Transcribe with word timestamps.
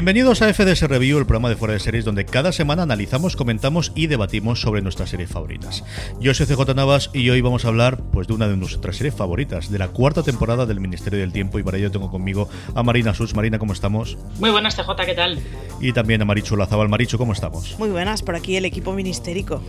Bienvenidos 0.00 0.40
a 0.40 0.50
FDS 0.50 0.88
Review, 0.88 1.18
el 1.18 1.26
programa 1.26 1.50
de 1.50 1.56
fuera 1.56 1.74
de 1.74 1.78
series 1.78 2.06
donde 2.06 2.24
cada 2.24 2.52
semana 2.52 2.84
analizamos, 2.84 3.36
comentamos 3.36 3.92
y 3.94 4.06
debatimos 4.06 4.58
sobre 4.58 4.80
nuestras 4.80 5.10
series 5.10 5.28
favoritas. 5.28 5.84
Yo 6.20 6.32
soy 6.32 6.46
CJ 6.46 6.74
Navas 6.74 7.10
y 7.12 7.28
hoy 7.28 7.42
vamos 7.42 7.66
a 7.66 7.68
hablar 7.68 8.00
pues 8.10 8.26
de 8.26 8.32
una 8.32 8.48
de 8.48 8.56
nuestras 8.56 8.96
series 8.96 9.14
favoritas, 9.14 9.70
de 9.70 9.78
la 9.78 9.88
cuarta 9.88 10.22
temporada 10.22 10.64
del 10.64 10.80
Ministerio 10.80 11.18
del 11.18 11.34
Tiempo 11.34 11.58
y 11.58 11.62
para 11.62 11.76
ello 11.76 11.90
tengo 11.90 12.10
conmigo 12.10 12.48
a 12.74 12.82
Marina 12.82 13.12
Sus. 13.12 13.34
Marina, 13.34 13.58
¿cómo 13.58 13.74
estamos? 13.74 14.16
Muy 14.38 14.48
buenas, 14.48 14.74
CJ, 14.74 15.04
¿qué 15.04 15.14
tal? 15.14 15.38
Y 15.82 15.92
también 15.92 16.22
a 16.22 16.24
Marichu 16.24 16.56
Lazabal. 16.56 16.88
Marichu, 16.88 17.18
¿cómo 17.18 17.34
estamos? 17.34 17.78
Muy 17.78 17.90
buenas, 17.90 18.22
por 18.22 18.36
aquí 18.36 18.56
el 18.56 18.64
equipo 18.64 18.94
ministérico 18.94 19.60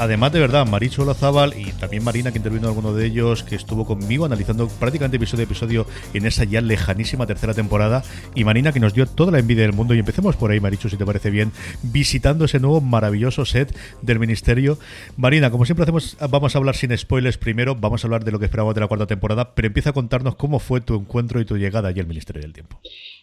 además 0.00 0.32
de 0.32 0.40
verdad, 0.40 0.66
Maricho 0.66 1.04
Lazábal 1.04 1.52
y 1.58 1.72
también 1.72 2.02
Marina, 2.02 2.32
que 2.32 2.38
intervino 2.38 2.64
en 2.64 2.68
alguno 2.70 2.94
de 2.94 3.04
ellos, 3.04 3.42
que 3.42 3.54
estuvo 3.54 3.84
conmigo 3.84 4.24
analizando 4.24 4.66
prácticamente 4.66 5.18
episodio 5.18 5.42
a 5.42 5.44
episodio 5.44 5.86
en 6.14 6.24
esa 6.24 6.44
ya 6.44 6.62
lejanísima 6.62 7.26
tercera 7.26 7.52
temporada. 7.52 8.02
Y 8.34 8.44
Marina, 8.44 8.72
que 8.72 8.80
nos 8.80 8.94
dio 8.94 9.06
toda 9.06 9.30
la 9.30 9.38
envidia 9.38 9.62
del 9.62 9.74
mundo. 9.74 9.94
Y 9.94 9.98
empecemos 9.98 10.36
por 10.36 10.50
ahí, 10.50 10.58
Maricho, 10.58 10.88
si 10.88 10.96
te 10.96 11.04
parece 11.04 11.30
bien, 11.30 11.52
visitando 11.82 12.46
ese 12.46 12.60
nuevo 12.60 12.80
maravilloso 12.80 13.44
set 13.44 13.76
del 14.00 14.18
Ministerio. 14.18 14.78
Marina, 15.18 15.50
como 15.50 15.66
siempre 15.66 15.82
hacemos, 15.82 16.16
vamos 16.30 16.54
a 16.54 16.58
hablar 16.58 16.76
sin 16.76 16.96
spoilers 16.96 17.36
primero, 17.36 17.74
vamos 17.74 18.02
a 18.02 18.06
hablar 18.06 18.24
de 18.24 18.32
lo 18.32 18.38
que 18.38 18.46
esperábamos 18.46 18.74
de 18.74 18.80
la 18.80 18.88
cuarta 18.88 19.06
temporada, 19.06 19.54
pero 19.54 19.66
empieza 19.66 19.90
a 19.90 19.92
contarnos 19.92 20.36
cómo 20.36 20.60
fue 20.60 20.80
tu 20.80 20.94
encuentro 20.94 21.40
y 21.40 21.44
tu 21.44 21.58
llegada 21.58 21.90
allí 21.90 22.00
al 22.00 22.06
Ministerio 22.06 22.40
del 22.40 22.54
Tiempo. 22.54 22.80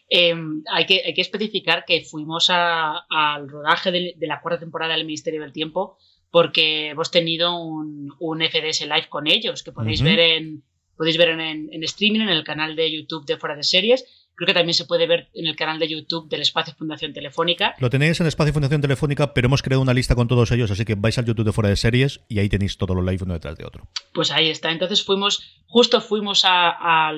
Em, 0.09 0.63
hay, 0.71 0.85
que, 0.85 1.03
hay, 1.05 1.13
que, 1.13 1.21
especificar 1.21 1.83
que 1.85 2.01
fuimos 2.01 2.49
al 2.49 3.49
rodaje 3.49 3.91
de, 3.91 4.13
de, 4.15 4.27
la 4.27 4.39
cuarta 4.39 4.59
temporada 4.59 4.93
del 4.93 5.05
Ministerio 5.05 5.41
del 5.41 5.51
Tiempo 5.51 5.97
porque 6.31 6.89
hemos 6.89 7.11
tenido 7.11 7.57
un, 7.57 8.13
un 8.19 8.41
FDS 8.41 8.81
Live 8.81 9.07
con 9.09 9.27
ellos, 9.27 9.63
que 9.63 9.71
podéis 9.71 10.01
ver 10.01 10.19
en 10.19 10.63
podéis 10.97 11.17
ver 11.17 11.29
en, 11.29 11.83
streaming, 11.83 12.21
en 12.21 12.29
el 12.29 12.43
canal 12.43 12.75
de 12.75 12.91
YouTube 12.91 13.25
de 13.25 13.37
Fuera 13.37 13.55
de 13.55 13.63
Series. 13.63 14.03
Creo 14.35 14.47
que 14.47 14.53
también 14.53 14.73
se 14.73 14.85
puede 14.85 15.07
ver 15.07 15.29
en 15.33 15.47
el 15.47 15.55
canal 15.55 15.79
de 15.79 15.87
YouTube 15.87 16.27
del 16.27 16.41
Espacio 16.41 16.73
Fundación 16.75 17.13
Telefónica. 17.13 17.75
Lo 17.79 17.89
tenéis 17.89 18.19
en 18.19 18.27
Espacio 18.27 18.53
Fundación 18.53 18.81
Telefónica, 18.81 19.33
pero 19.33 19.47
hemos 19.47 19.61
creado 19.61 19.81
una 19.81 19.93
lista 19.93 20.15
con 20.15 20.27
todos 20.27 20.51
ellos, 20.51 20.69
así 20.69 20.85
que 20.85 20.95
vais 20.95 21.17
al 21.17 21.25
YouTube 21.25 21.45
de 21.45 21.53
Fuera 21.53 21.69
de 21.69 21.75
Series 21.75 22.21
y 22.27 22.39
ahí 22.39 22.49
tenéis 22.49 22.77
todos 22.77 22.95
los 22.95 23.05
live 23.05 23.23
uno 23.23 23.33
detrás 23.33 23.55
de 23.57 23.65
otro. 23.65 23.87
Pues 24.13 24.31
ahí 24.31 24.49
está. 24.49 24.71
Entonces 24.71 25.03
fuimos, 25.03 25.63
justo 25.65 26.01
fuimos 26.01 26.43
a, 26.45 27.11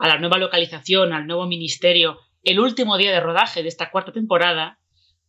a 0.00 0.08
la 0.08 0.18
nueva 0.18 0.38
localización, 0.38 1.12
al 1.12 1.26
nuevo 1.26 1.46
ministerio, 1.46 2.18
el 2.42 2.58
último 2.58 2.96
día 2.96 3.12
de 3.12 3.20
rodaje 3.20 3.62
de 3.62 3.68
esta 3.68 3.90
cuarta 3.90 4.12
temporada 4.12 4.78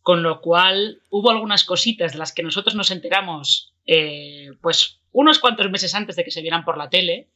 con 0.00 0.22
lo 0.22 0.40
cual 0.40 1.00
hubo 1.10 1.30
algunas 1.30 1.64
cositas 1.64 2.12
de 2.12 2.18
las 2.18 2.32
que 2.32 2.42
nosotros 2.42 2.74
nos 2.74 2.90
enteramos 2.90 3.74
eh, 3.86 4.48
pues 4.60 5.00
unos 5.12 5.38
cuantos 5.38 5.70
meses 5.70 5.94
antes 5.94 6.16
de 6.16 6.24
que 6.24 6.30
se 6.30 6.42
vieran 6.42 6.64
por 6.64 6.76
la 6.76 6.90
tele. 6.90 7.28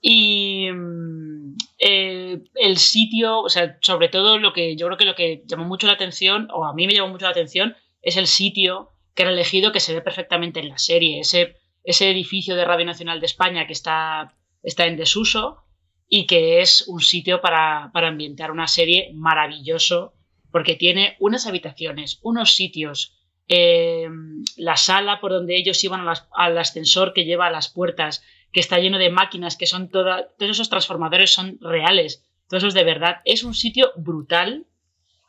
Y 0.00 0.68
mm, 0.70 1.56
eh, 1.78 2.40
el 2.54 2.78
sitio, 2.78 3.40
o 3.40 3.48
sea, 3.48 3.78
sobre 3.80 4.08
todo 4.08 4.38
lo 4.38 4.52
que 4.52 4.76
yo 4.76 4.86
creo 4.86 4.98
que 4.98 5.04
lo 5.06 5.14
que 5.16 5.42
llamó 5.46 5.64
mucho 5.64 5.88
la 5.88 5.94
atención, 5.94 6.48
o 6.52 6.64
a 6.64 6.74
mí 6.74 6.86
me 6.86 6.94
llamó 6.94 7.08
mucho 7.08 7.24
la 7.24 7.32
atención, 7.32 7.74
es 8.02 8.16
el 8.16 8.28
sitio 8.28 8.90
que 9.14 9.22
era 9.22 9.32
elegido 9.32 9.72
que 9.72 9.80
se 9.80 9.94
ve 9.94 10.00
perfectamente 10.00 10.60
en 10.60 10.68
la 10.68 10.78
serie, 10.78 11.18
ese, 11.20 11.56
edificio 11.84 12.54
de 12.54 12.64
Radio 12.64 12.84
Nacional 12.84 13.18
de 13.18 13.26
España 13.26 13.66
que 13.66 13.72
está 13.72 14.30
en 14.62 14.96
desuso 14.96 15.64
y 16.08 16.26
que 16.26 16.60
es 16.60 16.88
un 16.88 17.00
sitio 17.00 17.40
para, 17.40 17.90
para 17.92 18.08
ambientar 18.08 18.50
una 18.50 18.66
serie 18.66 19.10
maravilloso 19.14 20.14
porque 20.50 20.74
tiene 20.74 21.16
unas 21.20 21.46
habitaciones, 21.46 22.18
unos 22.22 22.54
sitios, 22.54 23.14
eh, 23.48 24.08
la 24.56 24.76
sala 24.76 25.20
por 25.20 25.32
donde 25.32 25.56
ellos 25.56 25.82
iban 25.84 26.06
al 26.32 26.58
ascensor 26.58 27.12
que 27.12 27.24
lleva 27.24 27.46
a 27.46 27.50
las 27.50 27.68
puertas, 27.68 28.22
que 28.52 28.60
está 28.60 28.78
lleno 28.78 28.98
de 28.98 29.10
máquinas, 29.10 29.56
que 29.56 29.66
son 29.66 29.90
todos 29.90 30.26
esos 30.38 30.70
transformadores 30.70 31.32
son 31.32 31.58
reales, 31.60 32.24
todos 32.48 32.62
esos 32.62 32.74
de 32.74 32.84
verdad. 32.84 33.16
Es 33.24 33.44
un 33.44 33.54
sitio 33.54 33.92
brutal. 33.96 34.66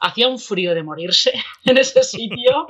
Hacía 0.02 0.30
un 0.30 0.40
frío 0.40 0.74
de 0.74 0.84
morirse 0.84 1.34
en 1.66 1.78
ese 1.78 2.04
sitio, 2.04 2.68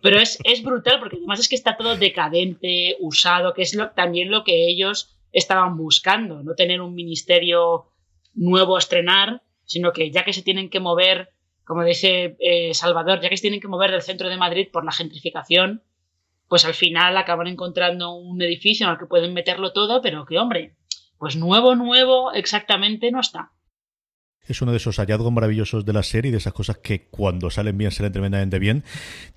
pero 0.00 0.20
es, 0.20 0.38
es 0.44 0.62
brutal 0.62 1.00
porque 1.00 1.16
además 1.16 1.40
es 1.40 1.48
que 1.48 1.56
está 1.56 1.76
todo 1.76 1.96
decadente, 1.96 2.96
usado, 3.00 3.52
que 3.52 3.62
es 3.62 3.76
también 3.96 4.30
lo 4.30 4.44
que 4.44 4.68
ellos 4.68 5.17
estaban 5.32 5.76
buscando, 5.76 6.42
no 6.42 6.54
tener 6.54 6.80
un 6.80 6.94
ministerio 6.94 7.90
nuevo 8.34 8.76
a 8.76 8.78
estrenar, 8.78 9.42
sino 9.64 9.92
que 9.92 10.10
ya 10.10 10.24
que 10.24 10.32
se 10.32 10.42
tienen 10.42 10.70
que 10.70 10.80
mover 10.80 11.32
como 11.68 11.84
dice 11.84 12.34
eh, 12.40 12.72
Salvador, 12.72 13.20
ya 13.20 13.28
que 13.28 13.36
se 13.36 13.42
tienen 13.42 13.60
que 13.60 13.68
mover 13.68 13.90
del 13.90 14.00
centro 14.00 14.30
de 14.30 14.38
Madrid 14.38 14.68
por 14.72 14.86
la 14.86 14.90
gentrificación, 14.90 15.82
pues 16.48 16.64
al 16.64 16.72
final 16.72 17.14
acaban 17.18 17.46
encontrando 17.46 18.12
un 18.12 18.40
edificio 18.40 18.86
en 18.86 18.92
el 18.92 18.98
que 18.98 19.04
pueden 19.04 19.34
meterlo 19.34 19.74
todo, 19.74 20.00
pero 20.00 20.24
que 20.24 20.38
hombre, 20.38 20.76
pues 21.18 21.36
nuevo, 21.36 21.74
nuevo 21.74 22.32
exactamente 22.32 23.10
no 23.10 23.20
está 23.20 23.52
es 24.48 24.62
uno 24.62 24.72
de 24.72 24.78
esos 24.78 24.96
hallazgos 24.96 25.32
maravillosos 25.32 25.84
de 25.84 25.92
la 25.92 26.02
serie, 26.02 26.30
de 26.30 26.38
esas 26.38 26.52
cosas 26.52 26.78
que 26.78 27.06
cuando 27.10 27.50
salen 27.50 27.76
bien 27.76 27.90
salen 27.90 28.12
tremendamente 28.12 28.58
bien, 28.58 28.84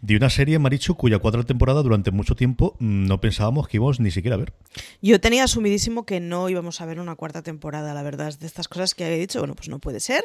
de 0.02 0.16
una 0.16 0.30
serie, 0.30 0.60
Marichu, 0.60 0.96
cuya 0.96 1.20
cuarta 1.20 1.44
temporada 1.44 1.84
durante 1.84 2.12
mucho 2.12 2.36
tiempo 2.36 2.76
mm, 2.80 3.06
no 3.06 3.22
pensábamos 3.22 3.68
que 3.68 3.78
íbamos 3.78 4.00
ni 4.00 4.12
siquiera 4.12 4.36
a 4.36 4.40
ver. 4.40 4.54
Yo 5.02 5.20
tenía 5.20 5.44
asumidísimo 5.44 6.06
que 6.06 6.20
no 6.20 6.50
íbamos 6.50 6.82
a 6.82 6.86
ver 6.86 7.00
una 7.00 7.16
cuarta 7.16 7.42
temporada, 7.42 7.94
la 7.94 8.04
verdad, 8.04 8.34
de 8.38 8.48
estas 8.48 8.68
cosas 8.68 8.96
que 8.96 9.06
había 9.06 9.18
dicho, 9.18 9.40
bueno, 9.40 9.56
pues 9.56 9.70
no 9.70 9.80
puede 9.80 10.00
ser, 10.00 10.24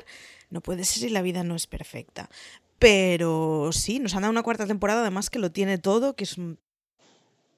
no 0.50 0.60
puede 0.60 0.84
ser 0.84 1.02
si 1.02 1.08
la 1.08 1.22
vida 1.22 1.42
no 1.44 1.54
es 1.54 1.66
perfecta. 1.66 2.28
Pero 2.78 3.70
sí, 3.72 3.98
nos 3.98 4.14
han 4.14 4.22
dado 4.22 4.30
una 4.30 4.42
cuarta 4.42 4.66
temporada, 4.66 5.00
además 5.00 5.30
que 5.30 5.38
lo 5.38 5.50
tiene 5.50 5.78
todo, 5.78 6.14
que 6.14 6.24
es 6.24 6.36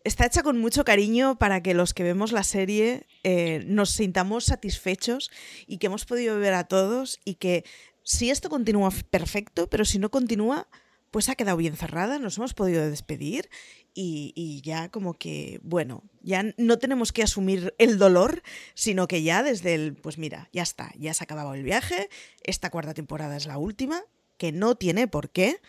está 0.09 0.27
hecha 0.27 0.43
con 0.43 0.59
mucho 0.59 0.85
cariño 0.85 1.39
para 1.39 1.63
que 1.63 1.75
los 1.75 1.95
que 1.95 2.03
vemos 2.03 2.33
la 2.33 2.43
serie 2.43 3.07
eh, 3.23 3.63
nos 3.67 3.91
sintamos 3.91 4.47
satisfechos 4.47 5.31
y 5.67 5.79
que 5.79 5.87
hemos 5.87 6.05
podido 6.05 6.39
ver 6.39 6.55
a 6.55 6.65
todos 6.65 7.21
y 7.25 7.35
que 7.35 7.65
si 8.03 8.31
esto 8.31 8.49
continúa 8.49 8.91
perfecto, 9.11 9.69
pero 9.69 9.85
si 9.85 9.99
no 9.99 10.11
continúa, 10.11 10.67
pues 11.11 11.29
ha 11.29 11.35
quedado 11.35 11.57
bien 11.57 11.77
cerrada, 11.77 12.19
nos 12.19 12.39
hemos 12.39 12.55
podido 12.55 12.89
despedir 12.89 13.51
y, 13.95 14.33
y, 14.35 14.63
ya 14.63 14.91
como 14.91 15.15
que, 15.15 15.61
bueno, 15.63 16.05
ya 16.23 16.45
no 16.57 16.79
tenemos 16.79 17.13
que 17.13 17.23
asumir 17.23 17.75
el 17.79 17.99
dolor, 17.99 18.43
sino 18.75 19.09
que 19.09 19.23
ya 19.23 19.43
desde 19.43 19.75
el, 19.75 19.95
pues 19.95 20.19
mira, 20.19 20.49
ya 20.53 20.63
está, 20.63 20.93
ya 20.97 21.13
se 21.15 21.23
ha 21.23 21.27
acabado 21.27 21.55
el 21.55 21.65
viaje, 21.65 22.09
esta 22.45 22.71
cuarta 22.71 22.95
temporada 22.95 23.37
es 23.37 23.47
la 23.47 23.59
última, 23.59 24.03
que 24.37 24.53
no 24.53 24.77
tiene 24.77 25.09
por 25.09 25.31
qué. 25.31 25.61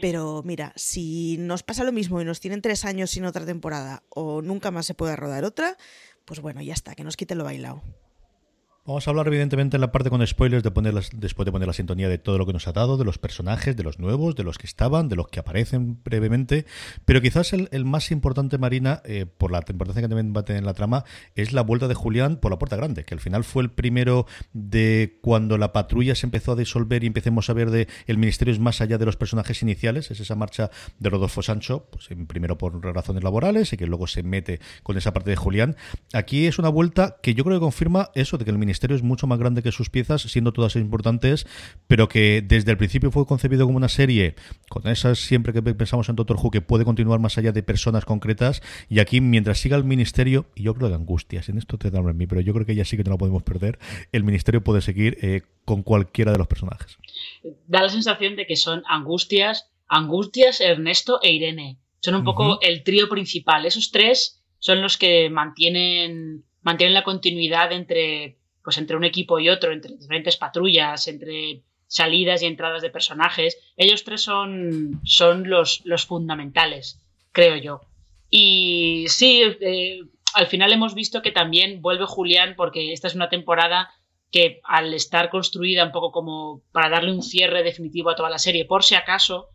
Pero 0.00 0.42
mira, 0.44 0.72
si 0.76 1.36
nos 1.38 1.62
pasa 1.62 1.84
lo 1.84 1.92
mismo 1.92 2.20
y 2.20 2.24
nos 2.24 2.40
tienen 2.40 2.62
tres 2.62 2.84
años 2.84 3.10
sin 3.10 3.24
otra 3.24 3.44
temporada 3.44 4.02
o 4.08 4.42
nunca 4.42 4.70
más 4.70 4.86
se 4.86 4.94
puede 4.94 5.16
rodar 5.16 5.44
otra, 5.44 5.76
pues 6.24 6.40
bueno, 6.40 6.62
ya 6.62 6.74
está, 6.74 6.94
que 6.94 7.04
nos 7.04 7.16
quiten 7.16 7.38
lo 7.38 7.44
bailado. 7.44 7.82
Vamos 8.90 9.06
a 9.06 9.10
hablar 9.12 9.28
evidentemente 9.28 9.76
en 9.76 9.82
la 9.82 9.92
parte 9.92 10.10
con 10.10 10.26
spoilers 10.26 10.64
de 10.64 10.72
poner 10.72 10.92
después 11.14 11.46
de 11.46 11.52
poner 11.52 11.68
la 11.68 11.72
sintonía 11.72 12.08
de 12.08 12.18
todo 12.18 12.38
lo 12.38 12.44
que 12.44 12.52
nos 12.52 12.66
ha 12.66 12.72
dado, 12.72 12.96
de 12.96 13.04
los 13.04 13.18
personajes, 13.18 13.76
de 13.76 13.84
los 13.84 14.00
nuevos, 14.00 14.34
de 14.34 14.42
los 14.42 14.58
que 14.58 14.66
estaban, 14.66 15.08
de 15.08 15.14
los 15.14 15.28
que 15.28 15.38
aparecen 15.38 16.02
brevemente, 16.02 16.66
pero 17.04 17.20
quizás 17.20 17.52
el, 17.52 17.84
más 17.84 18.10
importante, 18.10 18.58
Marina, 18.58 19.00
eh, 19.04 19.26
por 19.26 19.52
la 19.52 19.58
importancia 19.58 20.02
que 20.02 20.08
también 20.08 20.34
va 20.36 20.40
a 20.40 20.44
tener 20.44 20.64
la 20.64 20.74
trama, 20.74 21.04
es 21.36 21.52
la 21.52 21.62
vuelta 21.62 21.86
de 21.86 21.94
Julián 21.94 22.38
por 22.38 22.50
la 22.50 22.58
puerta 22.58 22.74
grande, 22.74 23.04
que 23.04 23.14
al 23.14 23.20
final 23.20 23.44
fue 23.44 23.62
el 23.62 23.70
primero 23.70 24.26
de 24.54 25.20
cuando 25.22 25.56
la 25.56 25.72
patrulla 25.72 26.16
se 26.16 26.26
empezó 26.26 26.50
a 26.50 26.56
disolver 26.56 27.04
y 27.04 27.06
empecemos 27.06 27.48
a 27.48 27.52
ver 27.52 27.70
de 27.70 27.86
el 28.08 28.18
ministerio 28.18 28.52
es 28.52 28.58
más 28.58 28.80
allá 28.80 28.98
de 28.98 29.06
los 29.06 29.16
personajes 29.16 29.62
iniciales, 29.62 30.10
es 30.10 30.18
esa 30.18 30.34
marcha 30.34 30.68
de 30.98 31.10
Rodolfo 31.10 31.42
Sancho, 31.42 31.86
pues 31.92 32.08
primero 32.26 32.58
por 32.58 32.82
razones 32.92 33.22
laborales 33.22 33.72
y 33.72 33.76
que 33.76 33.86
luego 33.86 34.08
se 34.08 34.24
mete 34.24 34.58
con 34.82 34.98
esa 34.98 35.12
parte 35.12 35.30
de 35.30 35.36
Julián. 35.36 35.76
Aquí 36.12 36.48
es 36.48 36.58
una 36.58 36.70
vuelta 36.70 37.18
que 37.22 37.34
yo 37.34 37.44
creo 37.44 37.58
que 37.58 37.62
confirma 37.62 38.10
eso 38.16 38.36
de 38.36 38.44
que 38.44 38.50
el 38.50 38.58
ministerio 38.58 38.79
es 38.88 39.02
mucho 39.02 39.26
más 39.26 39.38
grande 39.38 39.62
que 39.62 39.72
sus 39.72 39.90
piezas, 39.90 40.22
siendo 40.22 40.52
todas 40.52 40.76
importantes, 40.76 41.46
pero 41.86 42.08
que 42.08 42.42
desde 42.42 42.70
el 42.70 42.76
principio 42.76 43.10
fue 43.10 43.26
concebido 43.26 43.66
como 43.66 43.76
una 43.76 43.88
serie, 43.88 44.34
con 44.68 44.86
esas 44.88 45.18
siempre 45.18 45.52
que 45.52 45.62
pensamos 45.62 46.08
en 46.08 46.16
Doctor 46.16 46.38
Who, 46.42 46.50
que 46.50 46.60
puede 46.60 46.84
continuar 46.84 47.20
más 47.20 47.38
allá 47.38 47.52
de 47.52 47.62
personas 47.62 48.04
concretas, 48.04 48.62
y 48.88 49.00
aquí 49.00 49.20
mientras 49.20 49.58
siga 49.58 49.76
el 49.76 49.84
ministerio, 49.84 50.46
y 50.54 50.62
yo 50.64 50.74
creo 50.74 50.88
de 50.88 50.94
angustias, 50.94 51.48
en 51.48 51.58
esto 51.58 51.78
te 51.78 51.90
da 51.90 52.00
en 52.00 52.16
mí, 52.16 52.26
pero 52.26 52.40
yo 52.40 52.52
creo 52.54 52.66
que 52.66 52.74
ya 52.74 52.84
sí 52.84 52.96
que 52.96 53.04
no 53.04 53.10
la 53.10 53.18
podemos 53.18 53.42
perder, 53.42 53.78
el 54.12 54.24
ministerio 54.24 54.62
puede 54.64 54.80
seguir 54.80 55.18
eh, 55.20 55.42
con 55.64 55.82
cualquiera 55.82 56.32
de 56.32 56.38
los 56.38 56.46
personajes. 56.46 56.98
Da 57.66 57.82
la 57.82 57.88
sensación 57.88 58.36
de 58.36 58.46
que 58.46 58.56
son 58.56 58.82
angustias, 58.88 59.70
angustias, 59.88 60.60
Ernesto 60.60 61.20
e 61.22 61.32
Irene. 61.32 61.78
Son 62.00 62.14
un 62.14 62.24
poco 62.24 62.58
el 62.62 62.82
trío 62.82 63.08
principal. 63.10 63.66
Esos 63.66 63.90
tres 63.90 64.42
son 64.58 64.80
los 64.80 64.96
que 64.96 65.28
mantienen, 65.28 66.44
mantienen 66.62 66.94
la 66.94 67.04
continuidad 67.04 67.72
entre, 67.72 68.38
pues 68.62 68.78
entre 68.78 68.96
un 68.96 69.04
equipo 69.04 69.38
y 69.38 69.48
otro, 69.48 69.72
entre 69.72 69.96
diferentes 69.96 70.36
patrullas, 70.36 71.08
entre 71.08 71.62
salidas 71.86 72.42
y 72.42 72.46
entradas 72.46 72.82
de 72.82 72.90
personajes. 72.90 73.58
Ellos 73.76 74.04
tres 74.04 74.22
son, 74.22 75.00
son 75.04 75.48
los, 75.48 75.82
los 75.84 76.06
fundamentales, 76.06 77.00
creo 77.32 77.56
yo. 77.56 77.80
Y 78.30 79.06
sí, 79.08 79.42
eh, 79.60 80.00
al 80.34 80.46
final 80.46 80.72
hemos 80.72 80.94
visto 80.94 81.22
que 81.22 81.32
también 81.32 81.82
vuelve 81.82 82.06
Julián 82.06 82.54
porque 82.56 82.92
esta 82.92 83.08
es 83.08 83.14
una 83.14 83.28
temporada 83.28 83.90
que 84.30 84.60
al 84.62 84.94
estar 84.94 85.30
construida 85.30 85.84
un 85.84 85.92
poco 85.92 86.12
como 86.12 86.62
para 86.72 86.88
darle 86.88 87.12
un 87.12 87.22
cierre 87.22 87.64
definitivo 87.64 88.10
a 88.10 88.14
toda 88.14 88.30
la 88.30 88.38
serie, 88.38 88.64
por 88.64 88.84
si 88.84 88.94
acaso, 88.94 89.48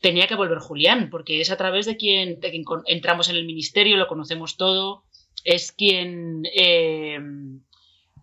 tenía 0.00 0.26
que 0.26 0.34
volver 0.34 0.58
Julián, 0.58 1.08
porque 1.10 1.40
es 1.40 1.50
a 1.50 1.56
través 1.56 1.86
de 1.86 1.96
quien, 1.96 2.40
entramos 2.86 3.28
en 3.28 3.36
el 3.36 3.46
ministerio, 3.46 3.96
lo 3.96 4.08
conocemos 4.08 4.56
todo, 4.56 5.04
es 5.44 5.72
quien 5.72 6.42
eh, 6.54 7.18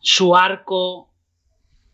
su 0.02 0.36
arco, 0.36 1.10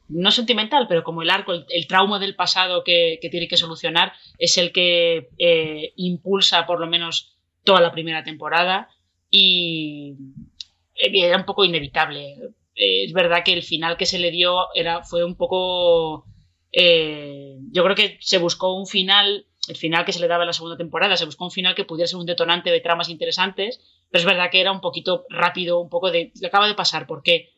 no 0.09 0.31
sentimental, 0.31 0.87
pero 0.87 1.03
como 1.03 1.21
el 1.21 1.29
arco, 1.29 1.53
el, 1.53 1.87
trauma 1.87 2.19
del 2.19 2.35
pasado 2.35 2.83
que, 2.83 3.19
tiene 3.29 3.47
que 3.47 3.57
solucionar, 3.57 4.13
es 4.37 4.57
el 4.57 4.71
que 4.71 5.29
eh, 5.37 5.93
impulsa 5.97 6.65
por 6.65 6.79
lo 6.79 6.87
menos 6.87 7.37
toda 7.63 7.81
la 7.81 7.91
primera 7.91 8.23
temporada 8.23 8.89
y 9.29 10.15
era 10.95 11.37
un 11.37 11.45
poco 11.45 11.65
inevitable. 11.65 12.37
es 12.73 13.13
verdad 13.13 13.43
que 13.43 13.53
el 13.53 13.63
final 13.63 13.97
que 13.97 14.05
se 14.05 14.19
le 14.19 14.31
dio 14.31 14.73
era, 14.73 15.03
fue 15.03 15.23
un 15.23 15.35
poco... 15.35 16.25
Eh, 16.71 17.57
yo 17.71 17.83
creo 17.83 17.95
que 17.95 18.17
se 18.21 18.37
buscó 18.37 18.73
un 18.73 18.87
final 18.87 19.45
el 19.67 19.75
final 19.75 20.05
que 20.05 20.13
se 20.13 20.19
le 20.19 20.27
daba 20.27 20.43
en 20.43 20.47
la 20.47 20.53
segunda 20.53 20.77
temporada, 20.77 21.17
se 21.17 21.25
buscó 21.25 21.45
un 21.45 21.51
final 21.51 21.75
que 21.75 21.83
pudiera 21.83 22.07
ser 22.07 22.19
un 22.19 22.25
detonante 22.25 22.71
de 22.71 22.79
tramas 22.79 23.09
interesantes, 23.09 23.81
pero 24.09 24.21
es 24.21 24.25
verdad 24.25 24.49
que 24.49 24.61
era 24.61 24.71
un 24.71 24.81
poquito 24.81 25.25
rápido, 25.29 25.79
un 25.79 25.89
poco 25.89 26.09
de, 26.09 26.31
acaba 26.45 26.67
de 26.67 26.73
pasar, 26.73 27.05
¿por 27.05 27.21
qué? 27.21 27.49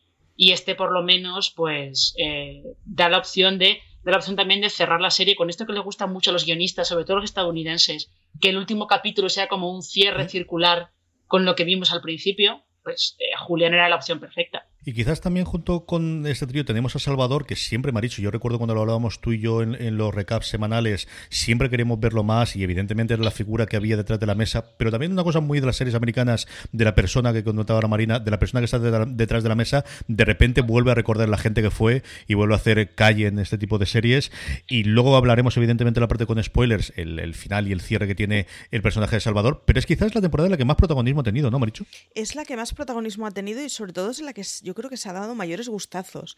Y 0.42 0.52
este 0.52 0.74
por 0.74 0.90
lo 0.90 1.02
menos, 1.02 1.52
pues, 1.54 2.14
eh, 2.16 2.62
da 2.86 3.10
la 3.10 3.18
opción 3.18 3.58
de, 3.58 3.82
da 4.02 4.12
la 4.12 4.16
opción 4.16 4.36
también 4.36 4.62
de 4.62 4.70
cerrar 4.70 4.98
la 4.98 5.10
serie 5.10 5.36
con 5.36 5.50
esto 5.50 5.66
que 5.66 5.74
les 5.74 5.82
gusta 5.82 6.06
mucho 6.06 6.30
a 6.30 6.32
los 6.32 6.46
guionistas, 6.46 6.88
sobre 6.88 7.04
todo 7.04 7.16
los 7.16 7.26
estadounidenses, 7.26 8.10
que 8.40 8.48
el 8.48 8.56
último 8.56 8.86
capítulo 8.86 9.28
sea 9.28 9.48
como 9.48 9.70
un 9.70 9.82
cierre 9.82 10.30
circular 10.30 10.92
con 11.26 11.44
lo 11.44 11.54
que 11.56 11.64
vimos 11.64 11.92
al 11.92 12.00
principio, 12.00 12.62
pues 12.82 13.18
eh, 13.18 13.36
Julián 13.38 13.74
era 13.74 13.90
la 13.90 13.96
opción 13.96 14.18
perfecta. 14.18 14.66
Y 14.82 14.94
quizás 14.94 15.20
también 15.20 15.44
junto 15.44 15.84
con 15.84 16.26
este 16.26 16.46
trío 16.46 16.64
tenemos 16.64 16.96
a 16.96 16.98
Salvador, 16.98 17.44
que 17.44 17.54
siempre 17.54 17.92
me 17.92 17.98
ha 17.98 18.00
dicho, 18.00 18.22
yo 18.22 18.30
recuerdo 18.30 18.56
cuando 18.56 18.74
lo 18.74 18.80
hablábamos 18.80 19.20
tú 19.20 19.32
y 19.32 19.38
yo 19.38 19.62
en, 19.62 19.96
los 19.98 20.14
recaps 20.14 20.46
semanales, 20.46 21.06
siempre 21.28 21.68
queremos 21.68 22.00
verlo 22.00 22.24
más 22.24 22.56
y 22.56 22.62
evidentemente 22.62 23.12
era 23.12 23.22
la 23.22 23.30
figura 23.30 23.66
que 23.66 23.76
había 23.76 23.98
detrás 23.98 24.18
de 24.18 24.24
la 24.24 24.34
mesa, 24.34 24.64
pero 24.78 24.90
también 24.90 25.12
una 25.12 25.22
cosa 25.22 25.40
muy 25.40 25.60
de 25.60 25.66
las 25.66 25.76
series 25.76 25.94
americanas, 25.94 26.48
de 26.72 26.84
la 26.86 26.94
persona 26.94 27.34
que 27.34 27.44
contaba 27.44 27.82
la 27.82 27.88
Marina, 27.88 28.20
de 28.20 28.30
la 28.30 28.38
persona 28.38 28.62
que 28.62 28.64
está 28.64 28.78
detrás 28.78 29.42
de 29.42 29.48
la 29.50 29.54
mesa, 29.54 29.84
de 30.08 30.24
repente 30.24 30.62
vuelve 30.62 30.92
a 30.92 30.94
recordar 30.94 31.28
la 31.28 31.36
gente 31.36 31.60
que 31.60 31.70
fue 31.70 32.02
y 32.26 32.32
vuelve 32.32 32.54
a 32.54 32.56
hacer 32.56 32.94
calle 32.94 33.26
en 33.26 33.38
este 33.38 33.58
tipo 33.58 33.76
de 33.76 33.84
series. 33.84 34.32
Y 34.66 34.84
luego 34.84 35.14
hablaremos 35.16 35.56
evidentemente 35.58 36.00
la 36.00 36.08
parte 36.08 36.24
con 36.24 36.42
spoilers, 36.42 36.94
el, 36.96 37.34
final 37.34 37.68
y 37.68 37.72
el 37.72 37.82
cierre 37.82 38.06
que 38.06 38.14
tiene 38.14 38.46
el 38.70 38.80
personaje 38.80 39.16
de 39.16 39.20
Salvador, 39.20 39.62
pero 39.66 39.78
es 39.78 39.84
quizás 39.84 40.14
la 40.14 40.22
temporada 40.22 40.46
en 40.46 40.52
la 40.52 40.56
que 40.56 40.64
más 40.64 40.76
protagonismo 40.76 41.20
ha 41.20 41.24
tenido, 41.24 41.50
¿no, 41.50 41.58
Marichu? 41.58 41.84
Es 42.14 42.34
la 42.34 42.46
que 42.46 42.56
más 42.56 42.72
protagonismo 42.72 43.26
ha 43.26 43.30
tenido 43.30 43.62
y 43.62 43.68
sobre 43.68 43.92
todo 43.92 44.10
es 44.10 44.20
la 44.20 44.32
que 44.32 44.42
creo 44.74 44.90
que 44.90 44.96
se 44.96 45.08
ha 45.08 45.12
dado 45.12 45.34
mayores 45.34 45.68
gustazos. 45.68 46.36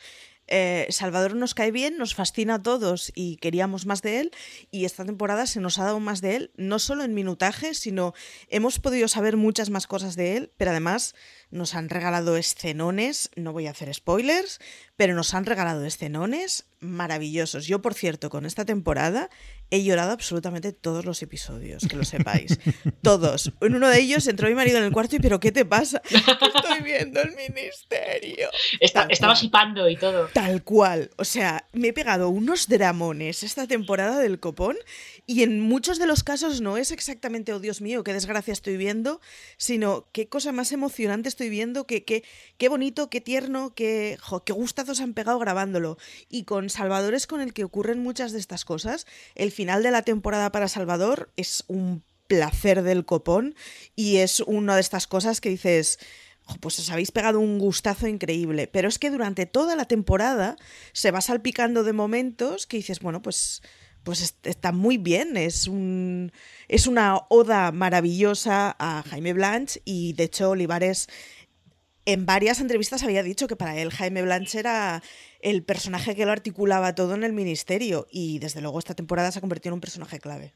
Eh, 0.49 0.87
Salvador 0.91 1.37
nos 1.37 1.55
cae 1.55 1.71
bien, 1.71 1.97
nos 1.97 2.15
fascina 2.15 2.55
a 2.55 2.63
todos 2.63 3.13
y 3.15 3.37
queríamos 3.37 3.87
más 3.87 4.03
de 4.03 4.21
él 4.21 4.33
y 4.71 4.85
esta 4.85 5.05
temporada 5.05 5.47
se 5.47 5.61
nos 5.61 5.79
ha 5.79 5.85
dado 5.85 6.01
más 6.01 6.21
de 6.21 6.37
él, 6.37 6.51
no 6.57 6.79
solo 6.79 7.05
en 7.05 7.15
minutaje, 7.15 7.75
sino 7.75 8.13
hemos 8.49 8.81
podido 8.81 9.07
saber 9.09 9.37
muchas 9.37 9.71
más 9.71 9.87
cosas 9.87 10.17
de 10.17 10.37
él, 10.37 10.53
pero 10.57 10.73
además 10.73 11.15
nos 11.51 11.75
han 11.75 11.89
regalado 11.89 12.37
escenones, 12.37 13.31
no 13.37 13.53
voy 13.53 13.67
a 13.67 13.71
hacer 13.71 13.93
spoilers, 13.95 14.59
pero 14.97 15.15
nos 15.15 15.33
han 15.35 15.47
regalado 15.47 15.85
escenones 15.85 16.67
maravillosos. 16.81 17.67
Yo, 17.67 17.81
por 17.81 17.95
cierto, 17.95 18.29
con 18.29 18.45
esta 18.45 18.65
temporada 18.65 19.31
he 19.73 19.83
llorado 19.83 20.13
absolutamente 20.13 20.75
todos 20.75 21.07
los 21.07 21.23
episodios, 21.23 21.87
que 21.89 21.97
lo 21.97 22.05
sepáis. 22.05 22.61
todos. 23.01 23.53
En 23.63 23.75
uno 23.75 23.89
de 23.89 24.01
ellos 24.01 24.27
entró 24.27 24.47
mi 24.47 24.55
marido 24.55 24.77
en 24.77 24.85
el 24.85 24.93
cuarto 24.93 25.17
y, 25.17 25.19
¿pero 25.19 25.41
qué 25.41 25.51
te 25.51 25.65
pasa? 25.65 26.03
estoy 26.11 26.83
viendo 26.85 27.23
el 27.23 27.35
ministerio. 27.35 28.51
estaba 28.81 29.35
sipando 29.35 29.89
y 29.89 29.97
todo. 29.97 30.29
Tal 30.35 30.63
cual. 30.63 31.11
O 31.17 31.25
sea, 31.25 31.67
me 31.73 31.89
he 31.89 31.93
pegado 31.95 32.29
unos 32.29 32.69
dramones 32.69 33.43
esta 33.43 33.67
temporada 33.67 34.19
del 34.19 34.41
copón 34.41 34.77
y 35.27 35.43
en 35.43 35.61
muchos 35.61 35.99
de 35.99 36.07
los 36.07 36.23
casos 36.23 36.61
no 36.61 36.77
es 36.77 36.91
exactamente, 36.91 37.55
oh 37.55 37.59
Dios 37.59 37.81
mío, 37.81 38.05
qué 38.05 38.13
desgracia 38.13 38.53
estoy 38.53 38.77
viendo, 38.77 39.23
sino 39.57 40.07
qué 40.13 40.29
cosa 40.29 40.53
más 40.53 40.73
emocionante 40.73 41.31
estoy 41.31 41.49
viendo, 41.49 41.87
qué, 41.87 42.05
qué, 42.05 42.25
qué 42.59 42.69
bonito, 42.69 43.09
qué 43.09 43.23
tierno, 43.23 43.73
qué, 43.75 44.19
qué 44.45 44.53
gustazos 44.53 45.01
han 45.01 45.15
pegado 45.15 45.39
grabándolo. 45.39 45.97
Y 46.29 46.45
con 46.45 46.69
Salvador 46.69 47.15
es 47.15 47.27
con 47.27 47.41
el 47.41 47.55
que 47.55 47.65
ocurren 47.65 48.03
muchas 48.03 48.33
de 48.33 48.39
estas 48.39 48.67
cosas. 48.67 49.07
El 49.35 49.51
final 49.63 49.85
de 49.85 49.93
la 49.93 50.03
temporada 50.03 50.51
para 50.51 50.67
Salvador 50.67 51.31
es 51.37 51.63
un 51.69 52.03
placer 52.27 52.83
del 52.83 53.05
copón 53.05 53.55
y 53.95 54.17
es 54.17 54.41
una 54.41 54.75
de 54.75 54.81
estas 54.81 55.07
cosas 55.07 55.41
que 55.41 55.51
dices 55.51 56.01
pues 56.59 56.81
os 56.81 56.91
habéis 56.91 57.13
pegado 57.13 57.39
un 57.39 57.61
gustazo 57.61 58.09
increíble. 58.09 58.67
Pero 58.67 58.89
es 58.89 58.99
que 58.99 59.09
durante 59.09 59.47
toda 59.47 59.77
la 59.77 59.85
temporada 59.85 60.57
se 60.93 61.13
va 61.13 61.21
salpicando 61.21 61.85
de 61.85 61.93
momentos 61.93 62.67
que 62.67 62.79
dices, 62.79 62.99
bueno, 62.99 63.23
pues 63.23 63.63
pues 64.03 64.35
está 64.43 64.73
muy 64.73 64.99
bien, 64.99 65.37
es, 65.37 65.69
un, 65.69 66.33
es 66.67 66.89
una 66.89 67.21
oda 67.29 67.71
maravillosa 67.71 68.75
a 68.81 69.05
Jaime 69.09 69.33
Blanche 69.33 69.81
y 69.85 70.15
de 70.15 70.25
hecho 70.25 70.51
Olivares 70.51 71.09
en 72.05 72.27
varias 72.27 72.61
entrevistas 72.61 73.03
había 73.03 73.23
dicho 73.23 73.47
que 73.47 73.57
para 73.57 73.77
él 73.79 73.91
Jaime 73.91 74.23
Blanche 74.23 74.59
era 74.59 75.03
el 75.41 75.63
personaje 75.63 76.15
que 76.15 76.27
lo 76.27 76.33
articulaba 76.33 76.95
todo 76.95 77.15
en 77.15 77.25
el 77.25 77.33
ministerio 77.33 78.07
y 78.11 78.39
desde 78.39 78.61
luego 78.61 78.79
esta 78.79 78.95
temporada 78.95 79.31
se 79.31 79.39
ha 79.39 79.41
convertido 79.41 79.71
en 79.71 79.75
un 79.75 79.81
personaje 79.81 80.19
clave. 80.19 80.55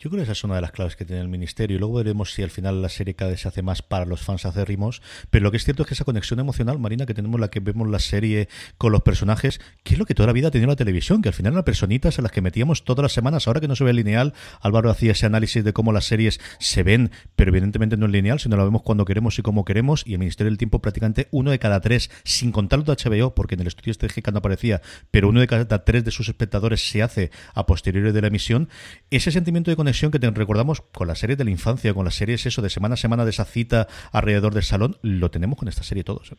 Yo 0.00 0.10
creo 0.10 0.20
que 0.20 0.22
esa 0.22 0.32
es 0.32 0.44
una 0.44 0.54
de 0.54 0.60
las 0.60 0.70
claves 0.70 0.94
que 0.94 1.04
tiene 1.04 1.20
el 1.20 1.26
ministerio 1.26 1.76
y 1.76 1.80
luego 1.80 1.94
veremos 1.94 2.32
si 2.32 2.44
al 2.44 2.50
final 2.50 2.80
la 2.80 2.88
serie 2.88 3.14
cada 3.14 3.32
vez 3.32 3.40
se 3.40 3.48
hace 3.48 3.62
más 3.62 3.82
para 3.82 4.04
los 4.04 4.20
fans 4.20 4.46
acérrimos, 4.46 5.02
pero 5.28 5.42
lo 5.42 5.50
que 5.50 5.56
es 5.56 5.64
cierto 5.64 5.82
es 5.82 5.88
que 5.88 5.94
esa 5.94 6.04
conexión 6.04 6.38
emocional, 6.38 6.78
Marina, 6.78 7.04
que 7.04 7.14
tenemos 7.14 7.40
la 7.40 7.48
que 7.48 7.58
vemos 7.58 7.88
la 7.88 7.98
serie 7.98 8.48
con 8.76 8.92
los 8.92 9.02
personajes, 9.02 9.60
que 9.82 9.94
es 9.94 9.98
lo 9.98 10.06
que 10.06 10.14
toda 10.14 10.28
la 10.28 10.32
vida 10.32 10.48
ha 10.48 10.50
tenido 10.52 10.68
la 10.68 10.76
televisión, 10.76 11.20
que 11.20 11.30
al 11.30 11.34
final 11.34 11.54
eran 11.54 11.64
personitas 11.64 12.16
en 12.16 12.22
las 12.22 12.30
que 12.30 12.40
metíamos 12.40 12.84
todas 12.84 13.02
las 13.02 13.12
semanas, 13.12 13.48
ahora 13.48 13.60
que 13.60 13.66
no 13.66 13.74
se 13.74 13.82
ve 13.82 13.92
lineal, 13.92 14.34
Álvaro 14.60 14.88
hacía 14.88 15.10
ese 15.10 15.26
análisis 15.26 15.64
de 15.64 15.72
cómo 15.72 15.92
las 15.92 16.04
series 16.04 16.38
se 16.60 16.84
ven, 16.84 17.10
pero 17.34 17.50
evidentemente 17.50 17.96
no 17.96 18.06
es 18.06 18.12
lineal, 18.12 18.38
sino 18.38 18.56
la 18.56 18.62
vemos 18.62 18.82
cuando 18.82 19.04
queremos 19.04 19.36
y 19.40 19.42
como 19.42 19.64
queremos, 19.64 20.04
y 20.06 20.12
el 20.12 20.20
Ministerio 20.20 20.52
del 20.52 20.58
Tiempo 20.58 20.80
prácticamente 20.80 21.26
uno 21.32 21.50
de 21.50 21.58
cada 21.58 21.80
tres, 21.80 22.08
sin 22.22 22.52
contar 22.52 22.84
de 22.84 22.92
HBO, 22.92 23.34
porque 23.34 23.56
en 23.56 23.62
el 23.62 23.66
estudio 23.66 23.90
estratégico 23.90 24.30
no 24.30 24.38
aparecía, 24.38 24.80
pero 25.10 25.28
uno 25.28 25.40
de 25.40 25.48
cada 25.48 25.84
tres 25.84 26.04
de 26.04 26.12
sus 26.12 26.28
espectadores 26.28 26.88
se 26.88 27.02
hace 27.02 27.32
a 27.52 27.66
posteriori 27.66 28.12
de 28.12 28.20
la 28.20 28.28
emisión, 28.28 28.68
ese 29.10 29.32
sentimiento 29.32 29.72
de 29.72 29.76
conexión 29.76 29.87
que 29.92 30.18
te 30.18 30.30
recordamos 30.30 30.80
con 30.80 31.08
la 31.08 31.14
serie 31.14 31.36
de 31.36 31.44
la 31.44 31.50
infancia, 31.50 31.94
con 31.94 32.04
las 32.04 32.14
series 32.14 32.46
eso 32.46 32.62
de 32.62 32.70
semana 32.70 32.94
a 32.94 32.96
semana 32.96 33.24
de 33.24 33.30
esa 33.30 33.44
cita 33.44 33.88
alrededor 34.12 34.54
del 34.54 34.62
salón, 34.62 34.98
lo 35.02 35.30
tenemos 35.30 35.58
con 35.58 35.68
esta 35.68 35.82
serie 35.82 36.04
todos. 36.04 36.32
¿eh? 36.32 36.36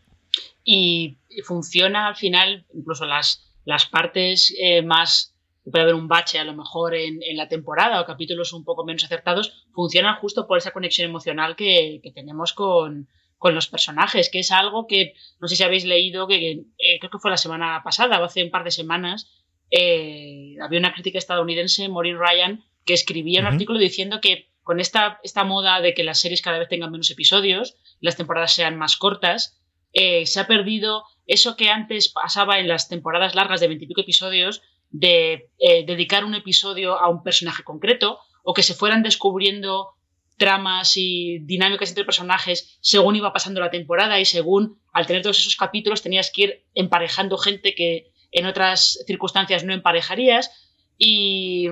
Y, 0.64 1.18
funciona 1.44 2.08
al 2.08 2.16
final, 2.16 2.66
incluso 2.74 3.06
las, 3.06 3.52
las 3.64 3.86
partes 3.86 4.54
eh, 4.60 4.82
más 4.82 5.34
puede 5.64 5.82
haber 5.82 5.94
un 5.94 6.08
bache 6.08 6.38
a 6.38 6.44
lo 6.44 6.54
mejor 6.54 6.94
en, 6.94 7.20
la 7.34 7.48
temporada 7.48 8.00
o 8.00 8.06
capítulos 8.06 8.52
un 8.52 8.64
poco 8.64 8.84
menos 8.84 9.04
acertados, 9.04 9.66
funcionan 9.72 10.16
justo 10.16 10.46
por 10.46 10.58
esa 10.58 10.72
conexión 10.72 11.08
emocional 11.08 11.54
que, 11.54 12.00
tenemos 12.14 12.52
con, 12.52 13.08
los 13.42 13.68
personajes, 13.68 14.30
que 14.30 14.40
es 14.40 14.50
algo 14.50 14.86
que 14.86 15.14
no 15.38 15.48
sé 15.48 15.56
si 15.56 15.62
habéis 15.62 15.84
leído, 15.84 16.26
que 16.26 16.50
eh, 16.78 16.98
creo 16.98 17.10
que 17.10 17.18
fue 17.18 17.30
la 17.30 17.36
semana 17.36 17.82
pasada 17.82 18.20
o 18.20 18.24
hace 18.24 18.42
un 18.42 18.50
par 18.50 18.64
de 18.64 18.70
semanas, 18.70 19.30
había 19.72 20.78
una 20.78 20.92
crítica 20.92 21.18
estadounidense, 21.18 21.88
Maureen 21.88 22.18
Ryan, 22.18 22.64
que 22.90 22.94
escribía 22.94 23.38
un 23.38 23.46
artículo 23.46 23.78
diciendo 23.78 24.20
que 24.20 24.50
con 24.64 24.80
esta, 24.80 25.20
esta 25.22 25.44
moda 25.44 25.80
de 25.80 25.94
que 25.94 26.02
las 26.02 26.20
series 26.20 26.42
cada 26.42 26.58
vez 26.58 26.68
tengan 26.68 26.90
menos 26.90 27.08
episodios, 27.08 27.76
las 28.00 28.16
temporadas 28.16 28.52
sean 28.52 28.76
más 28.76 28.96
cortas, 28.96 29.60
eh, 29.92 30.26
se 30.26 30.40
ha 30.40 30.48
perdido 30.48 31.04
eso 31.28 31.54
que 31.54 31.70
antes 31.70 32.08
pasaba 32.08 32.58
en 32.58 32.66
las 32.66 32.88
temporadas 32.88 33.36
largas 33.36 33.60
de 33.60 33.68
veintipico 33.68 34.00
episodios, 34.00 34.60
de 34.90 35.50
eh, 35.60 35.86
dedicar 35.86 36.24
un 36.24 36.34
episodio 36.34 36.98
a 36.98 37.08
un 37.08 37.22
personaje 37.22 37.62
concreto, 37.62 38.18
o 38.42 38.54
que 38.54 38.64
se 38.64 38.74
fueran 38.74 39.04
descubriendo 39.04 39.90
tramas 40.36 40.96
y 40.96 41.38
dinámicas 41.42 41.90
entre 41.90 42.04
personajes 42.04 42.76
según 42.80 43.14
iba 43.14 43.32
pasando 43.32 43.60
la 43.60 43.70
temporada 43.70 44.18
y 44.18 44.24
según 44.24 44.80
al 44.92 45.06
tener 45.06 45.22
todos 45.22 45.38
esos 45.38 45.54
capítulos 45.54 46.02
tenías 46.02 46.32
que 46.34 46.42
ir 46.42 46.64
emparejando 46.74 47.38
gente 47.38 47.76
que 47.76 48.10
en 48.32 48.46
otras 48.46 48.98
circunstancias 49.06 49.62
no 49.62 49.74
emparejarías 49.74 50.50
y 50.98 51.68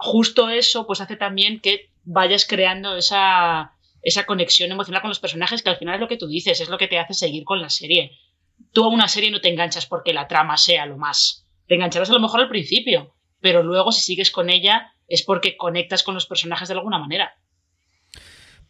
justo 0.00 0.48
eso 0.48 0.86
pues 0.86 1.00
hace 1.00 1.16
también 1.16 1.60
que 1.60 1.90
vayas 2.04 2.46
creando 2.46 2.96
esa, 2.96 3.74
esa 4.02 4.24
conexión 4.24 4.72
emocional 4.72 5.02
con 5.02 5.10
los 5.10 5.20
personajes 5.20 5.62
que 5.62 5.68
al 5.68 5.76
final 5.76 5.96
es 5.96 6.00
lo 6.00 6.08
que 6.08 6.16
tú 6.16 6.26
dices, 6.26 6.60
es 6.60 6.70
lo 6.70 6.78
que 6.78 6.88
te 6.88 6.98
hace 6.98 7.12
seguir 7.12 7.44
con 7.44 7.60
la 7.60 7.68
serie. 7.68 8.12
Tú 8.72 8.84
a 8.84 8.88
una 8.88 9.08
serie 9.08 9.30
no 9.30 9.42
te 9.42 9.50
enganchas 9.50 9.84
porque 9.84 10.14
la 10.14 10.26
trama 10.26 10.56
sea 10.56 10.86
lo 10.86 10.96
más. 10.96 11.46
Te 11.68 11.74
engancharás 11.74 12.08
a 12.08 12.14
lo 12.14 12.20
mejor 12.20 12.40
al 12.40 12.48
principio, 12.48 13.14
pero 13.40 13.62
luego 13.62 13.92
si 13.92 14.00
sigues 14.00 14.30
con 14.30 14.48
ella 14.48 14.94
es 15.06 15.22
porque 15.22 15.58
conectas 15.58 16.02
con 16.02 16.14
los 16.14 16.26
personajes 16.26 16.68
de 16.68 16.74
alguna 16.74 16.98
manera. 16.98 17.34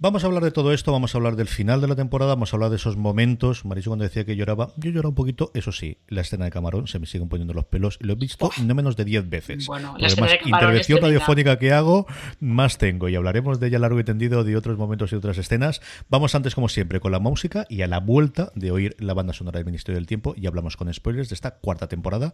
Vamos 0.02 0.24
a 0.24 0.28
hablar 0.28 0.42
de 0.42 0.50
todo 0.50 0.72
esto, 0.72 0.92
vamos 0.92 1.14
a 1.14 1.18
hablar 1.18 1.36
del 1.36 1.46
final 1.46 1.82
de 1.82 1.86
la 1.86 1.94
temporada, 1.94 2.32
vamos 2.32 2.54
a 2.54 2.56
hablar 2.56 2.70
de 2.70 2.76
esos 2.76 2.96
momentos. 2.96 3.66
Mariso 3.66 3.90
cuando 3.90 4.04
decía 4.04 4.24
que 4.24 4.34
lloraba, 4.34 4.72
yo 4.78 4.90
lloraba 4.90 5.10
un 5.10 5.14
poquito, 5.14 5.50
eso 5.52 5.72
sí, 5.72 5.98
la 6.08 6.22
escena 6.22 6.46
de 6.46 6.50
Camarón 6.50 6.86
se 6.86 6.98
me 6.98 7.04
siguen 7.04 7.28
poniendo 7.28 7.52
los 7.52 7.66
pelos, 7.66 7.98
lo 8.00 8.14
he 8.14 8.16
visto 8.16 8.50
no 8.64 8.74
menos 8.74 8.96
de 8.96 9.04
10 9.04 9.28
veces. 9.28 9.66
Bueno, 9.66 9.94
la 9.98 10.06
escena 10.06 10.28
de 10.28 10.40
intervención 10.42 11.02
radiofónica 11.02 11.58
que 11.58 11.72
hago, 11.72 12.06
más 12.38 12.78
tengo 12.78 13.10
y 13.10 13.14
hablaremos 13.14 13.60
de 13.60 13.66
ella 13.66 13.78
largo 13.78 14.00
y 14.00 14.04
tendido 14.04 14.42
de 14.42 14.56
otros 14.56 14.78
momentos 14.78 15.12
y 15.12 15.16
otras 15.16 15.36
escenas. 15.36 15.82
Vamos 16.08 16.34
antes 16.34 16.54
como 16.54 16.70
siempre 16.70 16.98
con 16.98 17.12
la 17.12 17.18
música 17.18 17.66
y 17.68 17.82
a 17.82 17.86
la 17.86 18.00
vuelta 18.00 18.52
de 18.54 18.70
oír 18.70 18.96
la 19.00 19.12
banda 19.12 19.34
sonora 19.34 19.58
del 19.58 19.66
Ministerio 19.66 19.96
del 19.96 20.06
Tiempo 20.06 20.32
y 20.34 20.46
hablamos 20.46 20.78
con 20.78 20.90
spoilers 20.94 21.28
de 21.28 21.34
esta 21.34 21.56
cuarta 21.56 21.88
temporada 21.88 22.32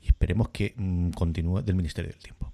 y 0.00 0.06
esperemos 0.06 0.50
que 0.50 0.72
mm, 0.76 1.10
continúe 1.10 1.62
del 1.62 1.74
Ministerio 1.74 2.12
del 2.12 2.22
Tiempo. 2.22 2.52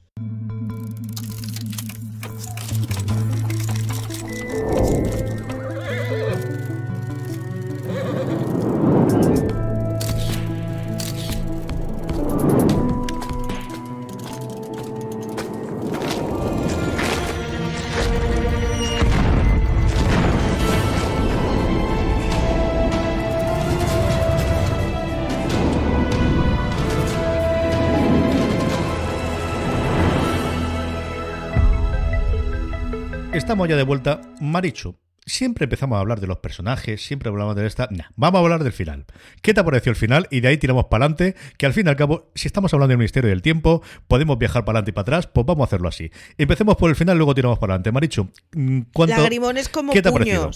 Estamos 33.54 33.68
ya 33.68 33.76
de 33.76 33.84
vuelta. 33.84 34.20
Marichu, 34.40 34.96
siempre 35.24 35.62
empezamos 35.62 35.94
a 35.94 36.00
hablar 36.00 36.20
de 36.20 36.26
los 36.26 36.38
personajes, 36.38 37.06
siempre 37.06 37.28
hablamos 37.28 37.54
de 37.54 37.64
esta. 37.64 37.88
vamos 38.16 38.38
a 38.40 38.42
hablar 38.42 38.64
del 38.64 38.72
final. 38.72 39.06
¿Qué 39.42 39.54
te 39.54 39.60
ha 39.60 39.64
parecido 39.64 39.90
el 39.92 39.96
final? 39.96 40.26
Y 40.32 40.40
de 40.40 40.48
ahí 40.48 40.58
tiramos 40.58 40.86
para 40.86 41.04
adelante, 41.04 41.36
que 41.56 41.64
al 41.64 41.72
fin 41.72 41.86
y 41.86 41.88
al 41.88 41.94
cabo, 41.94 42.32
si 42.34 42.48
estamos 42.48 42.74
hablando 42.74 42.88
del 42.88 42.98
Ministerio 42.98 43.30
del 43.30 43.42
Tiempo, 43.42 43.80
podemos 44.08 44.38
viajar 44.38 44.64
para 44.64 44.78
adelante 44.78 44.90
y 44.90 44.94
para 44.94 45.02
atrás, 45.02 45.28
pues 45.28 45.46
vamos 45.46 45.62
a 45.62 45.66
hacerlo 45.66 45.86
así. 45.86 46.10
Empecemos 46.36 46.74
por 46.74 46.90
el 46.90 46.96
final, 46.96 47.16
luego 47.16 47.32
tiramos 47.32 47.60
para 47.60 47.74
adelante. 47.74 47.92
Marichu, 47.92 48.28
mm, 48.56 48.80
¿cuánto, 48.92 49.18
Lagrimones 49.18 49.68
como 49.68 49.92
¿qué 49.92 50.02
te 50.02 50.08
ha 50.08 50.12
parecido? 50.12 50.50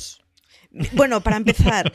Bueno, 0.92 1.22
para 1.22 1.36
empezar, 1.36 1.92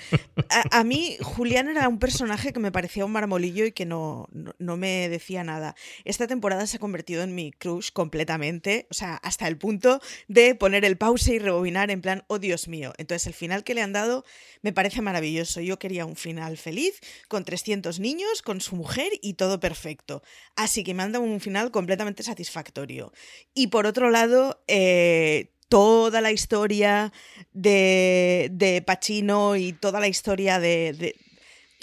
a, 0.71 0.83
mí 0.83 1.17
Julián 1.21 1.69
era 1.69 1.87
un 1.87 1.99
personaje 1.99 2.51
que 2.51 2.59
me 2.59 2.71
parecía 2.71 3.05
un 3.05 3.11
marmolillo 3.11 3.65
y 3.65 3.71
que 3.71 3.85
no, 3.85 4.27
no, 4.31 4.77
me 4.77 5.09
decía 5.09 5.43
nada. 5.43 5.75
Esta 6.03 6.27
temporada 6.27 6.67
se 6.67 6.77
ha 6.77 6.79
convertido 6.79 7.23
en 7.23 7.33
mi 7.33 7.51
crush 7.51 7.89
completamente, 7.91 8.87
o 8.91 8.93
sea, 8.93 9.15
hasta 9.15 9.47
el 9.47 9.57
punto 9.57 10.01
de 10.27 10.55
poner 10.55 10.85
el 10.85 10.97
pause 10.97 11.29
y 11.29 11.39
rebobinar 11.39 11.91
en 11.91 12.01
plan, 12.01 12.23
oh 12.27 12.39
Dios 12.39 12.67
mío. 12.67 12.93
Entonces 12.97 13.27
el 13.27 13.33
final 13.33 13.63
que 13.63 13.73
le 13.73 13.81
han 13.81 13.93
dado 13.93 14.25
me 14.61 14.73
parece 14.73 15.01
maravilloso. 15.01 15.61
Yo 15.61 15.79
quería 15.79 16.05
un 16.05 16.15
final 16.15 16.57
feliz, 16.57 16.99
con 17.27 17.45
300 17.45 17.99
niños, 17.99 18.41
con 18.41 18.61
su 18.61 18.75
mujer 18.75 19.11
y 19.21 19.35
todo 19.35 19.59
perfecto. 19.59 20.23
Así 20.55 20.83
que 20.83 20.93
me 20.93 21.03
han 21.03 21.13
dado 21.13 21.23
un 21.23 21.39
final 21.39 21.71
completamente 21.71 22.23
satisfactorio. 22.23 23.13
Y 23.53 23.67
por 23.67 23.85
otro 23.85 24.09
lado, 24.09 24.61
eh, 24.67 25.52
toda 25.73 26.21
la 26.21 26.31
historia 26.31 27.11
de, 27.51 28.47
de 28.51 28.83
Pacino 28.83 29.55
y 29.55 29.73
toda 29.73 29.99
la 29.99 30.07
historia 30.07 30.59
de, 30.59 31.15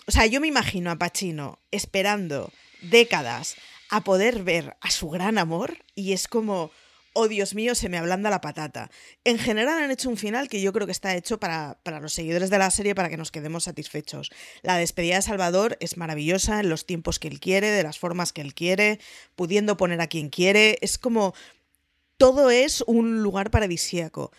O 0.07 0.13
sea, 0.13 0.27
yo 0.27 0.41
me 0.41 0.47
imagino 0.47 0.93
a 0.93 0.97
Pacino 0.97 1.59
esperando 1.73 2.53
décadas 2.83 3.57
a 3.89 4.05
poder 4.05 4.45
ver 4.45 4.77
a 4.81 4.93
su 4.93 5.11
gran 5.11 5.39
amor 5.39 5.77
y 5.97 6.13
es 6.13 6.29
como, 6.29 6.71
oh 7.15 7.27
Dios 7.27 7.57
mío, 7.57 7.75
se 7.75 7.89
me 7.89 7.99
ablanda 7.99 8.31
la 8.31 8.41
patata. 8.41 8.93
En 9.25 9.41
general 9.41 9.83
han 9.83 9.91
hecho 9.91 10.09
un 10.09 10.17
final 10.17 10.49
que 10.49 10.63
yo 10.63 10.73
creo 10.73 10.87
que 10.87 10.93
está 10.93 11.17
hecho 11.17 11.41
para, 11.41 11.81
para, 11.83 11.99
los 11.99 12.13
seguidores 12.13 12.49
de 12.49 12.59
la 12.59 12.71
serie 12.71 12.95
para 12.95 13.09
que 13.09 13.17
nos 13.17 13.33
quedemos 13.33 13.65
satisfechos. 13.65 14.31
La 14.63 14.77
despedida 14.77 15.17
de 15.17 15.23
Salvador 15.23 15.77
es 15.81 15.97
maravillosa 15.97 16.61
en 16.61 16.69
los 16.69 16.87
tiempos 16.87 17.19
que 17.19 17.27
él 17.27 17.41
quiere, 17.41 17.73
de 17.73 17.83
las 17.83 17.99
formas 17.99 18.33
que 18.33 18.41
él 18.41 18.55
quiere, 18.55 19.01
pudiendo 19.35 19.77
poner 19.77 20.01
a 20.01 20.07
quien 20.07 20.29
quiere. 20.29 20.79
Es 20.81 20.97
como 20.97 21.35
todo 22.21 22.51
es 22.51 22.85
un 22.87 23.23
lugar 23.23 23.51
paradisíaco. 23.51 24.31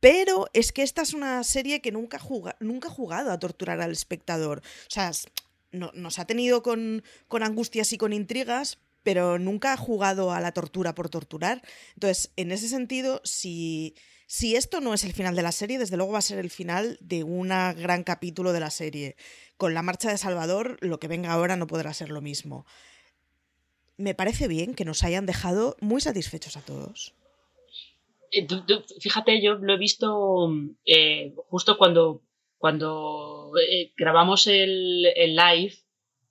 Pero 0.00 0.46
es 0.54 0.72
que 0.72 0.82
esta 0.82 1.02
es 1.02 1.12
una 1.12 1.44
serie 1.44 1.82
que 1.82 1.92
nunca, 1.92 2.18
nunca 2.60 2.88
ha 2.88 2.90
jugado 2.90 3.30
a 3.30 3.38
torturar 3.38 3.82
al 3.82 3.92
espectador. 3.92 4.60
O 4.60 4.90
sea, 4.90 5.10
nos 5.70 6.18
ha 6.18 6.24
tenido 6.24 6.62
con, 6.62 7.02
angustias 7.28 7.92
y 7.92 7.98
con 7.98 8.14
intrigas, 8.14 8.78
pero 9.02 9.38
nunca 9.38 9.74
ha 9.74 9.76
jugado 9.76 10.32
a 10.32 10.40
la 10.40 10.52
tortura 10.52 10.94
por 10.94 11.10
torturar. 11.10 11.60
Entonces, 11.92 12.32
en 12.36 12.52
ese 12.52 12.70
sentido, 12.70 13.20
si 13.22 13.94
esto 14.40 14.80
no 14.80 14.94
es 14.94 15.04
el 15.04 15.12
final 15.12 15.36
de 15.36 15.42
la 15.42 15.52
serie, 15.52 15.78
desde 15.78 15.98
luego 15.98 16.12
va 16.12 16.20
a 16.20 16.22
ser 16.22 16.38
el 16.38 16.48
final 16.48 16.96
de 17.02 17.22
un 17.22 17.48
gran 17.48 18.02
capítulo 18.02 18.54
de 18.54 18.60
la 18.60 18.70
serie. 18.70 19.14
Con 19.58 19.74
la 19.74 19.82
marcha 19.82 20.10
de 20.10 20.16
Salvador, 20.16 20.78
lo 20.80 20.98
que 20.98 21.08
venga 21.08 21.32
ahora 21.32 21.56
no 21.56 21.66
podrá 21.66 21.92
ser 21.92 22.08
lo 22.08 22.22
mismo. 22.22 22.64
Me 23.98 24.14
parece 24.14 24.48
bien 24.48 24.74
que 24.74 24.86
nos 24.86 25.04
hayan 25.04 25.26
dejado 25.26 25.76
muy 25.82 26.00
satisfechos 26.00 26.56
a 26.56 26.62
todos. 26.62 27.14
Eh, 28.32 28.46
fíjate, 29.00 29.40
yo 29.42 29.54
lo 29.54 29.74
he 29.74 29.78
visto 29.78 30.50
eh, 30.84 31.34
justo 31.48 31.78
cuando, 31.78 32.22
cuando 32.58 33.52
eh, 33.70 33.92
grabamos 33.96 34.46
el, 34.46 35.02
live, 35.02 35.74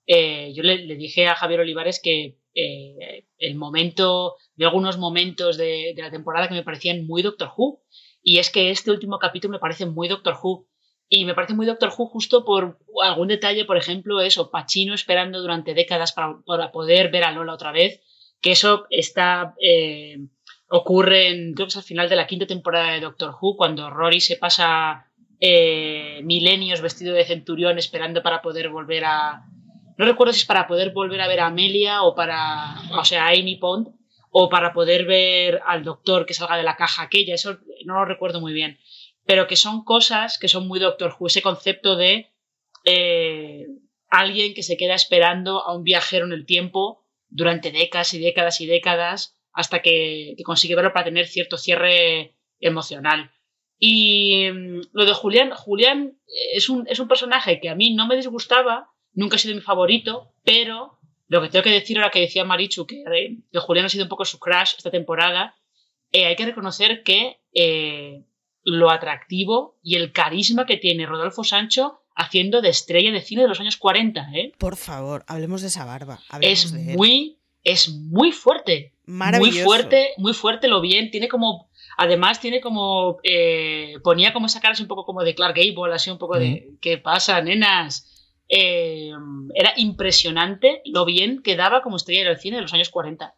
yo 0.06 0.62
le, 0.62 0.96
dije 0.96 1.26
a 1.26 1.34
Javier 1.34 1.60
Olivares 1.60 2.00
que 2.02 2.38
el 3.38 3.54
momento, 3.54 4.36
de 4.54 4.64
algunos 4.64 4.98
momentos 4.98 5.58
de, 5.58 5.94
la 5.96 6.10
temporada 6.10 6.48
que 6.48 6.54
me 6.54 6.62
parecían 6.62 7.06
muy 7.06 7.22
Doctor 7.22 7.52
Who, 7.56 7.82
y 8.22 8.38
es 8.38 8.50
que 8.50 8.70
este 8.70 8.90
último 8.90 9.18
capítulo 9.18 9.52
me 9.52 9.58
parece 9.58 9.86
muy 9.86 10.08
Doctor 10.08 10.36
Who, 10.42 10.66
y 11.08 11.24
me 11.24 11.34
parece 11.34 11.54
muy 11.54 11.66
Doctor 11.66 11.92
Who 11.96 12.06
justo 12.06 12.44
por 12.44 12.78
algún 13.04 13.28
detalle, 13.28 13.64
por 13.64 13.76
ejemplo, 13.76 14.20
eso, 14.20 14.50
Pachino 14.50 14.94
esperando 14.94 15.40
durante 15.40 15.74
décadas 15.74 16.12
para, 16.12 16.72
poder 16.72 17.10
ver 17.10 17.24
a 17.24 17.32
Lola 17.32 17.54
otra 17.54 17.72
vez, 17.72 18.00
que 18.40 18.52
eso 18.52 18.86
está 18.90 19.54
en, 20.70 21.54
creo 21.54 21.66
que 21.66 21.70
es 21.70 21.76
al 21.76 21.82
final 21.82 22.08
de 22.08 22.16
la 22.16 22.26
quinta 22.26 22.46
temporada 22.46 22.92
de 22.92 23.00
Doctor 23.00 23.36
Who, 23.40 23.56
cuando 23.56 23.90
Rory 23.90 24.20
se 24.20 24.36
pasa 24.36 25.06
eh, 25.40 26.20
milenios 26.24 26.80
vestido 26.80 27.14
de 27.14 27.24
centurión 27.24 27.78
esperando 27.78 28.22
para 28.22 28.42
poder 28.42 28.68
volver 28.68 29.04
a... 29.04 29.46
No 29.98 30.04
recuerdo 30.04 30.32
si 30.32 30.40
es 30.40 30.46
para 30.46 30.66
poder 30.66 30.92
volver 30.92 31.20
a 31.20 31.28
ver 31.28 31.40
a 31.40 31.46
Amelia 31.46 32.02
o 32.02 32.14
para... 32.14 32.74
O 32.98 33.04
sea, 33.04 33.26
a 33.26 33.30
Amy 33.30 33.56
Pond, 33.56 33.88
o 34.30 34.48
para 34.48 34.72
poder 34.72 35.06
ver 35.06 35.62
al 35.66 35.84
doctor 35.84 36.26
que 36.26 36.34
salga 36.34 36.56
de 36.56 36.62
la 36.62 36.76
caja 36.76 37.02
aquella, 37.02 37.34
eso 37.34 37.58
no 37.84 37.94
lo 37.94 38.04
recuerdo 38.04 38.40
muy 38.40 38.52
bien. 38.52 38.78
Pero 39.24 39.46
que 39.46 39.56
son 39.56 39.84
cosas 39.84 40.38
que 40.38 40.48
son 40.48 40.68
muy 40.68 40.78
Doctor 40.78 41.16
Who, 41.18 41.28
ese 41.28 41.42
concepto 41.42 41.96
de 41.96 42.30
eh, 42.84 43.66
alguien 44.08 44.54
que 44.54 44.62
se 44.62 44.76
queda 44.76 44.94
esperando 44.94 45.62
a 45.62 45.74
un 45.74 45.84
viajero 45.84 46.26
en 46.26 46.32
el 46.32 46.46
tiempo 46.46 47.04
durante 47.28 47.72
décadas 47.72 48.14
y 48.14 48.18
décadas 48.18 48.60
y 48.60 48.66
décadas 48.66 49.35
hasta 49.56 49.80
que, 49.80 50.36
consigue 50.44 50.76
verlo 50.76 50.92
para 50.92 51.06
tener 51.06 51.26
cierto 51.26 51.56
cierre 51.56 52.36
emocional. 52.60 53.32
Y 53.78 54.48
mm, 54.52 54.80
lo 54.92 55.04
de 55.06 55.14
Julián, 55.14 55.50
Julián 55.50 56.18
es 56.52 56.68
un, 56.68 56.86
es 56.86 57.00
un 57.00 57.08
personaje 57.08 57.58
que 57.58 57.70
a 57.70 57.74
mí 57.74 57.94
no 57.94 58.06
me 58.06 58.16
disgustaba, 58.16 58.90
nunca 59.14 59.36
ha 59.36 59.38
sido 59.38 59.54
mi 59.54 59.62
favorito, 59.62 60.34
pero 60.44 60.98
lo 61.28 61.40
que 61.40 61.48
tengo 61.48 61.62
que 61.62 61.70
decir 61.70 61.96
ahora 61.96 62.10
que 62.10 62.20
decía 62.20 62.44
Marichu, 62.44 62.86
que, 62.86 63.00
eh, 63.00 63.38
que 63.50 63.58
Julián 63.58 63.86
ha 63.86 63.88
sido 63.88 64.04
un 64.04 64.10
poco 64.10 64.26
su 64.26 64.38
crush 64.38 64.74
esta 64.76 64.90
temporada, 64.90 65.56
eh, 66.12 66.26
hay 66.26 66.36
que 66.36 66.44
reconocer 66.44 67.02
que 67.02 67.40
eh, 67.54 68.22
lo 68.62 68.90
atractivo 68.90 69.78
y 69.82 69.96
el 69.96 70.12
carisma 70.12 70.66
que 70.66 70.76
tiene 70.76 71.06
Rodolfo 71.06 71.44
Sancho 71.44 72.02
haciendo 72.14 72.60
de 72.60 72.68
estrella 72.68 73.10
de 73.10 73.22
cine 73.22 73.42
de 73.42 73.48
los 73.48 73.60
años 73.60 73.78
40. 73.78 74.28
Por 74.58 74.76
favor, 74.76 75.24
hablemos 75.26 75.62
de 75.62 75.68
esa 75.68 75.86
barba. 75.86 76.20
es 76.42 76.72
muy, 76.72 77.38
es 77.64 77.88
muy 77.88 78.32
fuerte. 78.32 78.92
Muy 79.06 79.52
fuerte, 79.52 80.10
muy 80.18 80.34
fuerte 80.34 80.68
lo 80.68 80.80
bien. 80.80 81.10
Tiene 81.10 81.28
como. 81.28 81.70
Además, 81.96 82.40
tiene 82.40 82.60
como. 82.60 83.18
Eh, 83.22 83.94
ponía 84.02 84.32
como 84.32 84.46
esa 84.46 84.60
cara 84.60 84.72
así 84.72 84.82
un 84.82 84.88
poco 84.88 85.04
como 85.04 85.22
de 85.22 85.34
Clark 85.34 85.56
Gable, 85.56 85.94
así 85.94 86.10
un 86.10 86.18
poco 86.18 86.38
de. 86.38 86.72
¿Qué 86.80 86.98
pasa, 86.98 87.40
nenas? 87.40 88.12
Eh, 88.48 89.12
era 89.54 89.72
impresionante 89.76 90.82
lo 90.84 91.04
bien 91.04 91.42
que 91.42 91.56
daba 91.56 91.82
como 91.82 91.96
estrella 91.96 92.28
del 92.28 92.38
cine 92.38 92.56
de 92.56 92.62
los 92.62 92.74
años 92.74 92.90
40. 92.90 93.34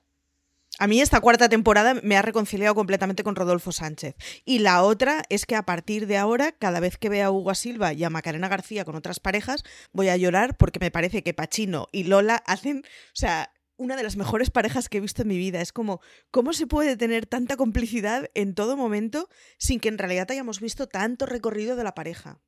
A 0.80 0.86
mí 0.86 1.00
esta 1.00 1.20
cuarta 1.20 1.48
temporada 1.48 1.94
me 2.04 2.16
ha 2.16 2.22
reconciliado 2.22 2.74
completamente 2.74 3.24
con 3.24 3.34
Rodolfo 3.34 3.72
Sánchez. 3.72 4.14
Y 4.44 4.60
la 4.60 4.84
otra 4.84 5.24
es 5.28 5.44
que 5.44 5.56
a 5.56 5.64
partir 5.64 6.06
de 6.06 6.18
ahora, 6.18 6.52
cada 6.52 6.78
vez 6.78 6.96
que 6.98 7.08
vea 7.08 7.26
a 7.26 7.30
Hugo 7.32 7.54
Silva 7.56 7.92
y 7.92 8.04
a 8.04 8.10
Macarena 8.10 8.48
García 8.48 8.84
con 8.84 8.94
otras 8.94 9.18
parejas, 9.18 9.64
voy 9.92 10.08
a 10.08 10.16
llorar 10.16 10.56
porque 10.56 10.78
me 10.78 10.92
parece 10.92 11.24
que 11.24 11.34
Pachino 11.34 11.88
y 11.90 12.04
Lola 12.04 12.36
hacen, 12.46 12.84
o 12.84 13.16
sea, 13.16 13.50
una 13.78 13.96
de 13.96 14.02
las 14.02 14.16
mejores 14.16 14.50
parejas 14.50 14.88
que 14.88 14.98
he 14.98 15.00
visto 15.00 15.22
en 15.22 15.28
mi 15.28 15.38
vida. 15.38 15.62
Es 15.62 15.72
como, 15.72 16.00
¿cómo 16.30 16.52
se 16.52 16.66
puede 16.66 16.96
tener 16.96 17.26
tanta 17.26 17.56
complicidad 17.56 18.30
en 18.34 18.54
todo 18.54 18.76
momento 18.76 19.28
sin 19.56 19.80
que 19.80 19.88
en 19.88 19.96
realidad 19.96 20.30
hayamos 20.30 20.60
visto 20.60 20.86
tanto 20.86 21.24
recorrido 21.24 21.76
de 21.76 21.84
la 21.84 21.94
pareja? 21.94 22.42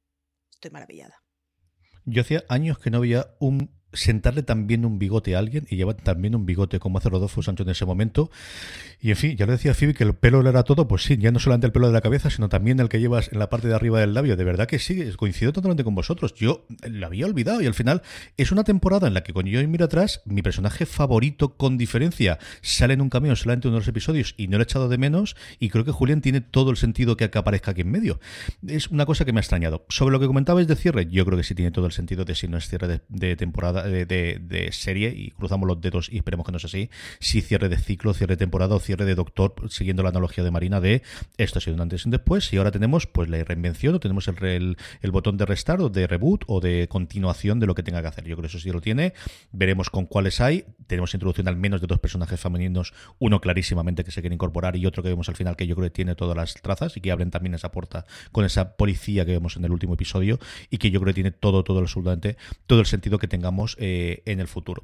Estoy 0.50 0.70
maravillada. 0.70 1.22
Yo 2.04 2.22
hacía 2.22 2.44
años 2.48 2.78
que 2.78 2.90
no 2.90 2.98
había 2.98 3.34
un 3.40 3.79
sentarle 3.92 4.42
también 4.42 4.84
un 4.84 4.98
bigote 4.98 5.34
a 5.34 5.38
alguien 5.38 5.66
y 5.68 5.76
llevar 5.76 5.96
también 5.96 6.34
un 6.34 6.46
bigote 6.46 6.78
como 6.78 6.98
hace 6.98 7.08
Rodolfo 7.08 7.42
Sancho 7.42 7.62
en 7.62 7.70
ese 7.70 7.84
momento. 7.84 8.30
Y 9.00 9.10
en 9.10 9.16
fin, 9.16 9.36
ya 9.36 9.46
le 9.46 9.52
decía 9.52 9.74
Phoebe 9.74 9.94
que 9.94 10.04
el 10.04 10.14
pelo 10.14 10.42
le 10.42 10.50
era 10.50 10.62
todo, 10.62 10.86
pues 10.86 11.02
sí, 11.02 11.16
ya 11.16 11.30
no 11.32 11.38
solamente 11.38 11.66
el 11.66 11.72
pelo 11.72 11.86
de 11.86 11.92
la 11.92 12.00
cabeza, 12.00 12.30
sino 12.30 12.48
también 12.48 12.80
el 12.80 12.88
que 12.88 13.00
llevas 13.00 13.32
en 13.32 13.38
la 13.38 13.48
parte 13.48 13.68
de 13.68 13.74
arriba 13.74 14.00
del 14.00 14.14
labio. 14.14 14.36
De 14.36 14.44
verdad 14.44 14.66
que 14.66 14.78
sí, 14.78 15.02
coincido 15.16 15.52
totalmente 15.52 15.84
con 15.84 15.94
vosotros. 15.94 16.34
Yo 16.34 16.66
lo 16.88 17.06
había 17.06 17.26
olvidado 17.26 17.62
y 17.62 17.66
al 17.66 17.74
final 17.74 18.02
es 18.36 18.52
una 18.52 18.64
temporada 18.64 19.08
en 19.08 19.14
la 19.14 19.22
que 19.22 19.32
cuando 19.32 19.50
yo 19.50 19.66
miro 19.66 19.86
atrás, 19.86 20.20
mi 20.24 20.42
personaje 20.42 20.86
favorito 20.86 21.56
con 21.56 21.78
diferencia 21.78 22.38
sale 22.62 22.94
en 22.94 23.00
un 23.00 23.10
camión 23.10 23.36
solamente 23.36 23.68
en 23.68 23.70
uno 23.70 23.76
de 23.76 23.80
los 23.80 23.88
episodios 23.88 24.34
y 24.36 24.48
no 24.48 24.58
lo 24.58 24.62
he 24.62 24.64
echado 24.64 24.88
de 24.88 24.98
menos 24.98 25.36
y 25.58 25.70
creo 25.70 25.84
que 25.84 25.92
Julián 25.92 26.20
tiene 26.20 26.40
todo 26.40 26.70
el 26.70 26.76
sentido 26.76 27.16
que 27.16 27.30
aparezca 27.32 27.70
aquí 27.70 27.80
en 27.80 27.90
medio. 27.90 28.20
Es 28.66 28.88
una 28.88 29.06
cosa 29.06 29.24
que 29.24 29.32
me 29.32 29.38
ha 29.38 29.42
extrañado. 29.42 29.86
Sobre 29.88 30.12
lo 30.12 30.20
que 30.20 30.26
comentabais 30.26 30.66
de 30.66 30.76
cierre, 30.76 31.06
yo 31.06 31.24
creo 31.24 31.38
que 31.38 31.44
sí 31.44 31.54
tiene 31.54 31.70
todo 31.70 31.86
el 31.86 31.92
sentido 31.92 32.24
de 32.24 32.34
si 32.34 32.48
no 32.48 32.58
es 32.58 32.68
cierre 32.68 33.00
de 33.08 33.36
temporada 33.36 33.79
de, 33.82 34.68
serie 34.72 35.12
y 35.16 35.30
cruzamos 35.30 35.66
los 35.66 35.80
dedos 35.80 36.08
y 36.10 36.16
esperemos 36.16 36.46
que 36.46 36.52
no 36.52 36.58
sea 36.58 36.68
así, 36.68 36.90
si 37.18 37.40
cierre 37.40 37.68
de 37.68 37.78
ciclo, 37.78 38.14
cierre 38.14 38.34
de 38.34 38.38
temporada 38.38 38.74
o 38.74 38.80
cierre 38.80 39.04
de 39.04 39.14
doctor, 39.14 39.54
siguiendo 39.68 40.02
la 40.02 40.10
analogía 40.10 40.44
de 40.44 40.50
Marina 40.50 40.80
de 40.80 41.02
esto 41.36 41.58
ha 41.58 41.62
sido 41.62 41.74
un 41.74 41.80
antes 41.80 42.04
y 42.04 42.08
un 42.08 42.12
después 42.12 42.52
y 42.52 42.56
ahora 42.56 42.70
tenemos 42.70 43.06
pues 43.06 43.28
la 43.28 43.42
reinvención 43.42 43.94
o 43.94 44.00
tenemos 44.00 44.28
el, 44.28 44.76
el, 45.02 45.10
botón 45.10 45.36
de 45.36 45.46
restart 45.46 45.80
o 45.80 45.88
de 45.88 46.06
reboot 46.06 46.44
o 46.46 46.60
de 46.60 46.88
continuación 46.88 47.60
de 47.60 47.66
lo 47.66 47.74
que 47.74 47.82
tenga 47.82 48.00
que 48.02 48.08
hacer. 48.08 48.24
Yo 48.24 48.36
creo 48.36 48.42
que 48.42 48.46
eso 48.48 48.58
sí 48.58 48.70
lo 48.70 48.80
tiene. 48.80 49.12
Veremos 49.52 49.90
con 49.90 50.06
cuáles 50.06 50.40
hay. 50.40 50.64
Tenemos 50.86 51.14
introducción 51.14 51.48
al 51.48 51.56
menos 51.56 51.80
de 51.80 51.86
dos 51.86 51.98
personajes 51.98 52.40
femeninos, 52.40 52.92
uno 53.18 53.40
clarísimamente 53.40 54.04
que 54.04 54.10
se 54.10 54.20
quiere 54.20 54.34
incorporar 54.34 54.76
y 54.76 54.86
otro 54.86 55.02
que 55.02 55.08
vemos 55.08 55.28
al 55.28 55.36
final 55.36 55.56
que 55.56 55.66
yo 55.66 55.74
creo 55.74 55.86
que 55.86 55.94
tiene 55.94 56.14
todas 56.14 56.36
las 56.36 56.54
trazas 56.54 56.96
y 56.96 57.00
que 57.00 57.10
abren 57.10 57.30
también 57.30 57.54
esa 57.54 57.70
puerta 57.70 58.06
con 58.32 58.44
esa 58.44 58.76
policía 58.76 59.24
que 59.24 59.32
vemos 59.32 59.56
en 59.56 59.64
el 59.64 59.72
último 59.72 59.94
episodio 59.94 60.38
y 60.70 60.78
que 60.78 60.90
yo 60.90 61.00
creo 61.00 61.12
que 61.12 61.14
tiene 61.14 61.30
todo, 61.30 61.64
todo 61.64 61.78
absolutamente 61.80 62.36
todo 62.66 62.80
el 62.80 62.86
sentido 62.86 63.18
que 63.18 63.28
tengamos 63.28 63.69
eh, 63.78 64.22
en 64.26 64.40
el 64.40 64.48
futuro. 64.48 64.82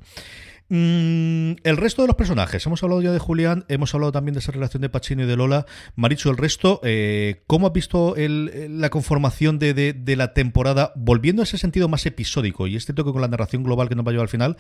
Mm, 0.69 1.63
el 1.63 1.77
resto 1.77 2.03
de 2.03 2.09
los 2.09 2.17
personajes, 2.17 2.67
hemos 2.67 2.83
hablado 2.83 3.01
ya 3.01 3.13
de 3.13 3.21
Julián, 3.21 3.65
hemos 3.69 3.95
hablado 3.95 4.11
también 4.11 4.35
de 4.35 4.41
esa 4.41 4.51
relación 4.51 4.81
de 4.81 4.89
Pacino 4.89 5.23
y 5.23 5.27
de 5.27 5.37
Lola. 5.37 5.65
Maricho, 5.95 6.31
el 6.31 6.37
resto, 6.37 6.81
eh, 6.83 7.45
¿cómo 7.47 7.69
has 7.69 7.73
visto 7.73 8.15
la 8.17 8.91
conformación 8.91 9.59
de, 9.61 10.15
la 10.17 10.35
temporada 10.35 10.93
volviendo 10.97 11.43
a 11.43 11.45
ese 11.45 11.59
sentido 11.59 11.89
más 11.89 12.05
episódico? 12.07 12.67
Y 12.67 12.75
este 12.75 12.93
toque 12.93 13.13
con 13.13 13.21
la 13.21 13.29
narración 13.29 13.63
global 13.63 13.89
que 13.89 13.95
nos 13.95 14.05
va 14.05 14.11
a 14.11 14.13
llevar 14.13 14.25
al 14.25 14.29
final, 14.29 14.57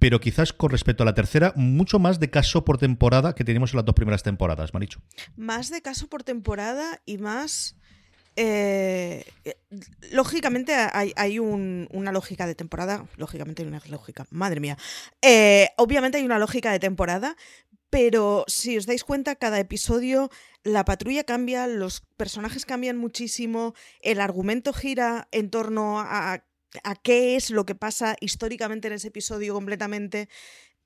pero 0.00 0.20
quizás 0.20 0.52
con 0.52 0.70
respecto 0.70 1.04
a 1.04 1.06
la 1.06 1.14
tercera, 1.14 1.52
mucho 1.54 2.00
más 2.00 2.18
de 2.18 2.30
caso 2.30 2.64
por 2.64 2.78
temporada 2.78 3.34
que 3.34 3.44
teníamos 3.44 3.72
en 3.72 3.76
las 3.76 3.86
dos 3.86 3.94
primeras 3.94 4.24
temporadas, 4.24 4.74
Maricho. 4.74 5.00
Más 5.36 5.70
de 5.70 5.82
caso 5.82 6.08
por 6.08 6.24
temporada 6.24 7.00
y 7.06 7.18
más 7.18 7.76
eh, 8.36 9.24
eh, 9.44 9.56
lógicamente 10.10 10.74
hay, 10.74 11.38
una 11.38 12.12
lógica 12.12 12.46
de 12.46 12.54
temporada, 12.54 13.06
lógicamente 13.16 13.62
hay 13.62 13.68
una 13.68 13.82
lógica, 13.88 14.26
madre 14.30 14.60
mía. 14.60 14.76
Eh, 15.22 15.70
obviamente 15.76 16.18
hay 16.18 16.24
una 16.24 16.38
lógica 16.38 16.72
de 16.72 16.78
temporada, 16.78 17.36
pero 17.90 18.44
si 18.48 18.76
os 18.76 18.86
dais 18.86 19.04
cuenta, 19.04 19.36
cada 19.36 19.60
episodio 19.60 20.30
la 20.64 20.84
patrulla 20.84 21.24
cambia, 21.24 21.66
los 21.66 22.00
personajes 22.16 22.66
cambian 22.66 22.96
muchísimo, 22.96 23.74
el 24.00 24.20
argumento 24.20 24.72
gira 24.72 25.28
en 25.30 25.50
torno 25.50 26.00
a, 26.00 26.44
a 26.82 26.94
qué 26.96 27.36
es 27.36 27.50
lo 27.50 27.64
que 27.64 27.76
pasa 27.76 28.16
históricamente 28.20 28.88
en 28.88 28.94
ese 28.94 29.08
episodio 29.08 29.54
completamente 29.54 30.28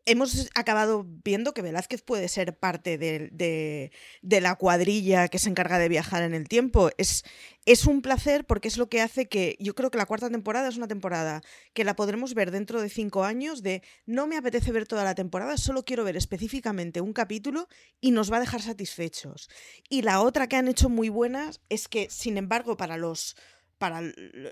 hemos 0.06 0.48
acabado 0.54 1.06
viendo 1.24 1.52
que 1.52 1.62
Velázquez 1.62 2.02
puede 2.02 2.28
ser 2.28 2.58
parte 2.58 2.98
de, 2.98 3.90
la 4.22 4.54
cuadrilla 4.54 5.28
que 5.28 5.38
se 5.38 5.50
encarga 5.50 5.78
de 5.78 5.88
viajar 5.88 6.22
en 6.22 6.34
el 6.34 6.48
tiempo. 6.48 6.90
Es, 6.96 7.24
es 7.66 7.86
un 7.86 8.02
placer 8.02 8.46
porque 8.46 8.68
es 8.68 8.78
lo 8.78 8.88
que 8.88 9.02
hace 9.02 9.28
que 9.28 9.56
yo 9.60 9.74
creo 9.74 9.90
que 9.90 9.98
la 9.98 10.06
cuarta 10.06 10.30
temporada 10.30 10.68
es 10.68 10.76
una 10.76 10.88
temporada 10.88 11.42
que 11.74 11.84
la 11.84 11.96
podremos 11.96 12.34
ver 12.34 12.50
dentro 12.50 12.80
de 12.80 12.88
cinco 12.88 13.24
años 13.24 13.62
de 13.62 13.82
no 14.06 14.26
me 14.26 14.36
apetece 14.36 14.72
ver 14.72 14.86
toda 14.86 15.04
la 15.04 15.14
temporada, 15.14 15.56
solo 15.56 15.84
quiero 15.84 16.04
ver 16.04 16.16
específicamente 16.16 17.00
un 17.00 17.12
capítulo 17.12 17.68
y 18.00 18.10
nos 18.10 18.32
va 18.32 18.38
a 18.38 18.40
dejar 18.40 18.62
satisfechos. 18.62 19.50
Y 19.88 20.02
la 20.02 20.20
otra 20.22 20.48
que 20.48 20.56
han 20.56 20.68
hecho 20.68 20.88
muy 20.88 21.08
buenas 21.08 21.60
es 21.68 21.88
que, 21.88 22.08
sin 22.10 22.38
embargo, 22.38 22.76
para 22.76 22.96
los 22.96 23.36
para 23.78 24.02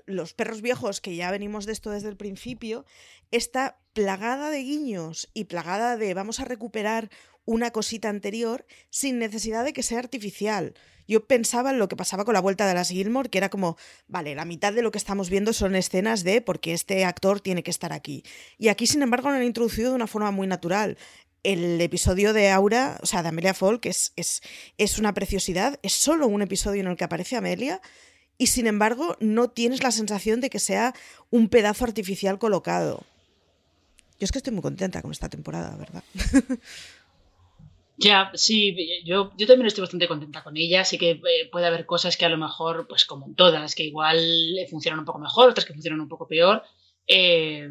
los 0.05 0.33
perros 0.33 0.61
viejos, 0.61 1.01
que 1.01 1.15
ya 1.15 1.29
venimos 1.31 1.65
de 1.65 1.73
esto 1.73 1.91
desde 1.91 2.09
el 2.09 2.17
principio, 2.17 2.85
está 3.31 3.79
plagada 3.93 4.49
de 4.49 4.63
guiños 4.63 5.29
y 5.33 5.45
plagada 5.45 5.97
de 5.97 6.13
vamos 6.13 6.39
a 6.39 6.45
recuperar 6.45 7.09
una 7.45 7.71
cosita 7.71 8.09
anterior 8.09 8.65
sin 8.89 9.19
necesidad 9.19 9.63
de 9.63 9.73
que 9.73 9.83
sea 9.83 9.99
artificial. 9.99 10.73
Yo 11.07 11.25
pensaba 11.25 11.71
en 11.71 11.79
lo 11.79 11.87
que 11.87 11.95
pasaba 11.95 12.25
con 12.25 12.33
la 12.33 12.41
vuelta 12.41 12.67
de 12.67 12.73
las 12.73 12.89
Gilmore, 12.89 13.29
que 13.29 13.37
era 13.37 13.49
como, 13.49 13.77
vale, 14.07 14.35
la 14.35 14.43
mitad 14.43 14.73
de 14.73 14.81
lo 14.81 14.91
que 14.91 14.97
estamos 14.97 15.29
viendo 15.29 15.53
son 15.53 15.75
escenas 15.75 16.25
de 16.25 16.41
porque 16.41 16.73
este 16.73 17.05
actor 17.05 17.39
tiene 17.39 17.63
que 17.63 17.71
estar 17.71 17.93
aquí. 17.93 18.23
Y 18.57 18.67
aquí, 18.67 18.85
sin 18.85 19.01
embargo, 19.01 19.29
lo 19.29 19.35
han 19.35 19.43
introducido 19.43 19.89
de 19.89 19.95
una 19.95 20.07
forma 20.07 20.31
muy 20.31 20.47
natural. 20.47 20.97
El 21.43 21.79
episodio 21.79 22.33
de 22.33 22.49
Aura, 22.49 22.99
o 23.01 23.05
sea, 23.05 23.23
de 23.23 23.29
Amelia 23.29 23.53
Folk, 23.53 23.85
es, 23.85 24.11
es, 24.17 24.41
es 24.77 24.99
una 24.99 25.13
preciosidad. 25.13 25.79
Es 25.81 25.93
solo 25.93 26.27
un 26.27 26.41
episodio 26.41 26.81
en 26.81 26.87
el 26.87 26.97
que 26.97 27.05
aparece 27.05 27.37
Amelia 27.37 27.81
y 28.37 28.47
sin 28.47 28.67
embargo 28.67 29.15
no 29.19 29.49
tienes 29.49 29.83
la 29.83 29.91
sensación 29.91 30.41
de 30.41 30.49
que 30.49 30.59
sea 30.59 30.93
un 31.29 31.49
pedazo 31.49 31.85
artificial 31.85 32.39
colocado. 32.39 33.03
Yo 34.19 34.25
es 34.25 34.31
que 34.31 34.39
estoy 34.39 34.53
muy 34.53 34.63
contenta 34.63 35.01
con 35.01 35.11
esta 35.11 35.29
temporada, 35.29 35.75
¿verdad? 35.75 36.03
Ya, 37.99 38.29
sí, 38.35 38.77
yo, 39.05 39.31
yo 39.37 39.47
también 39.47 39.65
estoy 39.65 39.81
bastante 39.81 40.07
contenta 40.07 40.43
con 40.43 40.55
ella. 40.55 40.85
Sí 40.85 40.99
que 40.99 41.11
eh, 41.11 41.49
puede 41.51 41.65
haber 41.65 41.87
cosas 41.87 42.15
que 42.15 42.25
a 42.25 42.29
lo 42.29 42.37
mejor, 42.37 42.87
pues 42.87 43.05
como 43.05 43.25
en 43.25 43.33
todas, 43.33 43.73
que 43.73 43.83
igual 43.83 44.19
funcionan 44.69 44.99
un 44.99 45.05
poco 45.05 45.17
mejor, 45.17 45.49
otras 45.49 45.65
que 45.65 45.73
funcionan 45.73 46.01
un 46.01 46.07
poco 46.07 46.27
peor. 46.27 46.61
Eh, 47.07 47.67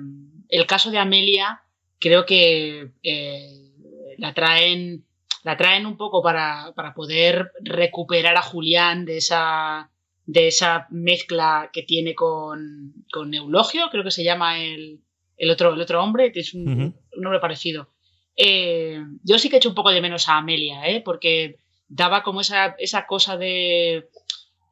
el 0.49 0.67
caso 0.67 0.91
de 0.91 0.99
Amelia, 0.99 1.63
creo 2.01 2.27
que 2.27 2.91
eh, 3.05 3.73
la 4.19 4.35
traen 4.35 5.05
la 5.45 5.57
traen 5.57 5.87
un 5.87 5.97
poco 5.97 6.25
para, 6.25 6.73
para 6.75 6.93
poder 6.93 7.53
recuperar 7.61 8.37
a 8.37 8.43
Julián 8.43 9.05
de 9.05 9.19
esa 9.19 9.93
de 10.27 10.49
esa 10.49 10.89
mezcla 10.91 11.71
que 11.73 11.83
tiene 11.83 12.15
con, 12.15 12.93
con 13.13 13.33
Eulogio, 13.33 13.89
creo 13.91 14.05
que 14.05 14.11
se 14.11 14.25
llama 14.25 14.61
el, 14.61 15.01
el, 15.37 15.51
otro, 15.51 15.73
el 15.73 15.81
otro 15.81 16.03
hombre, 16.03 16.33
que 16.33 16.41
es 16.41 16.53
un, 16.53 16.97
nombre 17.17 17.41
parecido. 17.41 17.93
Eh, 18.37 19.01
yo 19.23 19.39
sí 19.39 19.49
que 19.49 19.57
he 19.57 19.59
hecho 19.59 19.69
un 19.69 19.75
poco 19.75 19.93
de 19.93 20.01
menos 20.01 20.29
a 20.29 20.37
Amelia, 20.37 20.89
¿eh? 20.89 21.01
porque 21.01 21.57
daba 21.89 22.23
como 22.25 22.41
esa, 22.41 22.75
esa 22.79 23.07
cosa 23.07 23.37
de 23.37 24.09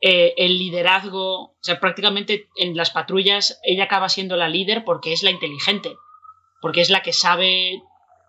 eh, 0.01 0.35
el 0.37 0.59
liderazgo, 0.59 1.43
o 1.43 1.57
sea, 1.61 1.79
prácticamente 1.79 2.49
en 2.57 2.77
las 2.77 2.90
patrullas 2.90 3.61
ella 3.62 3.85
acaba 3.85 4.09
siendo 4.09 4.37
la 4.37 4.49
líder 4.49 4.85
porque 4.85 5.12
es 5.12 5.23
la 5.23 5.31
inteligente, 5.31 5.95
porque 6.61 6.81
es 6.81 6.90
la 6.90 7.03
que 7.03 7.12
sabe, 7.12 7.81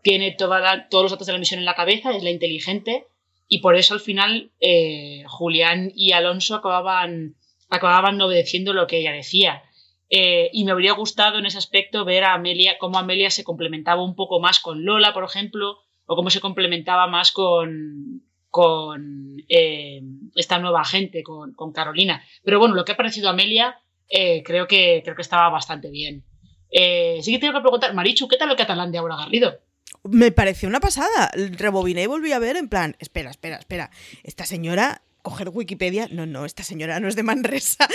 tiene 0.03 0.31
toda 0.31 0.87
todos 0.89 1.03
los 1.03 1.11
datos 1.11 1.27
de 1.27 1.33
la 1.33 1.39
misión 1.39 1.59
en 1.59 1.65
la 1.65 1.75
cabeza, 1.75 2.15
es 2.15 2.23
la 2.23 2.29
inteligente 2.29 3.07
y 3.47 3.59
por 3.59 3.75
eso 3.75 3.93
al 3.93 3.99
final 3.99 4.51
eh, 4.59 5.23
Julián 5.27 5.91
y 5.95 6.13
Alonso 6.13 6.55
acababan, 6.55 7.35
acababan 7.69 8.19
obedeciendo 8.21 8.73
lo 8.73 8.87
que 8.87 8.99
ella 8.99 9.11
decía. 9.11 9.63
Eh, 10.09 10.49
y 10.53 10.65
me 10.65 10.71
habría 10.71 10.93
gustado 10.93 11.39
en 11.39 11.45
ese 11.45 11.57
aspecto 11.57 12.05
ver 12.05 12.23
a 12.23 12.33
Amelia, 12.33 12.77
cómo 12.77 12.97
Amelia 12.97 13.29
se 13.29 13.43
complementaba 13.43 14.03
un 14.03 14.15
poco 14.15 14.39
más 14.39 14.59
con 14.59 14.85
Lola, 14.85 15.13
por 15.13 15.23
ejemplo, 15.23 15.79
o 16.05 16.15
cómo 16.15 16.29
se 16.29 16.41
complementaba 16.41 17.07
más 17.07 17.31
con, 17.31 18.23
con 18.49 19.37
eh, 19.49 20.01
esta 20.35 20.59
nueva 20.59 20.83
gente, 20.85 21.23
con, 21.23 21.53
con, 21.53 21.71
Carolina. 21.71 22.23
Pero 22.43 22.59
bueno, 22.59 22.75
lo 22.75 22.85
que 22.85 22.91
ha 22.91 22.97
parecido 22.97 23.29
a 23.29 23.31
Amelia 23.31 23.79
creo, 24.07 24.67
que, 24.67 25.01
creo 25.03 25.15
que 25.15 25.21
estaba 25.21 25.49
bastante 25.49 25.89
bien. 25.89 26.23
sí 26.69 27.31
que 27.31 27.39
tengo 27.39 27.53
que 27.53 27.61
preguntar, 27.61 27.93
Marichu, 27.93 28.27
¿qué 28.27 28.37
tal 28.37 28.51
el 28.51 28.57
catalán 28.57 28.91
de 28.91 28.99
Aura 28.99 29.15
Garrido? 29.15 29.59
Me 30.03 30.31
pareció 30.31 30.69
una 30.69 30.79
pasada. 30.79 31.31
Rebobiné 31.33 32.03
y 32.03 32.07
volví 32.07 32.31
a 32.31 32.39
ver 32.39 32.57
en 32.57 32.69
plan, 32.69 32.95
espera, 32.99 33.31
espera, 33.31 33.57
espera. 33.57 33.91
Esta 34.23 34.45
señora 34.45 35.01
coger 35.25 35.49
Wikipedia. 35.49 36.07
No, 36.11 36.25
no, 36.25 36.45
esta 36.45 36.63
señora 36.63 36.99
no 36.99 37.07
es 37.07 37.15
de 37.15 37.23
Manresa. 37.23 37.89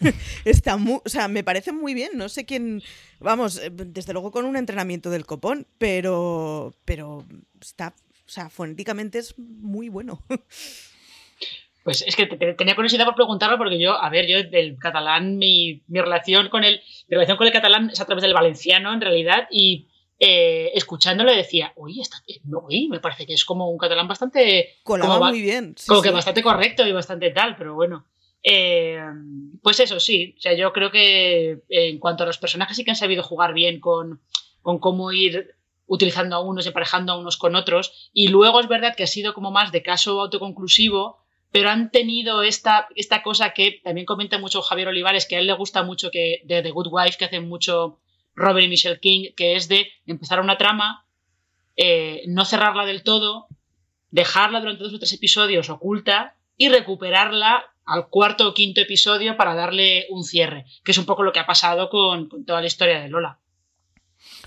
Está 0.44 0.76
muy, 0.76 1.00
o 1.04 1.08
sea, 1.08 1.28
me 1.28 1.44
parece 1.44 1.72
muy 1.72 1.92
bien. 1.92 2.12
No 2.14 2.28
sé 2.28 2.46
quién. 2.46 2.82
Vamos, 3.18 3.58
eh, 3.58 3.70
desde 3.70 4.12
luego 4.12 4.30
con 4.30 4.44
un 4.46 4.56
entrenamiento 4.56 5.10
del 5.10 5.26
copón, 5.26 5.66
pero. 5.78 6.74
Pero 6.84 7.24
está. 7.60 7.94
O 8.24 8.28
sea, 8.28 8.48
fonéticamente 8.48 9.18
es 9.18 9.36
muy 9.38 9.88
bueno. 9.90 10.22
Pues 11.86 12.02
es 12.02 12.16
que 12.16 12.26
tenía 12.26 12.74
curiosidad 12.74 13.04
por 13.04 13.14
preguntarlo 13.14 13.58
porque 13.58 13.78
yo, 13.78 13.92
a 13.92 14.10
ver, 14.10 14.26
yo 14.26 14.42
del 14.42 14.76
catalán, 14.76 15.38
mi, 15.38 15.84
mi 15.86 16.00
relación 16.00 16.48
con 16.48 16.64
el, 16.64 16.80
mi 17.06 17.14
relación 17.14 17.36
con 17.36 17.46
el 17.46 17.52
catalán 17.52 17.90
es 17.90 18.00
a 18.00 18.06
través 18.06 18.22
del 18.22 18.34
valenciano 18.34 18.92
en 18.92 19.00
realidad 19.00 19.46
y 19.52 19.86
eh, 20.18 20.70
escuchándolo 20.74 21.34
decía, 21.34 21.72
uy, 21.76 22.00
uy, 22.46 22.88
me 22.88 23.00
parece 23.00 23.26
que 23.26 23.34
es 23.34 23.44
como 23.44 23.70
un 23.70 23.78
catalán 23.78 24.08
bastante... 24.08 24.78
Colaba 24.82 25.28
muy 25.28 25.42
bien. 25.42 25.74
como 25.86 26.02
que 26.02 26.10
bastante 26.10 26.42
correcto 26.42 26.86
y 26.86 26.92
bastante 26.92 27.30
tal, 27.30 27.56
pero 27.56 27.74
bueno. 27.74 28.06
Eh, 28.42 29.00
pues 29.62 29.80
eso, 29.80 30.00
sí. 30.00 30.34
O 30.38 30.40
sea, 30.40 30.54
yo 30.54 30.72
creo 30.72 30.90
que 30.90 31.62
en 31.68 31.98
cuanto 31.98 32.22
a 32.22 32.26
los 32.26 32.38
personajes 32.38 32.76
sí 32.76 32.84
que 32.84 32.92
han 32.92 32.96
sabido 32.96 33.22
jugar 33.22 33.52
bien 33.52 33.80
con, 33.80 34.20
con 34.62 34.78
cómo 34.78 35.12
ir 35.12 35.54
utilizando 35.86 36.36
a 36.36 36.40
unos 36.40 36.64
y 36.64 36.68
emparejando 36.68 37.12
a 37.12 37.18
unos 37.18 37.36
con 37.36 37.54
otros. 37.54 38.10
Y 38.12 38.28
luego 38.28 38.60
es 38.60 38.68
verdad 38.68 38.94
que 38.96 39.04
ha 39.04 39.08
sido 39.08 39.34
como 39.34 39.50
más 39.50 39.72
de 39.72 39.82
caso 39.82 40.20
autoconclusivo, 40.20 41.18
pero 41.52 41.70
han 41.70 41.90
tenido 41.90 42.42
esta, 42.42 42.88
esta 42.96 43.22
cosa 43.22 43.50
que 43.50 43.80
también 43.82 44.06
comenta 44.06 44.38
mucho 44.38 44.62
Javier 44.62 44.88
Olivares, 44.88 45.26
que 45.26 45.36
a 45.36 45.38
él 45.40 45.46
le 45.46 45.52
gusta 45.52 45.82
mucho 45.82 46.10
que 46.10 46.42
de 46.44 46.62
The 46.62 46.70
Good 46.70 46.88
Wife, 46.90 47.18
que 47.18 47.26
hace 47.26 47.40
mucho 47.40 47.98
Robert 48.36 48.66
y 48.66 48.68
Michelle 48.68 49.00
King, 49.00 49.30
que 49.36 49.56
es 49.56 49.68
de 49.68 49.88
empezar 50.06 50.40
una 50.40 50.58
trama, 50.58 51.04
eh, 51.76 52.22
no 52.28 52.44
cerrarla 52.44 52.86
del 52.86 53.02
todo, 53.02 53.48
dejarla 54.10 54.60
durante 54.60 54.84
dos 54.84 54.94
o 54.94 54.98
tres 54.98 55.12
episodios 55.12 55.68
oculta 55.70 56.36
y 56.56 56.68
recuperarla 56.68 57.64
al 57.84 58.08
cuarto 58.08 58.48
o 58.48 58.54
quinto 58.54 58.80
episodio 58.80 59.36
para 59.36 59.54
darle 59.54 60.06
un 60.10 60.24
cierre, 60.24 60.66
que 60.84 60.92
es 60.92 60.98
un 60.98 61.06
poco 61.06 61.22
lo 61.22 61.32
que 61.32 61.40
ha 61.40 61.46
pasado 61.46 61.88
con 61.88 62.44
toda 62.44 62.60
la 62.60 62.66
historia 62.66 63.00
de 63.00 63.08
Lola. 63.08 63.38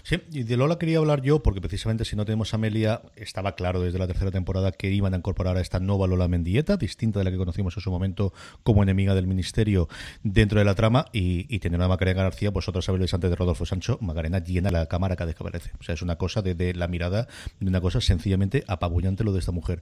Sí, 0.04 0.18
y 0.32 0.44
de 0.44 0.58
Lola 0.58 0.78
quería 0.78 0.98
hablar 0.98 1.22
yo, 1.22 1.42
porque 1.44 1.62
precisamente 1.62 2.06
si 2.06 2.16
no 2.16 2.26
tenemos 2.26 2.54
a 2.54 2.58
Amelia, 2.58 3.02
estaba 3.16 3.56
claro 3.56 3.82
desde 3.82 4.00
la 4.00 4.08
tercera 4.08 4.32
temporada 4.32 4.72
que 4.72 4.90
iban 4.92 5.14
a 5.14 5.18
incorporar 5.18 5.58
a 5.58 5.62
esta 5.62 5.80
nueva 5.80 6.08
Lola 6.08 6.28
Mendieta, 6.28 6.78
distinta 6.78 7.20
de 7.20 7.26
la 7.26 7.32
que 7.32 7.38
conocimos 7.38 7.76
en 7.78 7.82
su 7.82 7.92
momento 7.92 8.34
como 8.64 8.84
enemiga 8.84 9.16
del 9.16 9.28
ministerio 9.28 9.88
dentro 10.24 10.60
de 10.60 10.66
la 10.66 10.76
trama, 10.76 11.06
y, 11.12 11.60
tener 11.60 11.82
a 11.82 11.88
Macarena 11.88 12.24
García, 12.24 12.52
vosotros 12.52 12.86
sabéis 12.86 13.14
antes 13.14 13.30
de 13.30 13.36
Rodolfo 13.36 13.66
Sancho, 13.66 13.98
Macarena 14.02 14.40
llena 14.40 14.72
la 14.72 14.86
cámara 14.88 15.16
cada 15.16 15.28
vez 15.28 15.36
que 15.36 15.44
aparece. 15.44 15.72
O 15.80 15.84
sea, 15.84 15.94
es 15.96 16.02
una 16.02 16.18
cosa 16.18 16.42
de, 16.42 16.74
la 16.74 16.88
mirada, 16.88 17.28
de 17.60 17.68
una 17.68 17.82
cosa 17.82 18.02
sencillamente 18.02 18.64
apabullante 18.68 19.24
lo 19.24 19.34
de 19.34 19.40
esta 19.40 19.52
mujer. 19.52 19.82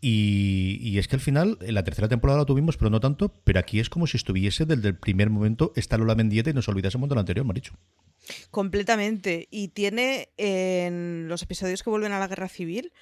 Y, 0.00 0.96
es 0.98 1.08
que 1.08 1.16
al 1.16 1.20
final, 1.20 1.58
en 1.60 1.74
la 1.74 1.84
tercera 1.84 2.08
temporada 2.08 2.40
la 2.40 2.44
tuvimos, 2.44 2.76
pero 2.76 2.90
no 2.90 3.00
tanto, 3.00 3.34
pero 3.44 3.58
aquí 3.58 3.80
es 3.80 3.90
como 3.90 4.06
si 4.06 4.16
estuviese 4.16 4.64
desde 4.64 4.88
el 4.88 4.96
primer 4.96 5.30
momento 5.30 5.72
esta 5.74 5.98
Lola 5.98 6.14
Mendieta 6.14 6.50
y 6.50 6.54
nos 6.54 6.68
olvidásemos 6.68 7.08
de 7.08 7.14
lo 7.16 7.20
anterior, 7.20 7.44
Maricho. 7.44 7.74
Completamente. 8.50 9.48
Y 9.50 9.68
tiene 9.68 10.30
en 10.36 11.28
los 11.28 11.42
episodios 11.42 11.82
que 11.82 11.90
vuelven 11.90 12.12
a 12.12 12.20
la 12.20 12.28
guerra 12.28 12.48
civil, 12.48 12.92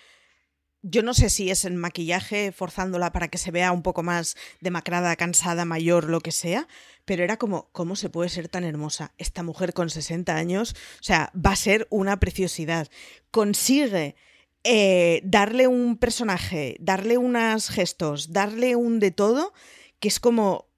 yo 0.83 1.03
no 1.03 1.15
sé 1.15 1.31
si 1.31 1.51
es 1.51 1.65
el 1.65 1.75
maquillaje 1.75 2.53
forzándola 2.53 3.11
para 3.13 3.29
que 3.29 3.39
se 3.39 3.51
vea 3.51 3.73
un 3.73 3.83
poco 3.83 4.03
más 4.03 4.37
demacrada, 4.61 5.17
cansada, 5.17 5.65
mayor, 5.65 6.09
lo 6.09 6.21
que 6.21 6.33
sea, 6.33 6.69
pero 7.05 7.25
era 7.25 7.39
como, 7.39 7.71
¿cómo 7.73 7.97
se 7.97 8.09
puede 8.09 8.29
ser 8.29 8.49
tan 8.49 8.63
hermosa? 8.63 9.13
Esta 9.19 9.43
mujer 9.43 9.73
con 9.73 9.91
60 9.91 10.37
años, 10.37 10.77
o 11.01 11.03
sea, 11.03 11.33
va 11.35 11.53
a 11.53 11.57
ser 11.57 11.89
una 11.91 12.21
preciosidad. 12.21 12.89
Consigue 13.33 14.15
eh, 14.65 15.21
darle 15.25 15.69
un 15.69 15.97
personaje, 15.97 16.77
darle 16.81 17.19
unos 17.19 17.69
gestos, 17.69 18.33
darle 18.33 18.77
un 18.77 18.99
de 18.99 19.11
todo, 19.11 19.53
que 20.01 20.09
es 20.09 20.19
como, 20.19 20.69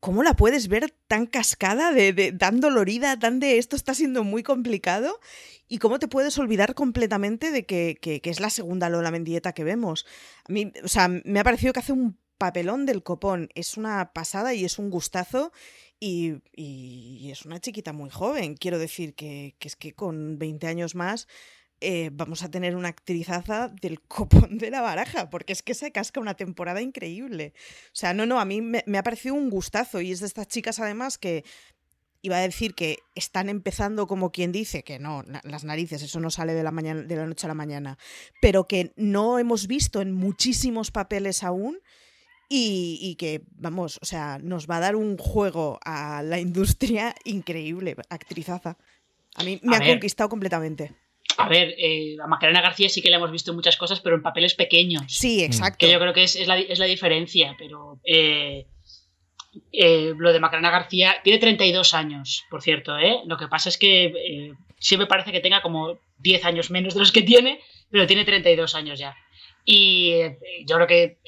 ¿cómo 0.00 0.22
la 0.22 0.34
puedes 0.34 0.68
ver 0.68 0.94
tan 1.06 1.26
cascada, 1.26 1.92
de, 1.92 2.32
tan 2.32 2.60
dolorida, 2.60 3.18
tan 3.18 3.38
de 3.38 3.58
esto 3.58 3.76
está 3.76 3.94
siendo 3.94 4.24
muy 4.24 4.42
complicado? 4.42 5.20
¿Y 5.68 5.78
cómo 5.78 5.98
te 5.98 6.08
puedes 6.08 6.36
olvidar 6.38 6.74
completamente 6.74 7.50
de 7.50 7.64
que, 7.64 8.20
es 8.24 8.40
la 8.40 8.50
segunda 8.50 8.88
Lola 8.88 9.10
Mendieta 9.10 9.52
que 9.52 9.64
vemos? 9.64 10.06
A 10.48 10.52
mí, 10.52 10.72
o 10.82 10.88
sea, 10.88 11.08
me 11.08 11.40
ha 11.40 11.44
parecido 11.44 11.72
que 11.72 11.80
hace 11.80 11.92
un 11.92 12.18
papelón 12.38 12.86
del 12.86 13.02
copón. 13.02 13.50
Es 13.54 13.76
una 13.76 14.12
pasada 14.12 14.54
y 14.54 14.64
es 14.64 14.78
un 14.78 14.90
gustazo. 14.90 15.52
Y, 16.00 16.40
es 17.30 17.44
una 17.44 17.60
chiquita 17.60 17.92
muy 17.92 18.08
joven. 18.08 18.56
Quiero 18.56 18.78
decir 18.78 19.14
que, 19.14 19.54
que 19.58 19.68
es 19.68 19.76
que 19.76 19.92
con 19.92 20.38
20 20.38 20.66
años 20.66 20.94
más 20.94 21.28
eh, 21.82 22.10
vamos 22.12 22.42
a 22.42 22.50
tener 22.50 22.76
una 22.76 22.88
actrizaza 22.88 23.68
del 23.68 24.00
copón 24.08 24.58
de 24.58 24.70
la 24.70 24.82
baraja, 24.82 25.30
porque 25.30 25.52
es 25.52 25.62
que 25.62 25.74
se 25.74 25.92
casca 25.92 26.20
una 26.20 26.34
temporada 26.34 26.82
increíble. 26.82 27.54
O 27.86 27.94
sea, 27.94 28.12
no, 28.12 28.26
no, 28.26 28.38
a 28.38 28.44
mí 28.44 28.60
me, 28.60 28.82
ha 28.98 29.02
parecido 29.02 29.34
un 29.34 29.50
gustazo 29.50 30.00
y 30.00 30.12
es 30.12 30.20
de 30.20 30.26
estas 30.26 30.48
chicas 30.48 30.78
además 30.78 31.16
que 31.18 31.44
iba 32.22 32.36
a 32.36 32.40
decir 32.40 32.74
que 32.74 32.98
están 33.14 33.48
empezando 33.48 34.06
como 34.06 34.30
quien 34.30 34.52
dice 34.52 34.84
que 34.84 34.98
no, 34.98 35.24
las 35.42 35.64
narices, 35.64 36.02
eso 36.02 36.20
no 36.20 36.30
sale 36.30 36.52
de 36.52 36.62
la, 36.62 36.70
mañana, 36.70 37.00
de 37.00 37.16
la 37.16 37.26
noche 37.26 37.46
a 37.46 37.48
la 37.48 37.54
mañana, 37.54 37.96
pero 38.42 38.68
que 38.68 38.92
no 38.96 39.38
hemos 39.38 39.66
visto 39.66 40.02
en 40.02 40.12
muchísimos 40.12 40.90
papeles 40.90 41.42
aún. 41.42 41.78
Y, 42.52 42.98
y, 43.00 43.14
que, 43.14 43.44
vamos, 43.52 44.00
o 44.02 44.04
sea, 44.04 44.40
nos 44.42 44.68
va 44.68 44.78
a 44.78 44.80
dar 44.80 44.96
un 44.96 45.16
juego 45.16 45.78
a 45.84 46.20
la 46.24 46.40
industria 46.40 47.14
increíble, 47.24 47.94
actrizaza. 48.08 48.76
A 49.36 49.44
mí 49.44 49.60
me 49.62 49.76
ha 49.76 49.86
conquistado 49.86 50.28
completamente. 50.28 50.92
A 51.40 51.48
ver, 51.48 51.74
eh, 51.78 52.16
a 52.22 52.26
Macarena 52.26 52.60
García 52.60 52.88
sí 52.88 53.00
que 53.00 53.10
le 53.10 53.16
hemos 53.16 53.30
visto 53.30 53.54
muchas 53.54 53.76
cosas, 53.76 54.00
pero 54.00 54.16
en 54.16 54.22
papeles 54.22 54.54
pequeños. 54.54 55.04
Sí, 55.08 55.42
exacto. 55.42 55.78
Que 55.78 55.92
yo 55.92 55.98
creo 55.98 56.12
que 56.12 56.24
es, 56.24 56.46
la, 56.46 56.86
diferencia, 56.86 57.56
pero 57.58 58.00
eh, 58.04 58.66
eh, 59.72 60.12
lo 60.16 60.32
de 60.32 60.40
Macarena 60.40 60.70
García 60.70 61.16
tiene 61.24 61.38
32 61.38 61.94
años, 61.94 62.44
por 62.50 62.62
cierto, 62.62 62.98
¿eh? 62.98 63.20
Lo 63.26 63.36
que 63.36 63.48
pasa 63.48 63.68
es 63.68 63.78
que 63.78 64.52
siempre 64.78 65.06
parece 65.06 65.32
que 65.32 65.40
tenga 65.40 65.62
como 65.62 65.98
10 66.18 66.44
años 66.44 66.70
menos 66.70 66.94
de 66.94 67.00
los 67.00 67.12
que 67.12 67.22
tiene, 67.22 67.60
pero 67.90 68.06
tiene 68.06 68.24
32 68.24 68.74
años 68.74 68.98
ya. 68.98 69.16
Y 69.64 70.12
yo 70.66 70.76
creo 70.76 70.86
que 70.86 71.18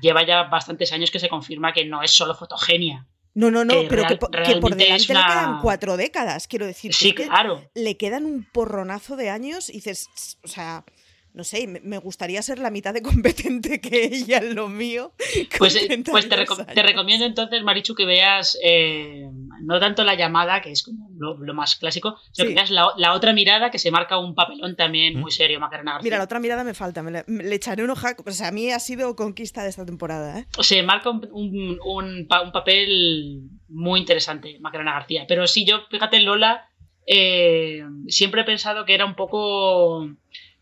lleva 0.00 0.24
ya 0.24 0.44
bastantes 0.44 0.92
años 0.92 1.10
que 1.10 1.18
se 1.18 1.28
confirma 1.28 1.72
que 1.72 1.84
no 1.84 2.02
es 2.02 2.10
solo 2.10 2.34
fotogenia, 2.34 3.06
no, 3.34 3.50
no, 3.50 3.64
no, 3.64 3.74
pero 3.88 4.06
que, 4.06 4.16
por 4.16 4.76
delante 4.76 5.14
le 5.14 5.20
quedan 5.20 5.60
cuatro 5.60 5.96
décadas, 5.96 6.46
quiero 6.46 6.66
decir. 6.66 6.92
Sí, 6.92 7.14
claro. 7.14 7.62
Le 7.74 7.96
quedan 7.96 8.26
un 8.26 8.44
porronazo 8.44 9.16
de 9.16 9.30
años 9.30 9.70
y 9.70 9.74
dices, 9.74 10.08
o 10.44 10.48
sea, 10.48 10.84
no 11.34 11.44
sé, 11.44 11.66
me 11.66 11.98
gustaría 11.98 12.42
ser 12.42 12.58
la 12.58 12.70
mitad 12.70 12.92
de 12.92 13.00
competente 13.00 13.80
que 13.80 14.04
ella 14.04 14.38
en 14.38 14.54
lo 14.54 14.68
mío. 14.68 15.12
Pues, 15.58 15.76
eh, 15.76 16.02
pues 16.10 16.28
te, 16.28 16.82
recomiendo 16.82 17.24
entonces, 17.24 17.62
Marichu, 17.62 17.94
que 17.94 18.04
veas 18.04 18.58
eh, 18.62 19.28
no 19.62 19.80
tanto 19.80 20.04
la 20.04 20.14
llamada, 20.14 20.60
que 20.60 20.70
es 20.70 20.82
como 20.82 21.08
lo, 21.18 21.54
más 21.54 21.76
clásico, 21.76 22.16
sino 22.32 22.48
que 22.48 22.54
veas 22.54 22.70
la, 22.70 23.12
otra 23.14 23.32
mirada 23.32 23.70
que 23.70 23.78
se 23.78 23.90
marca 23.90 24.18
un 24.18 24.34
papelón 24.34 24.76
también 24.76 25.18
muy 25.18 25.30
serio, 25.30 25.58
Macarena 25.60 25.92
García. 25.92 26.04
Mira, 26.04 26.18
la 26.18 26.24
otra 26.24 26.40
mirada 26.40 26.64
me 26.64 26.74
falta, 26.74 27.02
le, 27.02 27.54
echaré 27.54 27.82
un 27.84 27.90
ojo. 27.90 28.08
O 28.26 28.30
sea, 28.32 28.48
a 28.48 28.52
mí 28.52 28.70
ha 28.70 28.78
sido 28.78 29.14
conquista 29.16 29.62
de 29.62 29.70
esta 29.70 29.86
temporada. 29.86 30.40
¿eh? 30.40 30.46
Se 30.60 30.82
marca 30.82 31.10
un, 31.10 31.78
un, 31.84 32.26
papel 32.26 33.42
muy 33.68 34.00
interesante, 34.00 34.58
Macarena 34.60 34.92
García. 34.92 35.24
Pero 35.26 35.46
sí, 35.46 35.64
yo, 35.64 35.82
fíjate, 35.90 36.20
Lola, 36.20 36.68
eh, 37.06 37.82
siempre 38.08 38.42
he 38.42 38.44
pensado 38.44 38.84
que 38.84 38.94
era 38.94 39.06
un 39.06 39.14
poco 39.14 40.08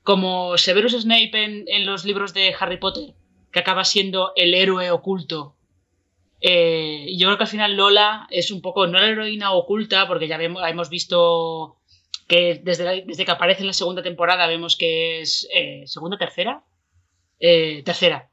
como 0.03 0.57
Severus 0.57 0.93
Snape 0.93 1.65
en, 1.67 1.87
los 1.87 2.05
libros 2.05 2.33
de 2.35 2.55
Harry 2.59 2.79
Potter, 2.79 3.15
que 3.53 3.61
acaba 3.61 3.85
siendo 3.85 4.33
el 4.37 4.55
héroe 4.55 4.91
oculto. 4.91 5.55
Eh, 6.41 7.07
yo 7.17 7.27
creo 7.29 7.37
que 7.37 7.45
al 7.45 7.51
final 7.51 7.77
Lola 7.77 8.27
es 8.31 8.51
un 8.51 8.63
poco, 8.63 8.87
no 8.87 8.99
la 8.99 9.09
heroína 9.09 9.53
oculta, 9.53 10.09
porque 10.09 10.27
ya 10.29 10.39
vemos, 10.39 10.63
hemos 10.67 10.89
visto 10.89 11.77
que 12.27 12.61
desde, 12.63 13.03
desde 13.03 13.25
que 13.25 13.31
aparece 13.31 13.61
en 13.61 13.67
la 13.67 13.73
segunda 13.73 14.03
temporada 14.03 14.47
vemos 14.47 14.77
que 14.77 15.21
es 15.21 15.49
eh, 15.55 15.83
segunda, 15.87 16.17
tercera, 16.17 16.63
eh, 17.39 17.83
tercera. 17.85 18.31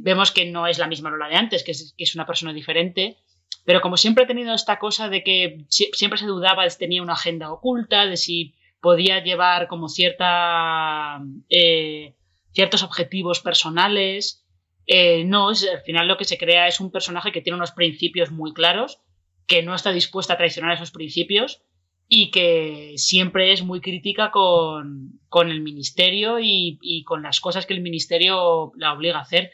vemos 0.00 0.32
que 0.32 0.46
no 0.46 0.66
es 0.66 0.78
la 0.78 0.88
misma 0.88 1.10
Lola 1.10 1.28
de 1.28 1.36
antes, 1.36 1.62
que 1.62 1.70
es, 1.70 1.94
que 1.96 2.04
es, 2.04 2.14
una 2.14 2.26
persona 2.26 2.52
diferente. 2.52 3.16
Pero 3.64 3.80
como 3.80 3.96
siempre 3.96 4.24
ha 4.24 4.26
tenido 4.26 4.54
esta 4.54 4.78
cosa 4.78 5.08
de 5.08 5.22
que 5.22 5.64
siempre 5.68 6.18
se 6.18 6.26
dudaba 6.26 6.64
de 6.64 6.70
si 6.70 6.78
tenía 6.78 7.02
una 7.02 7.12
agenda 7.12 7.52
oculta, 7.52 8.06
de 8.06 8.16
si 8.16 8.54
podía 8.80 9.22
llevar 9.22 9.68
como 9.68 9.88
cierta, 9.88 11.20
eh, 11.48 12.14
ciertos 12.52 12.82
objetivos 12.82 13.40
personales. 13.40 14.46
Eh, 14.86 15.24
no, 15.24 15.50
es, 15.50 15.68
al 15.68 15.82
final 15.82 16.08
lo 16.08 16.16
que 16.16 16.24
se 16.24 16.38
crea 16.38 16.66
es 16.66 16.80
un 16.80 16.90
personaje 16.90 17.32
que 17.32 17.42
tiene 17.42 17.56
unos 17.56 17.72
principios 17.72 18.30
muy 18.30 18.52
claros, 18.52 19.00
que 19.46 19.62
no 19.62 19.74
está 19.74 19.92
dispuesta 19.92 20.34
a 20.34 20.36
traicionar 20.36 20.74
esos 20.74 20.90
principios 20.90 21.62
y 22.08 22.30
que 22.30 22.94
siempre 22.96 23.52
es 23.52 23.62
muy 23.62 23.80
crítica 23.80 24.30
con, 24.30 25.20
con 25.28 25.50
el 25.50 25.60
ministerio 25.60 26.38
y, 26.40 27.04
con 27.04 27.22
las 27.22 27.40
cosas 27.40 27.66
que 27.66 27.74
el 27.74 27.82
ministerio 27.82 28.72
la 28.76 28.94
obliga 28.94 29.18
a 29.18 29.22
hacer. 29.22 29.52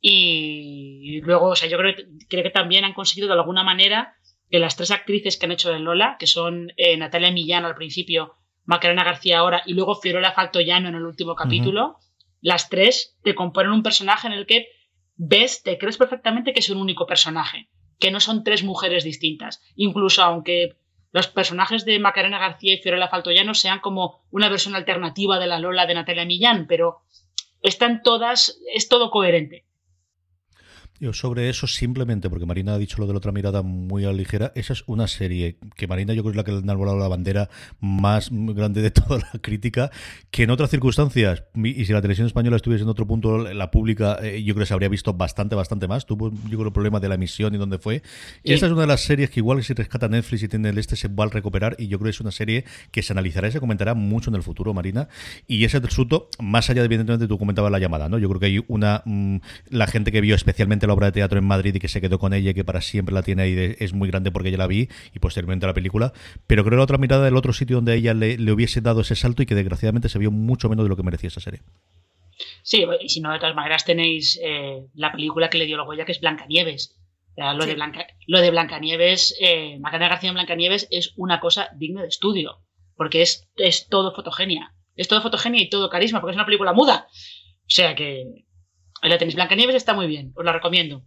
Y, 0.00 1.20
luego, 1.22 1.48
o 1.48 1.56
sea, 1.56 1.68
yo 1.68 1.76
creo, 1.76 1.94
creo, 2.28 2.42
que 2.42 2.50
también 2.50 2.86
han 2.86 2.94
conseguido 2.94 3.28
de 3.28 3.34
alguna 3.34 3.64
manera 3.64 4.14
que 4.50 4.58
las 4.58 4.76
tres 4.76 4.90
actrices 4.90 5.36
que 5.36 5.44
han 5.44 5.52
hecho 5.52 5.70
de 5.70 5.78
Lola, 5.78 6.16
que 6.18 6.26
son 6.26 6.72
eh, 6.78 6.96
Natalia 6.96 7.30
Millán 7.30 7.66
al 7.66 7.74
principio, 7.74 8.34
Macarena 8.70 9.02
García 9.02 9.40
ahora 9.40 9.64
y 9.66 9.74
luego 9.74 9.96
Fiorella 9.96 10.30
Faltoyano 10.30 10.88
en 10.88 10.94
el 10.94 11.04
último 11.04 11.34
capítulo, 11.34 11.98
las 12.40 12.68
tres 12.68 13.18
te 13.24 13.34
componen 13.34 13.72
un 13.72 13.82
personaje 13.82 14.28
en 14.28 14.32
el 14.32 14.46
que 14.46 14.68
ves, 15.16 15.64
te 15.64 15.76
crees 15.76 15.96
perfectamente 15.96 16.52
que 16.52 16.60
es 16.60 16.70
un 16.70 16.78
único 16.78 17.04
personaje, 17.04 17.68
que 17.98 18.12
no 18.12 18.20
son 18.20 18.44
tres 18.44 18.62
mujeres 18.62 19.02
distintas. 19.02 19.60
Incluso 19.74 20.22
aunque 20.22 20.76
los 21.10 21.26
personajes 21.26 21.84
de 21.84 21.98
Macarena 21.98 22.38
García 22.38 22.74
y 22.74 22.78
Fiorella 22.78 23.08
Faltoyano 23.08 23.54
sean 23.54 23.80
como 23.80 24.22
una 24.30 24.48
versión 24.48 24.76
alternativa 24.76 25.40
de 25.40 25.48
la 25.48 25.58
Lola 25.58 25.86
de 25.86 25.94
Natalia 25.94 26.24
Millán, 26.24 26.68
pero 26.68 27.00
están 27.62 28.04
todas, 28.04 28.60
es 28.72 28.88
todo 28.88 29.10
coherente. 29.10 29.64
Yo 31.00 31.14
sobre 31.14 31.48
eso 31.48 31.66
simplemente, 31.66 32.28
porque 32.28 32.44
Marina 32.44 32.74
ha 32.74 32.78
dicho 32.78 32.98
lo 32.98 33.06
de 33.06 33.14
la 33.14 33.16
otra 33.16 33.32
mirada 33.32 33.62
muy 33.62 34.04
a 34.04 34.12
ligera, 34.12 34.52
esa 34.54 34.74
es 34.74 34.84
una 34.86 35.08
serie 35.08 35.56
que 35.74 35.86
Marina 35.86 36.12
yo 36.12 36.22
creo 36.22 36.34
que 36.34 36.40
es 36.40 36.44
la 36.54 36.60
que 36.60 36.66
le 36.66 36.70
ha 36.70 36.74
volado 36.74 36.98
la 36.98 37.08
bandera 37.08 37.48
más 37.80 38.28
grande 38.30 38.82
de 38.82 38.90
toda 38.90 39.18
la 39.18 39.40
crítica, 39.40 39.90
que 40.30 40.42
en 40.42 40.50
otras 40.50 40.68
circunstancias, 40.68 41.44
y 41.54 41.86
si 41.86 41.94
la 41.94 42.02
televisión 42.02 42.26
española 42.26 42.56
estuviese 42.56 42.82
en 42.82 42.90
otro 42.90 43.06
punto, 43.06 43.38
la 43.38 43.70
pública, 43.70 44.18
eh, 44.22 44.42
yo 44.42 44.52
creo 44.52 44.64
que 44.64 44.66
se 44.66 44.74
habría 44.74 44.90
visto 44.90 45.14
bastante, 45.14 45.54
bastante 45.54 45.88
más. 45.88 46.04
Tuvo, 46.04 46.32
yo 46.50 46.58
creo, 46.58 46.66
el 46.66 46.72
problema 46.74 47.00
de 47.00 47.08
la 47.08 47.14
emisión 47.14 47.54
y 47.54 47.56
dónde 47.56 47.78
fue. 47.78 48.02
y 48.44 48.52
Esta 48.52 48.66
es 48.66 48.72
una 48.72 48.82
de 48.82 48.88
las 48.88 49.00
series 49.00 49.30
que 49.30 49.40
igual 49.40 49.64
si 49.64 49.72
rescata 49.72 50.06
Netflix 50.06 50.42
y 50.42 50.48
tiene 50.48 50.68
el 50.68 50.76
este 50.76 50.96
se 50.96 51.08
va 51.08 51.24
a 51.24 51.28
recuperar, 51.28 51.76
y 51.78 51.88
yo 51.88 51.98
creo 51.98 52.08
que 52.08 52.16
es 52.16 52.20
una 52.20 52.30
serie 52.30 52.66
que 52.90 53.02
se 53.02 53.14
analizará 53.14 53.48
y 53.48 53.52
se 53.52 53.60
comentará 53.60 53.94
mucho 53.94 54.28
en 54.28 54.36
el 54.36 54.42
futuro, 54.42 54.74
Marina. 54.74 55.08
Y 55.46 55.64
ese 55.64 55.80
suto, 55.88 56.28
más 56.38 56.68
allá 56.68 56.82
de, 56.82 56.86
evidentemente, 56.86 57.26
tú 57.26 57.38
comentabas 57.38 57.72
la 57.72 57.78
llamada, 57.78 58.10
¿no? 58.10 58.18
Yo 58.18 58.28
creo 58.28 58.40
que 58.40 58.46
hay 58.46 58.64
una, 58.68 59.02
mm, 59.06 59.36
la 59.70 59.86
gente 59.86 60.12
que 60.12 60.20
vio 60.20 60.34
especialmente 60.34 60.89
la 60.90 60.94
obra 60.94 61.06
de 61.06 61.12
teatro 61.12 61.38
en 61.38 61.44
Madrid 61.44 61.74
y 61.74 61.78
que 61.78 61.88
se 61.88 62.00
quedó 62.00 62.18
con 62.18 62.34
ella 62.34 62.50
y 62.50 62.54
que 62.54 62.64
para 62.64 62.80
siempre 62.80 63.14
la 63.14 63.22
tiene 63.22 63.42
ahí 63.42 63.76
es 63.78 63.92
muy 63.92 64.08
grande 64.08 64.32
porque 64.32 64.50
ya 64.50 64.58
la 64.58 64.66
vi 64.66 64.88
y 65.14 65.18
posteriormente 65.20 65.66
la 65.66 65.74
película. 65.74 66.12
Pero 66.46 66.64
creo 66.64 66.72
que 66.72 66.76
la 66.78 66.82
otra 66.82 66.98
mirada 66.98 67.24
del 67.24 67.36
otro 67.36 67.52
sitio 67.52 67.76
donde 67.76 67.94
ella 67.94 68.12
le, 68.12 68.52
hubiese 68.52 68.80
dado 68.80 69.02
ese 69.02 69.14
salto 69.14 69.42
y 69.42 69.46
que 69.46 69.54
desgraciadamente 69.54 70.08
se 70.08 70.18
vio 70.18 70.30
mucho 70.30 70.68
menos 70.68 70.84
de 70.84 70.88
lo 70.88 70.96
que 70.96 71.04
merecía 71.04 71.28
esa 71.28 71.40
serie. 71.40 71.60
Sí, 72.62 72.84
y 73.00 73.08
si 73.08 73.20
no, 73.20 73.32
de 73.32 73.38
todas 73.38 73.54
maneras 73.54 73.84
tenéis 73.84 74.38
eh, 74.42 74.86
la 74.94 75.12
película 75.12 75.48
que 75.48 75.58
le 75.58 75.66
dio 75.66 75.76
la 75.76 75.84
huella, 75.84 76.04
que 76.04 76.12
es 76.12 76.20
Blancanieves. 76.20 76.96
lo, 77.36 77.64
de 77.64 77.74
Blanca, 77.74 78.06
lo 78.26 78.40
de 78.40 78.50
Blancanieves, 78.50 79.36
eh, 79.40 79.78
Magana 79.78 80.08
García 80.08 80.32
Blancanieves 80.32 80.88
es 80.90 81.12
una 81.16 81.38
cosa 81.38 81.68
digna 81.76 82.02
de 82.02 82.08
estudio, 82.08 82.58
porque 82.96 83.22
es, 83.22 83.48
es 83.56 83.88
todo 83.88 84.12
fotogenia. 84.12 84.74
Es 84.96 85.06
todo 85.06 85.22
fotogenia 85.22 85.62
y 85.62 85.70
todo 85.70 85.88
carisma, 85.88 86.20
porque 86.20 86.32
es 86.32 86.36
una 86.36 86.46
película 86.46 86.72
muda. 86.72 87.06
O 87.62 87.72
sea 87.72 87.94
que 87.94 88.44
Ahí 89.00 89.10
la 89.10 89.18
tenéis. 89.18 89.34
Blancanieves 89.34 89.76
está 89.76 89.94
muy 89.94 90.06
bien, 90.06 90.32
os 90.34 90.44
la 90.44 90.52
recomiendo. 90.52 91.02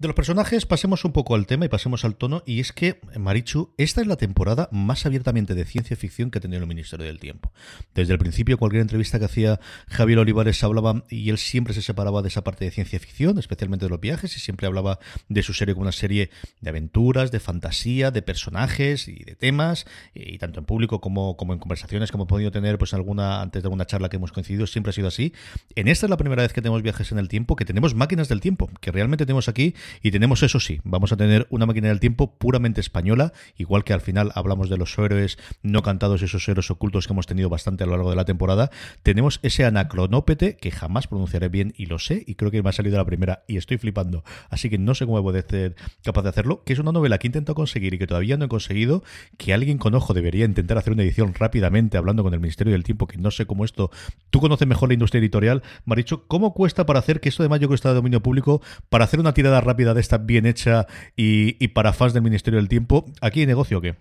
De 0.00 0.08
los 0.08 0.14
personajes, 0.14 0.64
pasemos 0.64 1.04
un 1.04 1.12
poco 1.12 1.34
al 1.34 1.44
tema 1.44 1.66
y 1.66 1.68
pasemos 1.68 2.06
al 2.06 2.16
tono. 2.16 2.42
Y 2.46 2.60
es 2.60 2.72
que, 2.72 3.02
Marichu, 3.18 3.74
esta 3.76 4.00
es 4.00 4.06
la 4.06 4.16
temporada 4.16 4.70
más 4.72 5.04
abiertamente 5.04 5.54
de 5.54 5.66
ciencia 5.66 5.94
ficción 5.94 6.30
que 6.30 6.38
ha 6.38 6.40
tenido 6.40 6.62
el 6.62 6.66
Ministerio 6.66 7.04
del 7.04 7.20
Tiempo. 7.20 7.52
Desde 7.94 8.14
el 8.14 8.18
principio, 8.18 8.56
cualquier 8.56 8.80
entrevista 8.80 9.18
que 9.18 9.26
hacía 9.26 9.60
Javier 9.88 10.20
Olivares 10.20 10.64
hablaba, 10.64 11.04
y 11.10 11.28
él 11.28 11.36
siempre 11.36 11.74
se 11.74 11.82
separaba 11.82 12.22
de 12.22 12.28
esa 12.28 12.42
parte 12.42 12.64
de 12.64 12.70
ciencia 12.70 12.98
ficción, 12.98 13.38
especialmente 13.38 13.84
de 13.84 13.90
los 13.90 14.00
viajes, 14.00 14.34
y 14.38 14.40
siempre 14.40 14.66
hablaba 14.66 15.00
de 15.28 15.42
su 15.42 15.52
serie 15.52 15.74
como 15.74 15.82
una 15.82 15.92
serie 15.92 16.30
de 16.62 16.70
aventuras, 16.70 17.30
de 17.30 17.38
fantasía, 17.38 18.10
de 18.10 18.22
personajes 18.22 19.06
y 19.06 19.22
de 19.22 19.34
temas, 19.34 19.84
y 20.14 20.38
tanto 20.38 20.60
en 20.60 20.64
público 20.64 21.02
como, 21.02 21.36
en 21.38 21.58
conversaciones 21.58 22.10
que 22.10 22.16
hemos 22.16 22.26
podido 22.26 22.50
tener 22.50 22.78
pues 22.78 22.94
alguna 22.94 23.42
antes 23.42 23.62
de 23.62 23.66
alguna 23.66 23.84
charla 23.84 24.08
que 24.08 24.16
hemos 24.16 24.32
coincidido, 24.32 24.66
siempre 24.66 24.88
ha 24.88 24.94
sido 24.94 25.08
así. 25.08 25.34
En 25.74 25.88
esta 25.88 26.06
es 26.06 26.10
la 26.10 26.16
primera 26.16 26.40
vez 26.40 26.54
que 26.54 26.62
tenemos 26.62 26.80
viajes 26.80 27.12
en 27.12 27.18
el 27.18 27.28
tiempo, 27.28 27.54
que 27.54 27.66
tenemos 27.66 27.94
máquinas 27.94 28.30
del 28.30 28.40
tiempo, 28.40 28.70
que 28.80 28.92
realmente 28.92 29.26
tenemos 29.26 29.46
aquí 29.46 29.74
y 30.02 30.10
tenemos 30.10 30.42
eso 30.42 30.60
sí, 30.60 30.80
vamos 30.84 31.12
a 31.12 31.16
tener 31.16 31.46
una 31.50 31.66
máquina 31.66 31.88
del 31.88 32.00
tiempo 32.00 32.38
puramente 32.38 32.80
española, 32.80 33.32
igual 33.56 33.84
que 33.84 33.92
al 33.92 34.00
final 34.00 34.32
hablamos 34.34 34.68
de 34.70 34.76
los 34.76 34.96
héroes 34.98 35.38
no 35.62 35.82
cantados, 35.82 36.22
esos 36.22 36.48
héroes 36.48 36.70
ocultos 36.70 37.06
que 37.06 37.12
hemos 37.12 37.26
tenido 37.26 37.48
bastante 37.48 37.84
a 37.84 37.86
lo 37.86 37.92
largo 37.92 38.10
de 38.10 38.16
la 38.16 38.24
temporada. 38.24 38.70
Tenemos 39.02 39.40
ese 39.42 39.64
anacronópete 39.64 40.56
que 40.56 40.70
jamás 40.70 41.06
pronunciaré 41.06 41.48
bien 41.48 41.72
y 41.76 41.86
lo 41.86 41.98
sé, 41.98 42.24
y 42.26 42.34
creo 42.34 42.50
que 42.50 42.62
me 42.62 42.70
ha 42.70 42.72
salido 42.72 42.96
la 42.96 43.04
primera 43.04 43.44
y 43.46 43.56
estoy 43.56 43.78
flipando, 43.78 44.24
así 44.48 44.70
que 44.70 44.78
no 44.78 44.94
sé 44.94 45.06
cómo 45.06 45.20
voy 45.22 45.38
a 45.38 45.42
ser 45.42 45.76
capaz 46.02 46.22
de 46.22 46.28
hacerlo, 46.28 46.62
que 46.64 46.72
es 46.72 46.78
una 46.78 46.92
novela 46.92 47.18
que 47.18 47.26
he 47.26 47.28
intentado 47.28 47.54
conseguir 47.54 47.94
y 47.94 47.98
que 47.98 48.06
todavía 48.06 48.36
no 48.36 48.44
he 48.46 48.48
conseguido, 48.48 49.02
que 49.36 49.52
alguien 49.54 49.78
con 49.78 49.94
ojo 49.94 50.14
debería 50.14 50.44
intentar 50.44 50.78
hacer 50.78 50.92
una 50.92 51.02
edición 51.02 51.34
rápidamente 51.34 51.96
hablando 51.96 52.22
con 52.22 52.34
el 52.34 52.40
Ministerio 52.40 52.72
del 52.72 52.84
Tiempo, 52.84 53.06
que 53.06 53.18
no 53.18 53.30
sé 53.30 53.46
cómo 53.46 53.64
esto, 53.64 53.90
tú 54.30 54.40
conoces 54.40 54.66
mejor 54.66 54.88
la 54.88 54.94
industria 54.94 55.20
editorial, 55.20 55.62
Maricho, 55.84 56.26
¿cómo 56.26 56.54
cuesta 56.54 56.86
para 56.86 56.98
hacer 56.98 57.20
que 57.20 57.28
esto 57.28 57.42
de 57.42 57.48
mayo 57.48 57.68
cuesta 57.68 57.88
de 57.88 57.94
dominio 57.94 58.22
público, 58.22 58.62
para 58.88 59.04
hacer 59.04 59.20
una 59.20 59.34
tirada 59.34 59.60
rápida 59.60 59.79
de 59.84 60.00
esta 60.00 60.18
bien 60.18 60.46
hecha 60.46 60.86
y, 61.16 61.68
para 61.68 61.92
fans 61.92 62.12
del 62.12 62.22
Ministerio 62.22 62.58
del 62.58 62.68
Tiempo, 62.68 63.06
¿aquí 63.20 63.40
hay 63.40 63.46
negocio 63.46 63.78
o 63.78 63.80
qué? 63.80 63.96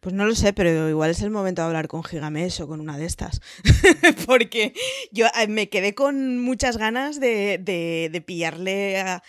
Pues 0.00 0.14
no 0.14 0.24
lo 0.24 0.34
sé, 0.34 0.52
pero 0.52 0.88
igual 0.88 1.10
es 1.10 1.20
el 1.20 1.30
momento 1.30 1.62
de 1.62 1.66
hablar 1.66 1.88
con 1.88 2.02
Gigamesh 2.02 2.62
o 2.62 2.68
con 2.68 2.80
una 2.80 2.96
de 2.96 3.04
estas. 3.04 3.40
Porque 4.26 4.72
yo 5.12 5.26
me 5.48 5.68
quedé 5.68 5.94
con 5.94 6.38
muchas 6.38 6.78
ganas 6.78 7.20
de, 7.20 8.22
pillarle 8.26 9.20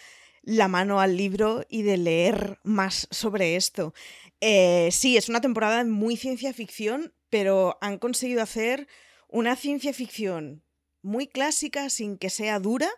la 0.43 0.67
mano 0.69 1.01
al 1.01 1.17
libro 1.17 1.65
y 1.69 1.81
de 1.81 1.97
leer 1.97 2.59
más 2.63 3.07
sobre 3.11 3.57
esto. 3.57 3.93
Eh, 4.39 4.89
sí, 4.91 5.17
es 5.17 5.27
una 5.27 5.41
temporada 5.41 5.83
muy 5.83 6.15
ciencia 6.15 6.53
ficción, 6.53 7.13
pero 7.29 7.77
han 7.81 7.97
conseguido 7.97 8.41
hacer 8.41 8.87
una 9.27 9.55
ciencia 9.55 9.91
ficción 9.91 10.63
muy 11.01 11.27
clásica 11.27 11.89
sin 11.89 12.17
que 12.17 12.29
sea 12.29 12.59
dura 12.59 12.89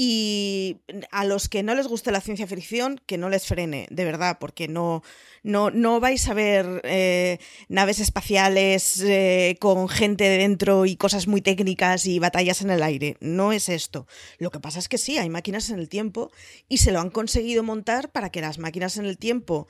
y 0.00 0.76
a 1.10 1.24
los 1.24 1.48
que 1.48 1.64
no 1.64 1.74
les 1.74 1.88
guste 1.88 2.12
la 2.12 2.20
ciencia 2.20 2.46
ficción, 2.46 3.00
que 3.04 3.18
no 3.18 3.28
les 3.28 3.46
frene, 3.46 3.88
de 3.90 4.04
verdad, 4.04 4.36
porque 4.38 4.68
no, 4.68 5.02
no, 5.42 5.72
no 5.72 5.98
vais 5.98 6.28
a 6.28 6.34
ver 6.34 6.80
eh, 6.84 7.40
naves 7.68 7.98
espaciales 7.98 9.00
eh, 9.00 9.56
con 9.58 9.88
gente 9.88 10.22
dentro 10.28 10.86
y 10.86 10.94
cosas 10.94 11.26
muy 11.26 11.42
técnicas 11.42 12.06
y 12.06 12.20
batallas 12.20 12.62
en 12.62 12.70
el 12.70 12.84
aire. 12.84 13.16
No 13.18 13.50
es 13.50 13.68
esto. 13.68 14.06
Lo 14.38 14.52
que 14.52 14.60
pasa 14.60 14.78
es 14.78 14.88
que 14.88 14.98
sí, 14.98 15.18
hay 15.18 15.30
máquinas 15.30 15.68
en 15.68 15.80
el 15.80 15.88
tiempo 15.88 16.30
y 16.68 16.78
se 16.78 16.92
lo 16.92 17.00
han 17.00 17.10
conseguido 17.10 17.64
montar 17.64 18.12
para 18.12 18.30
que 18.30 18.40
las 18.40 18.58
máquinas 18.58 18.98
en 18.98 19.04
el 19.04 19.18
tiempo 19.18 19.66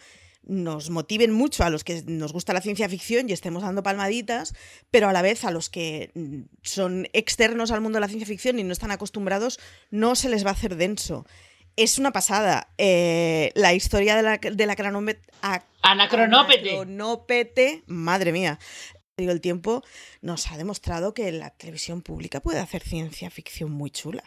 nos 0.48 0.90
motiven 0.90 1.30
mucho 1.30 1.62
a 1.62 1.70
los 1.70 1.84
que 1.84 2.02
nos 2.06 2.32
gusta 2.32 2.52
la 2.52 2.60
ciencia 2.60 2.88
ficción 2.88 3.28
y 3.28 3.32
estemos 3.32 3.62
dando 3.62 3.82
palmaditas, 3.82 4.54
pero 4.90 5.08
a 5.08 5.12
la 5.12 5.22
vez 5.22 5.44
a 5.44 5.50
los 5.50 5.70
que 5.70 6.10
mm, 6.14 6.40
son 6.62 7.06
externos 7.12 7.70
al 7.70 7.82
mundo 7.82 7.98
de 7.98 8.00
la 8.00 8.08
ciencia 8.08 8.26
ficción 8.26 8.58
y 8.58 8.64
no 8.64 8.72
están 8.72 8.90
acostumbrados, 8.90 9.60
no 9.90 10.16
se 10.16 10.28
les 10.28 10.44
va 10.44 10.50
a 10.50 10.54
hacer 10.54 10.76
denso. 10.76 11.26
Es 11.76 11.98
una 11.98 12.10
pasada. 12.10 12.72
Eh, 12.76 13.52
la 13.54 13.72
historia 13.72 14.16
de 14.16 14.22
la, 14.22 14.38
de 14.38 14.66
la 14.66 14.74
anacronópete. 15.82 17.82
madre 17.86 18.32
mía. 18.32 18.58
El 19.16 19.40
tiempo 19.40 19.82
nos 20.20 20.50
ha 20.50 20.56
demostrado 20.56 21.12
que 21.12 21.32
la 21.32 21.50
televisión 21.50 22.02
pública 22.02 22.40
puede 22.40 22.60
hacer 22.60 22.82
ciencia 22.82 23.30
ficción 23.30 23.70
muy 23.70 23.90
chula. 23.90 24.22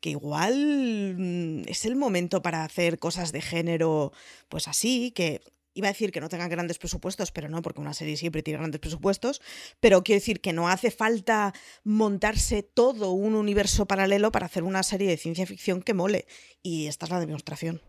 Que 0.00 0.10
igual 0.10 1.14
mm, 1.16 1.68
es 1.68 1.84
el 1.84 1.96
momento 1.96 2.42
para 2.42 2.64
hacer 2.64 2.98
cosas 2.98 3.32
de 3.32 3.40
género, 3.40 4.12
pues 4.48 4.66
así, 4.66 5.12
que 5.12 5.40
iba 5.74 5.88
a 5.88 5.92
decir 5.92 6.12
que 6.12 6.20
no 6.20 6.28
tengan 6.28 6.48
grandes 6.48 6.78
presupuestos, 6.78 7.30
pero 7.30 7.48
no, 7.48 7.62
porque 7.62 7.80
una 7.80 7.94
serie 7.94 8.16
siempre 8.16 8.42
tiene 8.42 8.58
grandes 8.58 8.80
presupuestos, 8.80 9.42
pero 9.80 10.02
quiero 10.02 10.20
decir 10.20 10.40
que 10.40 10.52
no 10.52 10.68
hace 10.68 10.90
falta 10.90 11.52
montarse 11.82 12.62
todo 12.62 13.10
un 13.10 13.34
universo 13.34 13.86
paralelo 13.86 14.32
para 14.32 14.46
hacer 14.46 14.62
una 14.62 14.82
serie 14.82 15.08
de 15.08 15.16
ciencia 15.16 15.46
ficción 15.46 15.82
que 15.82 15.94
mole. 15.94 16.26
Y 16.62 16.86
esta 16.86 17.06
es 17.06 17.10
la 17.10 17.20
demostración. 17.20 17.82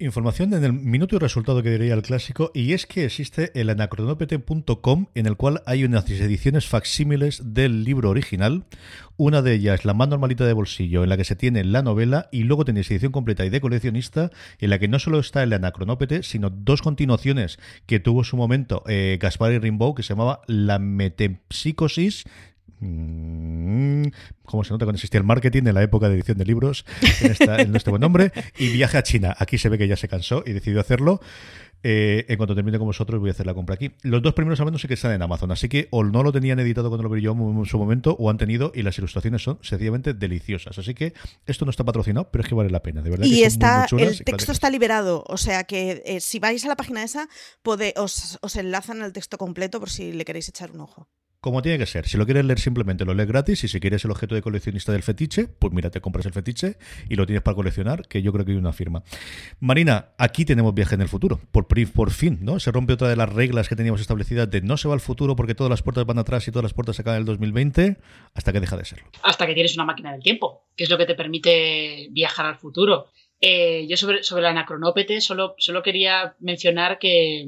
Información 0.00 0.52
en 0.54 0.64
el 0.64 0.72
minuto 0.72 1.14
y 1.14 1.20
resultado 1.20 1.62
que 1.62 1.70
diría 1.70 1.94
el 1.94 2.02
clásico, 2.02 2.50
y 2.52 2.72
es 2.72 2.84
que 2.84 3.04
existe 3.04 3.52
el 3.54 3.70
anacronopete.com 3.70 5.06
en 5.14 5.26
el 5.26 5.36
cual 5.36 5.62
hay 5.66 5.84
unas 5.84 6.10
ediciones 6.10 6.66
facsímiles 6.66 7.54
del 7.54 7.84
libro 7.84 8.10
original. 8.10 8.64
Una 9.16 9.40
de 9.40 9.54
ellas, 9.54 9.84
la 9.84 9.94
más 9.94 10.08
normalita 10.08 10.44
de 10.46 10.52
bolsillo, 10.52 11.04
en 11.04 11.10
la 11.10 11.16
que 11.16 11.22
se 11.22 11.36
tiene 11.36 11.62
la 11.62 11.82
novela, 11.82 12.28
y 12.32 12.42
luego 12.42 12.64
tenéis 12.64 12.90
edición 12.90 13.12
completa 13.12 13.44
y 13.44 13.50
de 13.50 13.60
coleccionista, 13.60 14.32
en 14.58 14.70
la 14.70 14.80
que 14.80 14.88
no 14.88 14.98
solo 14.98 15.20
está 15.20 15.44
el 15.44 15.52
anacronópete, 15.52 16.24
sino 16.24 16.50
dos 16.50 16.82
continuaciones 16.82 17.60
que 17.86 18.00
tuvo 18.00 18.24
su 18.24 18.36
momento 18.36 18.82
eh, 18.88 19.16
Gaspar 19.20 19.52
y 19.52 19.58
Rimbaud, 19.60 19.94
que 19.94 20.02
se 20.02 20.14
llamaba 20.14 20.40
La 20.48 20.80
Metempsicosis 20.80 22.24
Mm, 22.84 24.08
¿Cómo 24.44 24.62
se 24.62 24.72
nota 24.72 24.84
cuando 24.84 24.96
existía 24.96 25.18
el 25.18 25.26
marketing 25.26 25.62
en 25.66 25.74
la 25.74 25.82
época 25.82 26.08
de 26.08 26.16
edición 26.16 26.36
de 26.36 26.44
libros? 26.44 26.84
En, 27.40 27.70
nuestro 27.70 27.92
buen 27.92 28.00
nombre. 28.00 28.32
Y 28.58 28.68
viaje 28.68 28.98
a 28.98 29.02
China. 29.02 29.34
Aquí 29.38 29.58
se 29.58 29.68
ve 29.68 29.78
que 29.78 29.88
ya 29.88 29.96
se 29.96 30.08
cansó 30.08 30.42
y 30.44 30.52
decidió 30.52 30.80
hacerlo. 30.80 31.20
Eh, 31.82 32.24
en 32.28 32.36
cuanto 32.38 32.54
termine 32.54 32.78
con 32.78 32.86
vosotros, 32.86 33.20
voy 33.20 33.28
a 33.28 33.32
hacer 33.32 33.46
la 33.46 33.54
compra 33.54 33.74
aquí. 33.74 33.92
Los 34.02 34.22
dos 34.22 34.32
primeros 34.32 34.58
al 34.60 34.66
menos 34.66 34.80
sí 34.80 34.88
que 34.88 34.94
están 34.94 35.12
en 35.12 35.20
Amazon, 35.20 35.52
así 35.52 35.68
que 35.68 35.88
o 35.90 36.02
no 36.02 36.22
lo 36.22 36.32
tenían 36.32 36.58
editado 36.58 36.88
cuando 36.88 37.06
lo 37.06 37.14
vi 37.14 37.20
yo 37.20 37.32
en 37.32 37.66
su 37.66 37.78
momento, 37.78 38.16
o 38.18 38.30
han 38.30 38.38
tenido, 38.38 38.72
y 38.74 38.82
las 38.82 38.96
ilustraciones 38.96 39.42
son 39.42 39.58
sencillamente 39.60 40.14
deliciosas. 40.14 40.78
Así 40.78 40.94
que 40.94 41.12
esto 41.46 41.66
no 41.66 41.70
está 41.70 41.84
patrocinado, 41.84 42.30
pero 42.30 42.42
es 42.42 42.48
que 42.48 42.54
vale 42.54 42.70
la 42.70 42.82
pena, 42.82 43.02
de 43.02 43.10
verdad. 43.10 43.26
Y 43.26 43.42
está, 43.42 43.86
el 43.98 44.24
texto 44.24 44.52
está 44.52 44.70
liberado, 44.70 45.24
o 45.26 45.36
sea 45.36 45.64
que 45.64 46.02
eh, 46.06 46.20
si 46.20 46.38
vais 46.38 46.64
a 46.64 46.68
la 46.68 46.76
página 46.76 47.02
esa, 47.02 47.28
os, 47.96 48.38
os 48.40 48.56
enlazan 48.56 49.02
el 49.02 49.12
texto 49.12 49.36
completo 49.36 49.78
por 49.78 49.90
si 49.90 50.12
le 50.12 50.24
queréis 50.24 50.48
echar 50.48 50.70
un 50.70 50.80
ojo. 50.80 51.08
Como 51.44 51.60
tiene 51.60 51.76
que 51.76 51.84
ser. 51.84 52.08
Si 52.08 52.16
lo 52.16 52.24
quieres 52.24 52.46
leer 52.46 52.58
simplemente 52.58 53.04
lo 53.04 53.12
lees 53.12 53.28
gratis 53.28 53.64
y 53.64 53.68
si 53.68 53.78
quieres 53.78 54.02
el 54.06 54.10
objeto 54.10 54.34
de 54.34 54.40
coleccionista 54.40 54.92
del 54.92 55.02
fetiche, 55.02 55.46
pues 55.46 55.74
mira, 55.74 55.90
te 55.90 56.00
compras 56.00 56.24
el 56.24 56.32
fetiche 56.32 56.78
y 57.10 57.16
lo 57.16 57.26
tienes 57.26 57.42
para 57.42 57.54
coleccionar, 57.54 58.08
que 58.08 58.22
yo 58.22 58.32
creo 58.32 58.46
que 58.46 58.52
hay 58.52 58.56
una 58.56 58.72
firma. 58.72 59.02
Marina, 59.60 60.14
aquí 60.16 60.46
tenemos 60.46 60.72
viaje 60.72 60.94
en 60.94 61.02
el 61.02 61.08
futuro. 61.08 61.38
Por, 61.52 61.66
por 61.66 62.10
fin, 62.12 62.38
¿no? 62.40 62.60
Se 62.60 62.72
rompe 62.72 62.94
otra 62.94 63.10
de 63.10 63.16
las 63.16 63.30
reglas 63.30 63.68
que 63.68 63.76
teníamos 63.76 64.00
establecidas 64.00 64.50
de 64.50 64.62
no 64.62 64.78
se 64.78 64.88
va 64.88 64.94
al 64.94 65.00
futuro 65.00 65.36
porque 65.36 65.54
todas 65.54 65.68
las 65.68 65.82
puertas 65.82 66.06
van 66.06 66.18
atrás 66.18 66.48
y 66.48 66.50
todas 66.50 66.62
las 66.62 66.72
puertas 66.72 66.96
se 66.96 67.02
acaban 67.02 67.18
en 67.18 67.20
el 67.24 67.26
2020, 67.26 67.98
hasta 68.32 68.50
que 68.50 68.60
deja 68.60 68.78
de 68.78 68.86
serlo. 68.86 69.04
Hasta 69.22 69.46
que 69.46 69.52
tienes 69.52 69.74
una 69.74 69.84
máquina 69.84 70.12
del 70.12 70.22
tiempo, 70.22 70.64
que 70.74 70.84
es 70.84 70.88
lo 70.88 70.96
que 70.96 71.04
te 71.04 71.14
permite 71.14 72.08
viajar 72.10 72.46
al 72.46 72.56
futuro. 72.56 73.08
Eh, 73.38 73.86
yo 73.86 73.98
sobre, 73.98 74.22
sobre 74.22 74.44
la 74.44 74.48
anacronópete 74.48 75.20
solo, 75.20 75.56
solo 75.58 75.82
quería 75.82 76.36
mencionar 76.40 76.98
que 76.98 77.46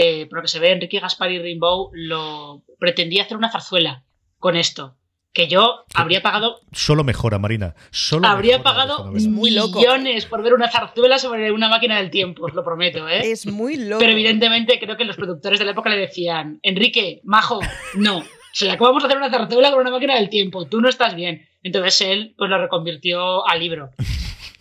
eh, 0.00 0.26
por 0.26 0.38
lo 0.38 0.42
que 0.42 0.48
se 0.48 0.60
ve, 0.60 0.70
Enrique 0.70 1.00
Gaspar 1.00 1.32
y 1.32 1.40
Rimbaud 1.40 1.90
lo 1.92 2.62
pretendía 2.78 3.24
hacer 3.24 3.36
una 3.36 3.50
zarzuela 3.50 4.04
con 4.38 4.54
esto, 4.54 4.96
que 5.32 5.48
yo 5.48 5.86
habría 5.92 6.22
pagado. 6.22 6.60
Solo 6.70 7.02
mejora, 7.02 7.40
Marina. 7.40 7.74
Solo 7.90 8.28
habría 8.28 8.62
pagado 8.62 9.10
millones 9.10 10.26
por 10.26 10.44
ver 10.44 10.54
una 10.54 10.70
zarzuela 10.70 11.18
sobre 11.18 11.50
una 11.50 11.68
máquina 11.68 11.96
del 11.96 12.10
tiempo, 12.10 12.44
os 12.44 12.54
lo 12.54 12.62
prometo, 12.62 13.08
¿eh? 13.08 13.28
Es 13.28 13.46
muy 13.46 13.76
loco. 13.76 13.98
Pero 13.98 14.12
evidentemente 14.12 14.78
creo 14.78 14.96
que 14.96 15.04
los 15.04 15.16
productores 15.16 15.58
de 15.58 15.64
la 15.64 15.72
época 15.72 15.90
le 15.90 15.96
decían: 15.96 16.60
Enrique, 16.62 17.20
majo, 17.24 17.58
no. 17.94 18.18
O 18.18 18.24
sea, 18.52 18.78
¿cómo 18.78 18.90
vamos 18.90 19.02
a 19.02 19.08
hacer 19.08 19.18
una 19.18 19.30
zarzuela 19.30 19.72
con 19.72 19.80
una 19.80 19.90
máquina 19.90 20.14
del 20.14 20.30
tiempo? 20.30 20.66
Tú 20.66 20.80
no 20.80 20.88
estás 20.88 21.16
bien. 21.16 21.48
Entonces 21.64 22.00
él 22.02 22.34
pues 22.38 22.48
lo 22.48 22.58
reconvirtió 22.58 23.44
a 23.48 23.56
libro. 23.56 23.90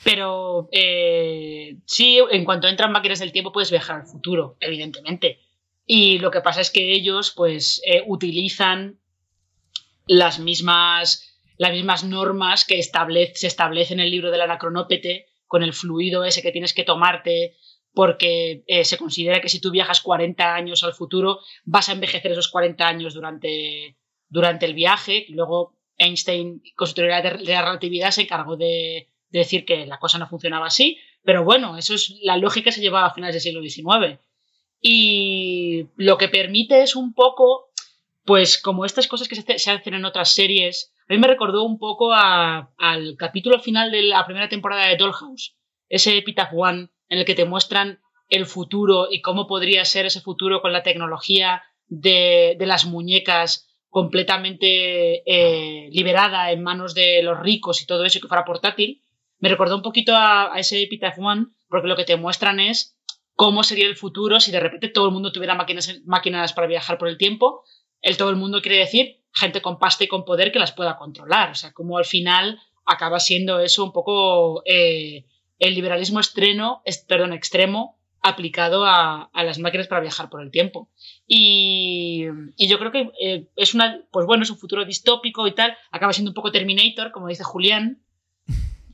Pero 0.07 0.69
eh, 0.71 1.79
sí, 1.85 2.17
en 2.31 2.45
cuanto 2.45 2.69
entran 2.69 2.93
máquinas 2.93 3.19
del 3.19 3.33
tiempo 3.33 3.51
puedes 3.51 3.71
viajar 3.71 3.97
al 3.97 4.07
futuro, 4.07 4.55
evidentemente. 4.61 5.41
Y 5.85 6.19
lo 6.19 6.31
que 6.31 6.39
pasa 6.39 6.61
es 6.61 6.71
que 6.71 6.93
ellos 6.93 7.33
pues 7.35 7.81
eh, 7.85 8.03
utilizan 8.07 9.01
las 10.05 10.39
mismas, 10.39 11.37
las 11.57 11.73
mismas 11.73 12.05
normas 12.05 12.63
que 12.63 12.79
establece, 12.79 13.35
se 13.35 13.47
establecen 13.47 13.99
en 13.99 14.05
el 14.05 14.11
libro 14.11 14.31
del 14.31 14.39
anacronópete 14.39 15.25
con 15.45 15.61
el 15.61 15.73
fluido 15.73 16.23
ese 16.23 16.41
que 16.41 16.53
tienes 16.53 16.73
que 16.73 16.85
tomarte 16.85 17.57
porque 17.93 18.63
eh, 18.65 18.85
se 18.85 18.97
considera 18.97 19.41
que 19.41 19.49
si 19.49 19.59
tú 19.59 19.71
viajas 19.71 19.99
40 19.99 20.55
años 20.55 20.85
al 20.85 20.93
futuro 20.93 21.41
vas 21.65 21.89
a 21.89 21.91
envejecer 21.91 22.31
esos 22.31 22.47
40 22.47 22.87
años 22.87 23.13
durante, 23.13 23.97
durante 24.29 24.67
el 24.67 24.73
viaje. 24.73 25.25
Luego 25.27 25.73
Einstein, 25.97 26.63
con 26.77 26.87
su 26.87 26.93
teoría 26.93 27.21
de 27.21 27.43
la 27.43 27.61
relatividad, 27.61 28.11
se 28.11 28.21
encargó 28.21 28.55
de, 28.55 29.09
decir 29.29 29.65
que 29.65 29.85
la 29.85 29.99
cosa 29.99 30.17
no 30.17 30.27
funcionaba 30.27 30.67
así, 30.67 30.97
pero 31.23 31.43
bueno, 31.43 31.77
eso 31.77 31.95
es 31.95 32.15
la 32.21 32.37
lógica 32.37 32.65
que 32.65 32.71
se 32.73 32.81
llevaba 32.81 33.07
a 33.07 33.13
finales 33.13 33.35
del 33.35 33.41
siglo 33.41 33.61
XIX. 33.61 34.19
Y 34.81 35.87
lo 35.95 36.17
que 36.17 36.29
permite 36.29 36.83
es 36.83 36.95
un 36.95 37.13
poco 37.13 37.67
pues 38.27 38.61
como 38.61 38.83
estas 38.83 39.07
cosas 39.07 39.29
que 39.29 39.35
se, 39.37 39.71
hacen 39.71 39.93
en 39.93 40.03
otras 40.03 40.33
series, 40.33 40.93
a 41.07 41.13
mí 41.13 41.17
me 41.17 41.29
recordó 41.29 41.63
un 41.63 41.79
poco 41.79 42.11
al 42.11 43.15
capítulo 43.17 43.57
final 43.59 43.89
de 43.89 44.03
la 44.03 44.25
primera 44.25 44.49
temporada 44.49 44.87
de 44.87 44.97
Dollhouse, 44.97 45.55
ese 45.87 46.17
Epitaph 46.17 46.51
One 46.53 46.89
en 47.07 47.19
el 47.19 47.25
que 47.25 47.35
te 47.35 47.45
muestran 47.45 48.01
el 48.27 48.45
futuro 48.45 49.07
y 49.09 49.21
cómo 49.21 49.47
podría 49.47 49.85
ser 49.85 50.05
ese 50.05 50.19
futuro 50.19 50.61
con 50.61 50.73
la 50.73 50.83
tecnología 50.83 51.63
de, 51.87 52.57
las 52.59 52.85
muñecas 52.85 53.69
completamente 53.87 55.23
eh, 55.25 55.89
liberada 55.91 56.51
en 56.51 56.61
manos 56.61 56.93
de 56.93 57.23
los 57.23 57.39
ricos 57.39 57.81
y 57.81 57.85
todo 57.85 58.03
eso 58.03 58.19
que 58.19 58.27
fuera 58.27 58.43
portátil. 58.43 59.01
Me 59.39 59.49
recordó 59.49 59.75
un 59.75 59.81
poquito 59.81 60.13
a, 60.15 60.53
ese 60.57 60.81
Epitaph 60.81 61.19
One 61.19 61.47
porque 61.69 61.87
lo 61.87 61.95
que 61.95 62.05
te 62.05 62.17
muestran 62.17 62.59
es 62.59 62.97
cómo 63.35 63.63
sería 63.63 63.87
el 63.87 63.95
futuro 63.95 64.39
si 64.39 64.51
de 64.51 64.59
repente 64.59 64.89
todo 64.89 65.05
el 65.05 65.13
mundo 65.13 65.31
tuviera 65.31 65.55
máquinas, 65.55 66.01
máquinas 66.05 66.53
para 66.53 66.67
viajar 66.67 66.97
por 66.97 67.07
el 67.07 67.17
tiempo, 67.17 67.63
el 68.01 68.17
todo 68.17 68.29
el 68.29 68.35
mundo 68.35 68.61
quiere 68.61 68.79
decir 68.79 69.21
gente 69.33 69.61
con 69.61 69.77
pasta 69.77 70.03
y 70.03 70.07
con 70.07 70.25
poder 70.25 70.51
que 70.51 70.59
las 70.59 70.71
pueda 70.71 70.97
controlar. 70.97 71.51
O 71.51 71.55
sea, 71.55 71.71
como 71.73 71.97
al 71.97 72.05
final 72.05 72.59
acaba 72.85 73.19
siendo 73.19 73.59
eso 73.59 73.83
un 73.83 73.91
poco 73.91 74.63
eh, 74.65 75.25
el 75.59 75.75
liberalismo 75.75 76.19
extremo, 76.19 76.81
perdón, 77.07 77.33
extremo 77.33 77.97
aplicado 78.21 78.83
a, 78.85 79.29
las 79.33 79.59
máquinas 79.59 79.87
para 79.87 80.01
viajar 80.01 80.29
por 80.29 80.41
el 80.41 80.51
tiempo. 80.51 80.89
Y, 81.27 82.25
yo 82.57 82.79
creo 82.79 82.91
que 82.91 83.11
eh, 83.21 83.47
es 83.55 83.73
una, 83.73 84.01
pues 84.11 84.25
bueno, 84.25 84.43
es 84.43 84.49
un 84.49 84.57
futuro 84.57 84.85
distópico 84.85 85.47
y 85.47 85.53
tal, 85.53 85.77
acaba 85.91 86.13
siendo 86.13 86.31
un 86.31 86.35
poco 86.35 86.51
Terminator, 86.51 87.11
como 87.11 87.27
dice 87.27 87.43
Julián, 87.43 88.01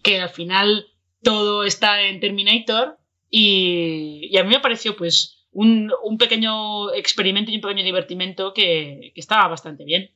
que 0.03 0.21
al 0.21 0.29
final 0.29 0.87
todo 1.23 1.63
está 1.63 2.01
en 2.01 2.19
Terminator 2.19 2.99
y, 3.29 4.37
a 4.37 4.43
mí 4.43 4.49
me 4.49 4.59
pareció 4.59 4.95
pues 4.95 5.47
un, 5.51 5.91
un, 6.03 6.17
pequeño 6.17 6.93
experimento 6.93 7.51
y 7.51 7.55
un 7.55 7.61
pequeño 7.61 7.83
divertimento 7.83 8.53
que, 8.53 9.11
que 9.15 9.19
estaba 9.19 9.47
bastante 9.47 9.85
bien. 9.85 10.11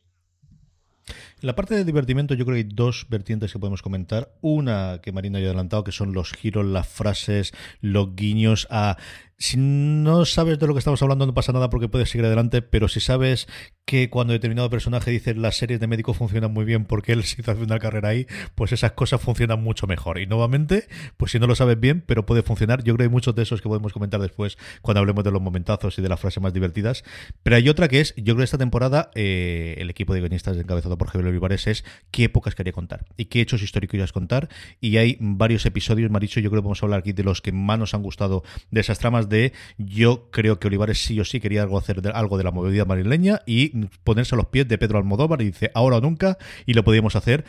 En 1.42 1.46
la 1.46 1.56
parte 1.56 1.76
de 1.76 1.86
divertimento 1.86 2.34
yo 2.34 2.46
creo 2.46 2.56
que 2.56 2.64
hay 2.64 2.70
dos 2.74 3.06
vertientes 3.10 3.54
que 3.54 3.60
podemos 3.60 3.82
comentar. 3.82 4.34
Una 4.42 5.00
que 5.02 5.12
Marina 5.12 5.40
ya 5.40 5.46
ha 5.46 5.50
adelantado, 5.50 5.84
que 5.84 5.92
son 5.92 6.14
los 6.14 6.32
giros, 6.32 6.66
las 6.66 6.88
frases, 6.88 7.54
los 7.80 8.16
guiños 8.16 8.68
a 8.72 8.98
si 9.40 9.58
no 9.58 10.26
sabes 10.26 10.58
de 10.58 10.66
lo 10.66 10.74
que 10.74 10.80
estamos 10.80 11.02
hablando 11.02 11.26
no 11.26 11.34
pasa 11.34 11.54
nada 11.54 11.70
porque 11.70 11.88
puedes 11.88 12.10
seguir 12.10 12.26
adelante, 12.26 12.62
pero 12.62 12.88
si 12.88 13.00
sabes 13.00 13.48
que 13.86 14.10
cuando 14.10 14.34
determinado 14.34 14.70
personaje 14.70 15.12
dice 15.12 15.36
las 15.36 15.58
series 15.58 15.80
de 15.80 15.88
médico 15.88 16.14
funcionan 16.14 16.52
muy 16.52 16.66
bien 16.66 16.86
porque 16.86 17.14
él 17.14 17.24
se 17.26 17.42
hizo 17.42 17.52
una 17.54 17.80
carrera 17.80 18.10
ahí, 18.10 18.26
pues 18.56 18.72
esas 18.72 18.94
cosas 18.94 19.22
funcionan 19.22 19.62
mucho 19.64 19.88
mejor. 19.88 20.20
Y 20.20 20.26
nuevamente, 20.26 20.88
pues 21.18 21.32
si 21.32 21.40
no 21.40 21.48
lo 21.48 21.56
sabes 21.56 21.80
bien, 21.80 22.04
pero 22.06 22.26
puede 22.26 22.42
funcionar, 22.42 22.80
yo 22.80 22.96
creo 22.96 22.98
que 22.98 23.04
hay 23.04 23.10
muchos 23.10 23.36
de 23.36 23.44
esos 23.44 23.62
que 23.62 23.70
podemos 23.70 23.94
comentar 23.94 24.20
después 24.20 24.58
cuando 24.82 25.00
hablemos 25.00 25.24
de 25.24 25.32
los 25.32 25.42
momentazos 25.42 25.98
y 26.00 26.02
de 26.02 26.10
las 26.10 26.20
frases 26.20 26.42
más 26.42 26.54
divertidas. 26.54 27.04
Pero 27.44 27.56
hay 27.56 27.70
otra 27.70 27.88
que 27.88 28.02
es, 28.02 28.16
yo 28.18 28.34
creo 28.34 28.38
que 28.38 28.44
esta 28.44 28.58
temporada 28.58 29.12
eh, 29.14 29.76
el 29.78 29.90
equipo 29.90 30.14
de 30.14 30.20
guionistas 30.20 30.58
encabezado 30.58 30.98
por 30.98 31.10
Javier 31.10 31.30
Olivares 31.30 31.68
es 31.68 31.86
qué 32.12 32.26
épocas 32.26 32.56
quería 32.56 32.74
contar 32.74 33.06
y 33.18 33.26
qué 33.26 33.42
hechos 33.42 33.62
históricos 33.62 33.92
querías 33.92 34.12
contar. 34.12 34.50
Y 34.82 34.98
hay 34.98 35.18
varios 35.20 35.66
episodios, 35.66 36.12
Maricho, 36.12 36.40
yo 36.40 36.50
creo 36.50 36.62
que 36.62 36.66
vamos 36.66 36.82
a 36.82 36.86
hablar 36.86 37.00
aquí 37.00 37.14
de 37.14 37.24
los 37.24 37.42
que 37.42 37.52
más 37.52 37.78
nos 37.80 37.94
han 37.94 38.02
gustado 38.02 38.44
de 38.72 38.82
esas 38.82 39.00
tramas 39.00 39.27
de 39.28 39.54
yo 39.78 40.30
creo 40.32 40.60
que 40.60 40.68
Olivares 40.68 41.04
sí 41.04 41.20
o 41.20 41.26
sí 41.26 41.40
quería 41.40 41.64
algo 41.64 41.78
hacer 41.78 42.02
algo 42.14 42.38
de 42.38 42.44
la 42.44 42.52
movida 42.52 42.86
marileña 42.86 43.42
y 43.46 43.86
ponerse 44.04 44.36
a 44.36 44.38
los 44.38 44.48
pies 44.48 44.68
de 44.68 44.78
Pedro 44.78 44.98
Almodóvar 44.98 45.42
y 45.42 45.46
dice 45.46 45.72
ahora 45.74 45.98
o 45.98 46.02
nunca 46.02 46.38
y 46.66 46.74
lo 46.74 46.84
podíamos 46.84 47.16
hacer 47.16 47.46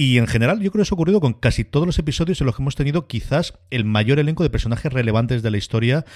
y 0.00 0.16
en 0.16 0.26
general, 0.26 0.60
yo 0.60 0.70
creo 0.70 0.80
que 0.80 0.84
eso 0.84 0.94
ha 0.94 0.96
ocurrido 0.96 1.20
con 1.20 1.34
casi 1.34 1.62
todos 1.62 1.84
los 1.84 1.98
episodios 1.98 2.40
en 2.40 2.46
los 2.46 2.56
que 2.56 2.62
hemos 2.62 2.74
tenido 2.74 3.06
quizás 3.06 3.58
el 3.68 3.84
mayor 3.84 4.18
elenco 4.18 4.42
de 4.42 4.48
personajes 4.48 4.90
relevantes 4.90 5.42
de 5.42 5.50
la 5.50 5.58
historia, 5.58 6.06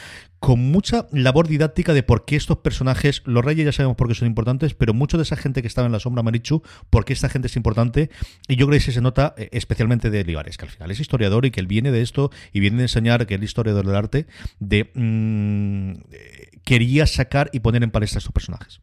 con 0.41 0.59
mucha 0.59 1.07
labor 1.13 1.49
didáctica 1.49 1.93
de 1.93 2.03
por 2.03 2.25
qué 2.25 2.37
estos 2.37 2.57
personajes, 2.57 3.21
los 3.27 3.45
reyes 3.45 3.67
ya 3.67 3.73
sabemos 3.73 3.99
por 3.99 4.09
qué 4.09 4.15
son 4.15 4.27
importantes, 4.27 4.73
pero 4.73 4.95
mucho 4.95 5.19
de 5.19 5.25
esa 5.25 5.37
gente 5.37 5.61
que 5.61 5.69
estaba 5.69 5.85
en 5.85 5.93
la 5.93 6.01
sombra, 6.01 6.23
Marichu, 6.23 6.63
por 6.89 7.05
qué 7.05 7.13
esta 7.13 7.29
gente 7.29 7.49
es 7.49 7.57
importante. 7.57 8.09
Y 8.49 8.57
yo 8.57 8.67
creo 8.67 8.81
que 8.81 8.91
se 8.91 9.03
nota 9.03 9.35
eh, 9.37 9.51
especialmente 9.53 10.09
de 10.09 10.23
Olivares, 10.23 10.57
que 10.57 10.65
al 10.65 10.71
final 10.71 10.91
es 10.91 10.99
historiador 10.99 11.45
y 11.45 11.51
que 11.51 11.61
él 11.61 11.67
viene 11.67 11.93
de 11.93 12.01
esto 12.01 12.31
y 12.55 12.61
viene 12.61 12.79
de 12.79 12.85
enseñar 12.85 13.27
que 13.27 13.35
el 13.35 13.45
historiador 13.45 13.85
del 13.85 13.97
arte 13.97 14.27
de 14.61 14.91
mm, 14.95 15.91
eh, 16.11 16.51
quería 16.65 17.07
sacar 17.07 17.51
y 17.53 17.61
poner 17.61 17.83
en 17.83 17.91
palestra 17.91 18.17
a 18.17 18.21
estos 18.21 18.33
personajes. 18.33 18.81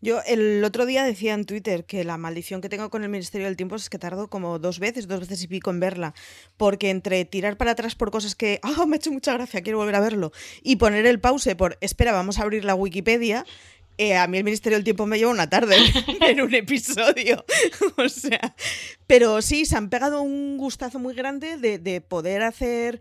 Yo 0.00 0.20
el 0.26 0.62
otro 0.64 0.86
día 0.86 1.04
decía 1.04 1.34
en 1.34 1.44
Twitter 1.44 1.84
que 1.84 2.04
la 2.04 2.16
maldición 2.16 2.60
que 2.60 2.68
tengo 2.68 2.90
con 2.90 3.02
el 3.02 3.08
Ministerio 3.08 3.46
del 3.46 3.56
Tiempo 3.56 3.76
es 3.76 3.90
que 3.90 3.98
tardo 3.98 4.28
como 4.28 4.58
dos 4.58 4.78
veces, 4.78 5.08
dos 5.08 5.20
veces 5.20 5.42
y 5.42 5.48
pico 5.48 5.70
en 5.70 5.80
verla, 5.80 6.14
porque 6.56 6.90
entre 6.90 7.24
tirar 7.24 7.56
para 7.56 7.72
atrás 7.72 7.94
por 7.94 8.10
cosas 8.10 8.34
que, 8.34 8.60
ah, 8.62 8.84
me 8.86 8.96
ha 8.96 8.98
hecho 8.98 9.12
mucha 9.12 9.34
gracia, 9.34 9.62
quiero 9.62 9.78
volver 9.78 9.94
a 9.94 10.00
verlo, 10.00 10.32
y 10.62 10.76
poner 10.76 11.06
el 11.06 11.20
pause 11.20 11.54
por, 11.56 11.78
espera, 11.80 12.12
vamos 12.12 12.38
a 12.38 12.42
abrir 12.42 12.64
la 12.64 12.74
Wikipedia, 12.74 13.44
eh, 13.96 14.16
a 14.16 14.26
mí 14.26 14.38
el 14.38 14.44
Ministerio 14.44 14.76
del 14.76 14.84
Tiempo 14.84 15.06
me 15.06 15.18
lleva 15.18 15.30
una 15.30 15.48
tarde 15.48 15.76
en 16.28 16.40
un 16.40 16.52
episodio. 16.54 17.44
o 17.96 18.08
sea, 18.08 18.56
pero 19.06 19.40
sí, 19.40 19.66
se 19.66 19.76
han 19.76 19.88
pegado 19.88 20.22
un 20.22 20.58
gustazo 20.58 20.98
muy 20.98 21.14
grande 21.14 21.58
de, 21.58 21.78
de 21.78 22.00
poder 22.00 22.42
hacer 22.42 23.00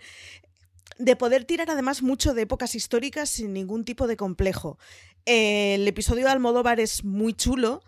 de 1.00 1.16
poder 1.16 1.44
tirar 1.44 1.72
además 1.72 2.04
mucho 2.04 2.36
de 2.36 2.44
épocas 2.44 2.76
históricas 2.76 3.28
sin 3.28 3.52
ningún 3.52 3.84
tipo 3.84 4.06
de 4.06 4.16
complejo 4.16 4.78
el 5.26 5.88
episodio 5.88 6.26
de 6.26 6.32
Almodóvar 6.32 6.80
es 6.80 7.04
muy 7.04 7.34
chulo, 7.34 7.84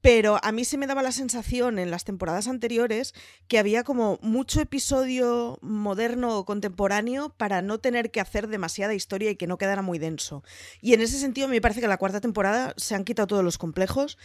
pero 0.00 0.38
a 0.42 0.52
mí 0.52 0.64
se 0.64 0.78
me 0.78 0.86
daba 0.86 1.02
la 1.02 1.12
sensación 1.12 1.78
en 1.78 1.90
las 1.90 2.04
temporadas 2.04 2.48
anteriores 2.48 3.14
que 3.48 3.58
había 3.58 3.84
como 3.84 4.18
mucho 4.22 4.60
episodio 4.60 5.58
moderno 5.60 6.38
o 6.38 6.44
contemporáneo 6.44 7.34
para 7.36 7.60
no 7.62 7.78
tener 7.78 8.10
que 8.10 8.20
hacer 8.20 8.48
demasiada 8.48 8.94
historia 8.94 9.30
y 9.30 9.36
que 9.36 9.46
no 9.46 9.58
quedara 9.58 9.82
muy 9.82 9.98
denso. 9.98 10.42
Y 10.80 10.94
en 10.94 11.00
ese 11.00 11.18
sentido 11.18 11.48
me 11.48 11.60
parece 11.60 11.80
que 11.80 11.88
la 11.88 11.98
cuarta 11.98 12.20
temporada 12.20 12.72
se 12.76 12.94
han 12.94 13.04
quitado 13.04 13.26
todos 13.26 13.44
los 13.44 13.58
complejos 13.58 14.16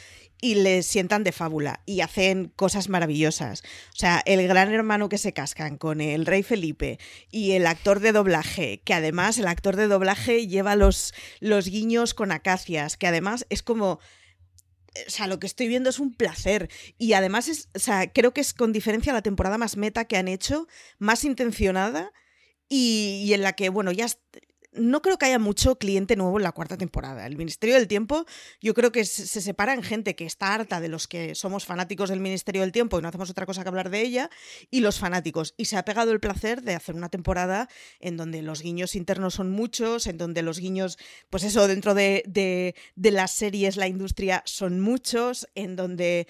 y 0.41 0.55
le 0.55 0.83
sientan 0.83 1.23
de 1.23 1.31
fábula 1.31 1.81
y 1.85 2.01
hacen 2.01 2.51
cosas 2.55 2.87
maravillosas. 2.87 3.63
O 3.93 3.95
sea, 3.95 4.21
el 4.25 4.47
gran 4.47 4.73
hermano 4.73 5.09
que 5.09 5.17
se 5.17 5.33
cascan 5.33 5.77
con 5.77 5.99
el 5.99 6.25
rey 6.25 6.43
Felipe 6.43 6.99
y 7.31 7.51
el 7.51 7.67
actor 7.67 7.99
de 7.99 8.13
doblaje, 8.13 8.81
que 8.83 8.93
además 8.93 9.37
el 9.37 9.47
actor 9.47 9.75
de 9.75 9.87
doblaje 9.87 10.47
lleva 10.47 10.75
los, 10.75 11.13
los 11.39 11.67
guiños 11.67 12.13
con 12.13 12.31
acacias, 12.31 12.95
que 12.95 13.07
además 13.07 13.45
es 13.49 13.61
como 13.61 13.99
o 15.07 15.09
sea, 15.09 15.27
lo 15.27 15.39
que 15.39 15.47
estoy 15.47 15.67
viendo 15.67 15.89
es 15.89 15.99
un 15.99 16.13
placer. 16.13 16.69
Y 16.97 17.13
además, 17.13 17.47
es, 17.47 17.69
o 17.75 17.79
sea, 17.79 18.11
creo 18.11 18.33
que 18.33 18.41
es 18.41 18.53
con 18.53 18.73
diferencia 18.73 19.13
la 19.13 19.21
temporada 19.21 19.57
más 19.57 19.77
meta 19.77 20.05
que 20.05 20.17
han 20.17 20.27
hecho, 20.27 20.67
más 20.97 21.23
intencionada 21.23 22.11
y, 22.69 23.23
y 23.25 23.33
en 23.33 23.41
la 23.41 23.53
que, 23.53 23.69
bueno, 23.69 23.91
ya 23.91 24.07
no 24.77 25.01
creo 25.01 25.17
que 25.17 25.25
haya 25.25 25.39
mucho 25.39 25.77
cliente 25.77 26.15
nuevo 26.15 26.37
en 26.37 26.43
la 26.43 26.51
cuarta 26.51 26.77
temporada. 26.77 27.25
El 27.25 27.37
Ministerio 27.37 27.75
del 27.75 27.87
Tiempo, 27.87 28.25
yo 28.61 28.73
creo 28.73 28.91
que 28.91 29.05
se 29.05 29.41
separa 29.41 29.73
en 29.73 29.83
gente 29.83 30.15
que 30.15 30.25
está 30.25 30.53
harta 30.53 30.79
de 30.79 30.87
los 30.87 31.07
que 31.07 31.35
somos 31.35 31.65
fanáticos 31.65 32.09
del 32.09 32.19
Ministerio 32.19 32.61
del 32.61 32.71
Tiempo 32.71 32.97
y 32.97 33.01
no 33.01 33.07
hacemos 33.07 33.29
otra 33.29 33.45
cosa 33.45 33.63
que 33.63 33.69
hablar 33.69 33.89
de 33.89 34.01
ella, 34.01 34.29
y 34.71 34.81
los 34.81 34.99
fanáticos. 34.99 35.53
Y 35.57 35.65
se 35.65 35.77
ha 35.77 35.85
pegado 35.85 36.11
el 36.11 36.19
placer 36.19 36.61
de 36.61 36.75
hacer 36.75 36.95
una 36.95 37.09
temporada 37.09 37.69
en 37.99 38.17
donde 38.17 38.41
los 38.41 38.61
guiños 38.61 38.95
internos 38.95 39.35
son 39.35 39.49
muchos, 39.51 40.07
en 40.07 40.17
donde 40.17 40.41
los 40.41 40.59
guiños, 40.59 40.97
pues 41.29 41.43
eso, 41.43 41.67
dentro 41.67 41.93
de, 41.93 42.23
de, 42.27 42.75
de 42.95 43.11
las 43.11 43.31
series, 43.31 43.77
la 43.77 43.87
industria, 43.87 44.43
son 44.45 44.79
muchos, 44.79 45.47
en 45.55 45.75
donde 45.75 46.27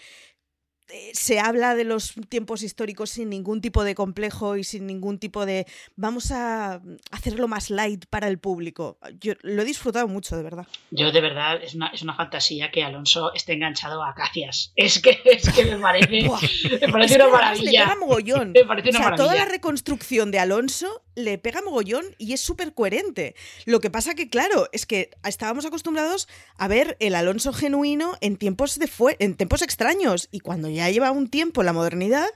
se 1.14 1.40
habla 1.40 1.76
de 1.76 1.84
los 1.84 2.14
tiempos 2.30 2.62
históricos 2.62 3.10
sin 3.10 3.30
ningún 3.30 3.62
tipo 3.62 3.84
de 3.84 3.96
complejo 3.96 4.56
y 4.56 4.64
sin 4.64 4.86
ningún 4.86 5.20
tipo 5.20 5.46
de 5.46 5.66
vamos 5.96 6.32
a 6.32 6.82
hacerlo 7.12 7.48
más 7.48 7.70
light 7.70 8.06
para 8.08 8.28
el 8.28 8.38
público. 8.38 8.98
Yo 9.20 9.34
lo 9.42 9.64
he 9.64 9.66
disfrutado 9.66 10.08
mucho, 10.08 10.38
de 10.38 10.44
verdad. 10.44 10.68
Yo 10.92 11.12
de 11.12 11.22
verdad 11.22 11.62
es 11.64 11.74
una, 11.76 11.88
es 11.88 12.02
una 12.02 12.16
fantasía 12.16 12.72
que 12.72 12.84
Alonso 12.84 13.34
esté 13.34 13.54
enganchado 13.54 14.04
a 14.04 14.12
Acacias. 14.12 14.72
Es 14.76 15.00
que, 15.00 15.20
es 15.26 15.50
que 15.50 15.66
me 15.66 15.78
parece, 15.78 16.30
me 16.82 16.92
parece 16.92 17.16
una 17.16 17.30
maravilla. 17.30 17.88
Le 17.88 17.96
mogollón. 17.96 18.52
Me 18.56 18.66
parece 18.66 18.90
una 18.90 19.00
o 19.00 19.02
sea, 19.02 19.12
maravilla. 19.12 19.24
toda 19.24 19.36
la 19.36 19.46
reconstrucción 19.46 20.32
de 20.32 20.40
Alonso 20.40 21.04
le 21.16 21.38
pega 21.38 21.62
mogollón 21.62 22.06
y 22.18 22.34
es 22.34 22.42
súper 22.42 22.74
coherente. 22.74 23.36
Lo 23.66 23.80
que 23.80 23.90
pasa 23.90 24.16
que, 24.16 24.30
claro, 24.30 24.70
es 24.72 24.86
que 24.86 25.12
estábamos 25.24 25.66
acostumbrados 25.66 26.28
a 26.58 26.68
ver 26.68 26.98
el 27.00 27.16
Alonso 27.16 27.54
genuino 27.54 28.18
en 28.22 28.38
tiempos, 28.38 28.78
de 28.80 28.88
fue 28.88 29.16
en 29.20 29.36
tiempos 29.36 29.62
extraños 29.62 30.28
y 30.32 30.40
cuando 30.40 30.70
ya 30.76 30.90
lleva 30.90 31.12
un 31.12 31.30
tiempo 31.30 31.64
la 31.64 31.74
modernidad, 31.74 32.28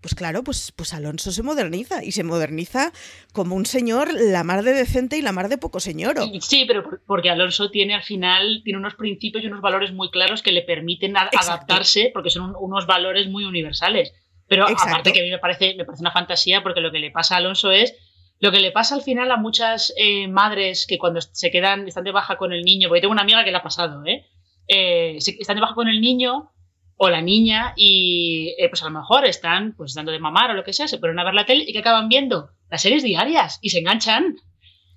pues 0.00 0.14
claro, 0.14 0.44
pues, 0.44 0.72
pues 0.76 0.94
Alonso 0.94 1.32
se 1.32 1.42
moderniza 1.42 2.04
y 2.04 2.12
se 2.12 2.22
moderniza 2.22 2.92
como 3.32 3.56
un 3.56 3.66
señor 3.66 4.08
la 4.12 4.44
mar 4.44 4.62
de 4.62 4.72
decente 4.72 5.16
y 5.18 5.22
la 5.22 5.32
mar 5.32 5.48
de 5.48 5.58
poco 5.58 5.80
señor. 5.80 6.16
Sí, 6.40 6.64
pero 6.66 6.84
porque 7.06 7.30
Alonso 7.30 7.70
tiene 7.70 7.94
al 7.94 8.02
final 8.02 8.62
tiene 8.64 8.78
unos 8.78 8.94
principios 8.94 9.42
y 9.42 9.48
unos 9.48 9.62
valores 9.62 9.92
muy 9.92 10.10
claros 10.10 10.42
que 10.42 10.52
le 10.52 10.62
permiten 10.62 11.16
adaptarse 11.16 12.10
porque 12.12 12.30
son 12.30 12.50
un, 12.50 12.56
unos 12.58 12.86
valores 12.86 13.28
muy 13.28 13.44
universales. 13.44 14.12
Pero 14.48 14.68
Exacto. 14.68 14.90
aparte 14.90 15.12
que 15.12 15.20
a 15.20 15.24
mí 15.24 15.30
me 15.30 15.38
parece, 15.38 15.74
me 15.74 15.84
parece 15.84 16.02
una 16.02 16.12
fantasía 16.12 16.62
porque 16.62 16.80
lo 16.80 16.92
que 16.92 17.00
le 17.00 17.10
pasa 17.10 17.34
a 17.34 17.38
Alonso 17.38 17.72
es 17.72 17.94
lo 18.38 18.52
que 18.52 18.60
le 18.60 18.70
pasa 18.70 18.94
al 18.94 19.02
final 19.02 19.30
a 19.30 19.36
muchas 19.36 19.94
eh, 19.96 20.28
madres 20.28 20.86
que 20.86 20.98
cuando 20.98 21.20
se 21.20 21.50
quedan, 21.50 21.88
están 21.88 22.04
de 22.04 22.12
baja 22.12 22.36
con 22.36 22.52
el 22.52 22.62
niño, 22.62 22.88
porque 22.88 23.00
tengo 23.00 23.12
una 23.12 23.22
amiga 23.22 23.44
que 23.44 23.50
le 23.50 23.56
ha 23.56 23.62
pasado, 23.62 24.04
¿eh? 24.04 24.26
eh 24.68 25.16
están 25.16 25.56
de 25.56 25.62
baja 25.62 25.74
con 25.74 25.88
el 25.88 26.00
niño 26.00 26.50
o 26.96 27.10
la 27.10 27.20
niña 27.20 27.74
y 27.76 28.54
eh, 28.58 28.68
pues 28.68 28.82
a 28.82 28.86
lo 28.86 28.98
mejor 28.98 29.26
están 29.26 29.74
pues 29.76 29.94
dando 29.94 30.12
de 30.12 30.18
mamar 30.18 30.50
o 30.50 30.54
lo 30.54 30.64
que 30.64 30.72
sea, 30.72 30.88
se 30.88 30.98
ponen 30.98 31.18
a 31.18 31.24
ver 31.24 31.34
la 31.34 31.44
tele 31.44 31.64
y 31.66 31.72
que 31.72 31.80
acaban 31.80 32.08
viendo 32.08 32.50
las 32.70 32.82
series 32.82 33.02
diarias 33.02 33.58
y 33.60 33.70
se 33.70 33.78
enganchan. 33.80 34.36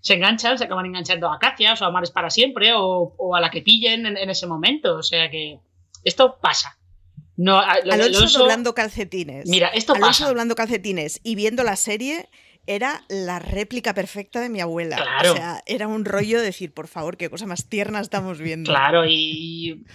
Se 0.02 0.14
enganchan, 0.14 0.58
se 0.58 0.64
acaban 0.64 0.86
enganchando 0.86 1.28
a 1.28 1.36
Acacias 1.36 1.82
o 1.82 1.86
a 1.86 1.92
Mares 1.92 2.12
para 2.12 2.30
siempre 2.30 2.72
o, 2.74 3.14
o 3.18 3.36
a 3.36 3.42
la 3.42 3.52
que 3.52 3.62
pillen 3.62 4.06
en, 4.06 4.16
en, 4.16 4.30
ese 4.30 4.48
momento. 4.48 4.96
O 4.96 5.04
sea 5.04 5.30
que 5.30 5.60
esto 6.06 6.38
pasa. 6.42 6.78
No, 7.36 7.60
Alonso, 7.60 7.94
Alonso 7.94 8.40
doblando 8.40 8.74
calcetines. 8.74 9.50
Mira, 9.50 9.68
esto 9.70 9.94
Alonso 9.94 10.10
pasa. 10.10 10.28
doblando 10.28 10.56
calcetines 10.56 11.20
y 11.22 11.36
viendo 11.36 11.64
la 11.64 11.76
serie 11.76 12.30
era 12.70 13.04
la 13.10 13.40
réplica 13.40 13.94
perfecta 13.94 14.40
de 14.42 14.50
mi 14.50 14.62
abuela. 14.62 14.98
Claro. 14.98 15.32
O 15.32 15.36
sea, 15.36 15.64
era 15.66 15.88
un 15.88 16.06
rollo 16.06 16.38
de 16.38 16.46
decir, 16.46 16.74
por 16.74 16.88
favor, 16.88 17.18
qué 17.18 17.30
cosa 17.30 17.46
más 17.46 17.68
tierna 17.68 18.00
estamos 18.00 18.38
viendo. 18.38 18.72
Claro, 18.72 19.06
y. 19.08 19.86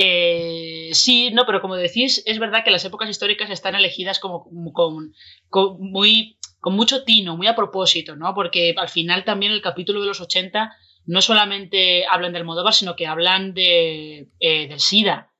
Eh, 0.00 0.90
sí, 0.92 1.30
no, 1.32 1.44
pero 1.44 1.60
como 1.60 1.74
decís, 1.74 2.22
es 2.24 2.38
verdad 2.38 2.62
que 2.62 2.70
las 2.70 2.84
épocas 2.84 3.10
históricas 3.10 3.50
están 3.50 3.74
elegidas 3.74 4.20
como, 4.20 4.44
con, 4.72 5.12
con, 5.48 5.80
muy, 5.80 6.38
con 6.60 6.76
mucho 6.76 7.02
tino, 7.02 7.36
muy 7.36 7.48
a 7.48 7.56
propósito, 7.56 8.14
¿no? 8.14 8.32
Porque 8.32 8.76
al 8.76 8.88
final 8.88 9.24
también 9.24 9.50
el 9.50 9.60
capítulo 9.60 10.00
de 10.00 10.06
los 10.06 10.20
80 10.20 10.72
no 11.06 11.20
solamente 11.20 12.06
hablan 12.06 12.32
del 12.32 12.44
Modóvar, 12.44 12.74
sino 12.74 12.94
que 12.94 13.08
hablan 13.08 13.54
de, 13.54 14.28
eh, 14.38 14.68
del 14.68 14.78
SIDA, 14.78 15.32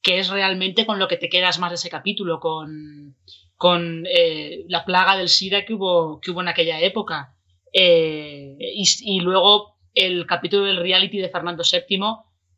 que 0.00 0.18
es 0.18 0.30
realmente 0.30 0.86
con 0.86 0.98
lo 0.98 1.08
que 1.08 1.18
te 1.18 1.28
quedas 1.28 1.58
más 1.58 1.72
de 1.72 1.74
ese 1.74 1.90
capítulo, 1.90 2.40
con, 2.40 3.16
con 3.58 4.06
eh, 4.06 4.64
la 4.68 4.86
plaga 4.86 5.18
del 5.18 5.28
SIDA 5.28 5.66
que 5.66 5.74
hubo, 5.74 6.22
que 6.22 6.30
hubo 6.30 6.40
en 6.40 6.48
aquella 6.48 6.80
época. 6.80 7.36
Eh, 7.70 8.56
y, 8.58 8.84
y, 9.02 9.20
luego 9.20 9.76
el 9.92 10.24
capítulo 10.24 10.64
del 10.64 10.78
reality 10.78 11.18
de 11.18 11.28
Fernando 11.28 11.62
VII 11.70 11.98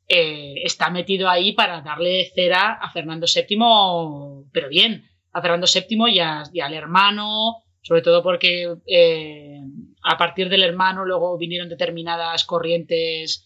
eh, 0.09 0.55
está 0.65 0.91
metido 0.91 1.29
ahí 1.29 1.53
para 1.53 1.81
darle 1.83 2.31
cera 2.35 2.73
a 2.75 2.91
Fernando 2.91 3.27
VII, 3.27 4.49
pero 4.53 4.69
bien, 4.69 5.09
a 5.33 5.43
Fernando 5.43 5.67
VII 5.73 6.13
y, 6.53 6.61
al 6.61 6.75
hermano, 6.75 7.65
sobre 7.83 8.03
todo 8.03 8.23
porque 8.23 8.75
eh, 8.87 9.61
a 10.03 10.17
partir 10.17 10.49
del 10.49 10.63
hermano 10.63 11.05
luego 11.05 11.37
vinieron 11.39 11.69
determinadas 11.69 12.45
corrientes 12.45 13.45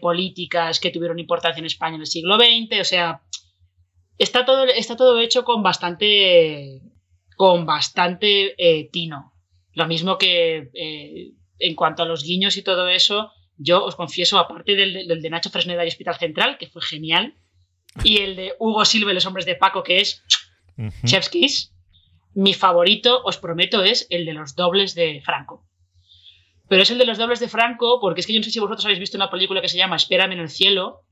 políticas 0.00 0.78
que 0.78 0.90
tuvieron 0.90 1.18
importancia 1.18 1.58
en 1.58 1.66
España 1.66 1.96
en 1.96 2.02
el 2.02 2.06
siglo 2.06 2.36
XX, 2.36 2.80
o 2.80 2.84
sea, 2.84 3.22
está 4.18 4.44
todo, 4.44 4.64
está 4.64 4.96
todo 4.96 5.18
hecho 5.20 5.44
con 5.44 5.62
bastante, 5.62 6.82
con 7.36 7.66
bastante 7.66 8.54
eh, 8.58 8.88
tino. 8.90 9.32
Lo 9.72 9.86
mismo 9.86 10.18
que 10.18 10.70
eh, 10.74 11.32
en 11.58 11.74
cuanto 11.74 12.02
a 12.02 12.06
los 12.06 12.22
guiños 12.22 12.56
y 12.56 12.62
todo 12.62 12.88
eso, 12.88 13.32
yo 13.56 13.84
os 13.84 13.96
confieso, 13.96 14.38
aparte 14.38 14.74
del, 14.74 15.06
del, 15.06 15.22
de 15.22 15.30
Nacho 15.30 15.50
Fresneda 15.50 15.84
y 15.84 15.88
Hospital 15.88 16.16
Central, 16.16 16.58
que 16.58 16.68
fue 16.68 16.82
genial, 16.82 17.34
y 18.02 18.18
el 18.18 18.36
de 18.36 18.54
Hugo 18.58 18.84
Silva 18.84 19.12
y 19.12 19.14
los 19.14 19.26
hombres 19.26 19.46
de 19.46 19.54
Paco, 19.54 19.82
que 19.82 20.00
es 20.00 20.22
uh 20.76 20.82
-huh. 20.82 21.04
Chef's 21.04 21.28
Kiss, 21.28 21.72
mi 22.34 22.52
favorito, 22.52 23.22
os 23.24 23.38
prometo, 23.38 23.82
es 23.84 24.06
el 24.10 24.24
de 24.24 24.32
los 24.32 24.56
dobles 24.56 24.94
de 24.94 25.22
Franco. 25.24 25.64
Pero 26.68 26.82
es 26.82 26.90
el 26.90 26.98
de 26.98 27.06
los 27.06 27.18
dobles 27.18 27.40
de 27.40 27.48
Franco, 27.48 28.00
porque 28.00 28.20
es 28.20 28.26
que 28.26 28.32
yo 28.32 28.40
no 28.40 28.44
sé 28.44 28.50
si 28.50 28.58
vosotros 28.58 28.84
habéis 28.84 28.98
visto 28.98 29.16
una 29.16 29.30
película 29.30 29.60
que 29.60 29.68
se 29.68 29.76
llama 29.76 29.96
Espérame 29.96 30.32
en 30.32 30.40
el 30.40 30.48
cielo. 30.48 31.02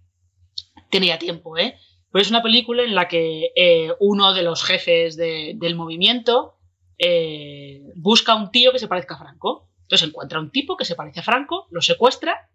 Tenía 0.90 1.18
tiempo, 1.18 1.56
¿eh? 1.56 1.76
Pero 2.10 2.22
es 2.22 2.30
una 2.30 2.42
película 2.42 2.82
en 2.82 2.94
la 2.94 3.06
que 3.06 3.52
eh, 3.54 3.92
uno 4.00 4.34
de 4.34 4.42
los 4.42 4.64
jefes 4.64 5.16
de, 5.16 5.52
del 5.56 5.76
movimiento 5.76 6.54
eh, 6.98 7.82
busca 7.94 8.32
a 8.32 8.36
un 8.36 8.50
tío 8.50 8.72
que 8.72 8.78
se 8.78 8.88
parezca 8.88 9.14
a 9.14 9.18
Franco. 9.18 9.68
Entonces 9.92 10.08
encuentra 10.08 10.40
un 10.40 10.50
tipo 10.50 10.78
que 10.78 10.86
se 10.86 10.94
parece 10.94 11.20
a 11.20 11.22
Franco, 11.22 11.66
lo 11.70 11.82
secuestra, 11.82 12.48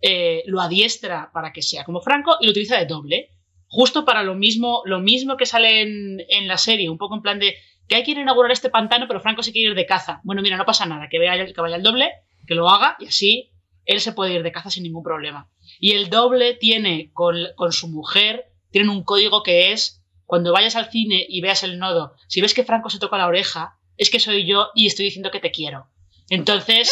eh, 0.00 0.44
lo 0.46 0.60
adiestra 0.60 1.32
para 1.34 1.52
que 1.52 1.60
sea 1.60 1.82
como 1.82 2.00
Franco 2.00 2.36
y 2.40 2.44
lo 2.44 2.52
utiliza 2.52 2.78
de 2.78 2.86
doble. 2.86 3.30
Justo 3.66 4.04
para 4.04 4.22
lo 4.22 4.36
mismo, 4.36 4.82
lo 4.84 5.00
mismo 5.00 5.36
que 5.36 5.44
sale 5.44 5.80
en, 5.80 6.46
la 6.46 6.56
serie, 6.56 6.88
un 6.88 6.96
poco 6.96 7.16
en 7.16 7.22
plan 7.22 7.40
de 7.40 7.56
que 7.88 7.96
hay 7.96 8.04
que 8.04 8.12
inaugurar 8.12 8.52
este 8.52 8.70
pantano, 8.70 9.08
pero 9.08 9.18
Franco 9.18 9.42
se 9.42 9.50
quiere 9.50 9.70
ir 9.70 9.74
de 9.74 9.86
caza. 9.86 10.20
Bueno, 10.22 10.40
mira, 10.40 10.56
no 10.56 10.64
pasa 10.64 10.86
nada, 10.86 11.08
que, 11.08 11.18
vaya, 11.18 11.46
que 11.46 11.60
vaya 11.60 11.74
el 11.74 11.82
doble, 11.82 12.12
que 12.46 12.54
lo 12.54 12.70
haga 12.70 12.94
y 13.00 13.06
así 13.06 13.50
él 13.86 14.00
se 14.00 14.12
puede 14.12 14.34
ir 14.34 14.44
de 14.44 14.52
caza 14.52 14.70
sin 14.70 14.84
ningún 14.84 15.02
problema. 15.02 15.50
Y 15.80 15.94
el 15.94 16.10
doble 16.10 16.54
tiene 16.54 17.10
con, 17.12 17.38
con 17.56 17.72
su 17.72 17.88
mujer 17.88 18.52
tienen 18.70 18.90
un 18.90 19.02
código 19.02 19.42
que 19.42 19.72
es 19.72 20.00
cuando 20.26 20.52
vayas 20.52 20.76
al 20.76 20.92
cine 20.92 21.26
y 21.28 21.40
veas 21.40 21.64
el 21.64 21.80
nodo, 21.80 22.14
si 22.28 22.40
ves 22.40 22.54
que 22.54 22.62
Franco 22.62 22.88
se 22.88 23.00
toca 23.00 23.18
la 23.18 23.26
oreja, 23.26 23.80
es 23.96 24.10
que 24.10 24.20
soy 24.20 24.46
yo 24.46 24.68
y 24.76 24.86
estoy 24.86 25.06
diciendo 25.06 25.32
que 25.32 25.40
te 25.40 25.50
quiero. 25.50 25.88
Entonces, 26.30 26.90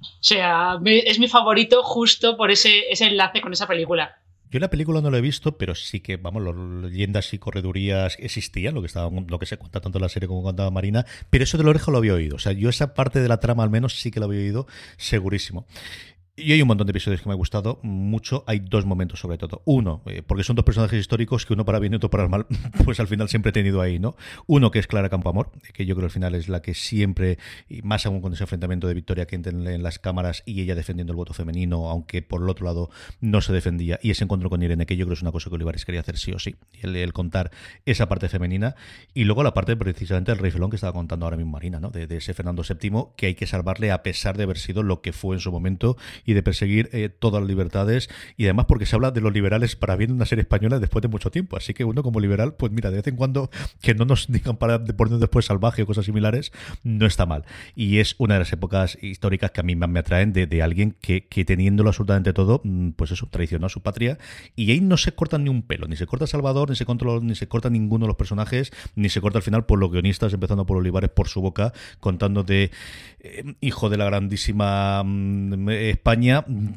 o 0.00 0.04
sea, 0.20 0.78
es 0.84 1.18
mi 1.18 1.28
favorito 1.28 1.82
justo 1.82 2.36
por 2.36 2.50
ese, 2.50 2.90
ese 2.90 3.06
enlace 3.06 3.40
con 3.40 3.52
esa 3.52 3.66
película. 3.66 4.18
Yo 4.52 4.60
la 4.60 4.68
película 4.68 5.00
no 5.00 5.10
la 5.10 5.16
he 5.16 5.22
visto, 5.22 5.56
pero 5.56 5.74
sí 5.74 6.00
que, 6.00 6.18
vamos, 6.18 6.42
las 6.42 6.54
leyendas 6.54 7.32
y 7.32 7.38
corredurías 7.38 8.16
existían, 8.18 8.74
lo 8.74 8.82
que 8.82 8.86
estaba, 8.86 9.10
lo 9.10 9.38
que 9.38 9.46
se 9.46 9.56
cuenta 9.56 9.80
tanto 9.80 9.96
en 9.96 10.02
la 10.02 10.10
serie 10.10 10.28
como 10.28 10.42
contaba 10.42 10.70
Marina, 10.70 11.06
pero 11.30 11.44
eso 11.44 11.56
de 11.56 11.64
la 11.64 11.70
oreja 11.70 11.90
lo 11.90 11.96
había 11.96 12.12
oído. 12.12 12.36
O 12.36 12.38
sea, 12.38 12.52
yo 12.52 12.68
esa 12.68 12.92
parte 12.92 13.22
de 13.22 13.28
la 13.28 13.40
trama 13.40 13.62
al 13.62 13.70
menos 13.70 13.98
sí 13.98 14.10
que 14.10 14.20
la 14.20 14.26
había 14.26 14.40
oído 14.40 14.66
segurísimo. 14.98 15.66
Y 16.34 16.50
hay 16.52 16.62
un 16.62 16.68
montón 16.68 16.86
de 16.86 16.92
episodios 16.92 17.20
que 17.20 17.28
me 17.28 17.34
ha 17.34 17.36
gustado 17.36 17.78
mucho. 17.82 18.42
Hay 18.46 18.60
dos 18.60 18.86
momentos, 18.86 19.20
sobre 19.20 19.36
todo. 19.36 19.60
Uno, 19.66 20.00
eh, 20.06 20.22
porque 20.26 20.44
son 20.44 20.56
dos 20.56 20.64
personajes 20.64 20.98
históricos 20.98 21.44
que 21.44 21.52
uno 21.52 21.66
para 21.66 21.78
bien 21.78 21.92
y 21.92 21.96
otro 21.96 22.08
para 22.08 22.26
mal, 22.26 22.46
pues 22.86 23.00
al 23.00 23.06
final 23.06 23.28
siempre 23.28 23.50
he 23.50 23.52
tenido 23.52 23.82
ahí, 23.82 23.98
¿no? 23.98 24.16
Uno 24.46 24.70
que 24.70 24.78
es 24.78 24.86
Clara 24.86 25.10
Campoamor, 25.10 25.50
que 25.74 25.84
yo 25.84 25.94
creo 25.94 26.06
al 26.06 26.10
final 26.10 26.34
es 26.34 26.48
la 26.48 26.62
que 26.62 26.72
siempre, 26.72 27.36
y 27.68 27.82
más 27.82 28.06
aún 28.06 28.22
con 28.22 28.32
ese 28.32 28.44
enfrentamiento 28.44 28.88
de 28.88 28.94
Victoria 28.94 29.26
que 29.26 29.36
en 29.36 29.82
las 29.82 29.98
cámaras 29.98 30.42
y 30.46 30.62
ella 30.62 30.74
defendiendo 30.74 31.12
el 31.12 31.18
voto 31.18 31.34
femenino, 31.34 31.90
aunque 31.90 32.22
por 32.22 32.40
el 32.40 32.48
otro 32.48 32.64
lado 32.64 32.88
no 33.20 33.42
se 33.42 33.52
defendía, 33.52 33.98
y 34.02 34.10
ese 34.10 34.24
encuentro 34.24 34.48
con 34.48 34.62
Irene, 34.62 34.86
que 34.86 34.96
yo 34.96 35.04
creo 35.04 35.12
es 35.12 35.20
una 35.20 35.32
cosa 35.32 35.50
que 35.50 35.56
Olivares 35.56 35.84
quería 35.84 36.00
hacer 36.00 36.16
sí 36.16 36.32
o 36.32 36.38
sí, 36.38 36.56
el, 36.80 36.96
el 36.96 37.12
contar 37.12 37.50
esa 37.84 38.08
parte 38.08 38.30
femenina, 38.30 38.74
y 39.12 39.24
luego 39.24 39.42
la 39.42 39.52
parte 39.52 39.76
precisamente 39.76 40.32
del 40.32 40.38
Rey 40.38 40.50
Felón 40.50 40.70
que 40.70 40.76
estaba 40.76 40.94
contando 40.94 41.26
ahora 41.26 41.36
mismo 41.36 41.52
Marina, 41.52 41.78
¿no? 41.78 41.90
De, 41.90 42.06
de 42.06 42.16
ese 42.16 42.32
Fernando 42.32 42.62
VII 42.62 43.08
que 43.16 43.26
hay 43.26 43.34
que 43.34 43.46
salvarle 43.46 43.90
a 43.92 44.02
pesar 44.02 44.38
de 44.38 44.44
haber 44.44 44.56
sido 44.56 44.82
lo 44.82 45.02
que 45.02 45.12
fue 45.12 45.36
en 45.36 45.40
su 45.40 45.52
momento 45.52 45.98
y 46.24 46.34
de 46.34 46.42
perseguir 46.42 46.88
eh, 46.92 47.08
todas 47.08 47.42
las 47.42 47.48
libertades 47.48 48.08
y 48.36 48.44
además 48.44 48.66
porque 48.66 48.86
se 48.86 48.96
habla 48.96 49.10
de 49.10 49.20
los 49.20 49.32
liberales 49.32 49.76
para 49.76 49.96
bien 49.96 50.12
una 50.12 50.26
serie 50.26 50.42
española 50.42 50.78
después 50.78 51.02
de 51.02 51.08
mucho 51.08 51.30
tiempo. 51.30 51.56
Así 51.56 51.74
que 51.74 51.84
uno 51.84 52.02
como 52.02 52.20
liberal, 52.20 52.54
pues 52.54 52.72
mira, 52.72 52.90
de 52.90 52.96
vez 52.96 53.06
en 53.06 53.16
cuando 53.16 53.50
que 53.80 53.94
no 53.94 54.04
nos 54.04 54.30
digan 54.30 54.56
para 54.56 54.84
poner 54.84 55.18
después 55.18 55.46
salvaje 55.46 55.82
o 55.82 55.86
cosas 55.86 56.04
similares, 56.04 56.52
no 56.82 57.06
está 57.06 57.26
mal. 57.26 57.44
Y 57.74 57.98
es 57.98 58.14
una 58.18 58.34
de 58.34 58.40
las 58.40 58.52
épocas 58.52 58.98
históricas 59.00 59.50
que 59.50 59.60
a 59.60 59.62
mí 59.64 59.76
más 59.76 59.88
me 59.88 60.00
atraen 60.00 60.32
de, 60.32 60.46
de 60.46 60.62
alguien 60.62 60.96
que, 61.00 61.26
que, 61.26 61.44
teniéndolo 61.44 61.90
absolutamente 61.90 62.32
todo, 62.32 62.62
pues 62.96 63.10
eso, 63.10 63.28
traicionó 63.30 63.66
a 63.66 63.70
su 63.70 63.82
patria. 63.82 64.18
Y 64.56 64.70
ahí 64.70 64.80
no 64.80 64.96
se 64.96 65.12
corta 65.12 65.38
ni 65.38 65.48
un 65.48 65.62
pelo, 65.62 65.86
ni 65.88 65.96
se 65.96 66.06
corta 66.06 66.26
Salvador, 66.26 66.70
ni 66.70 66.76
se, 66.76 66.86
controla, 66.86 67.20
ni 67.22 67.34
se 67.34 67.48
corta 67.48 67.70
ninguno 67.70 68.04
de 68.04 68.08
los 68.08 68.16
personajes, 68.16 68.72
ni 68.94 69.08
se 69.08 69.20
corta 69.20 69.38
al 69.38 69.42
final 69.42 69.66
por 69.66 69.78
los 69.78 69.90
guionistas, 69.90 70.32
empezando 70.32 70.66
por 70.66 70.76
Olivares 70.76 71.10
por 71.10 71.28
su 71.28 71.40
boca, 71.40 71.72
contando 72.00 72.42
de 72.42 72.70
eh, 73.20 73.54
hijo 73.60 73.90
de 73.90 73.96
la 73.96 74.04
grandísima 74.04 75.02
mm, 75.04 75.68
España 75.70 76.11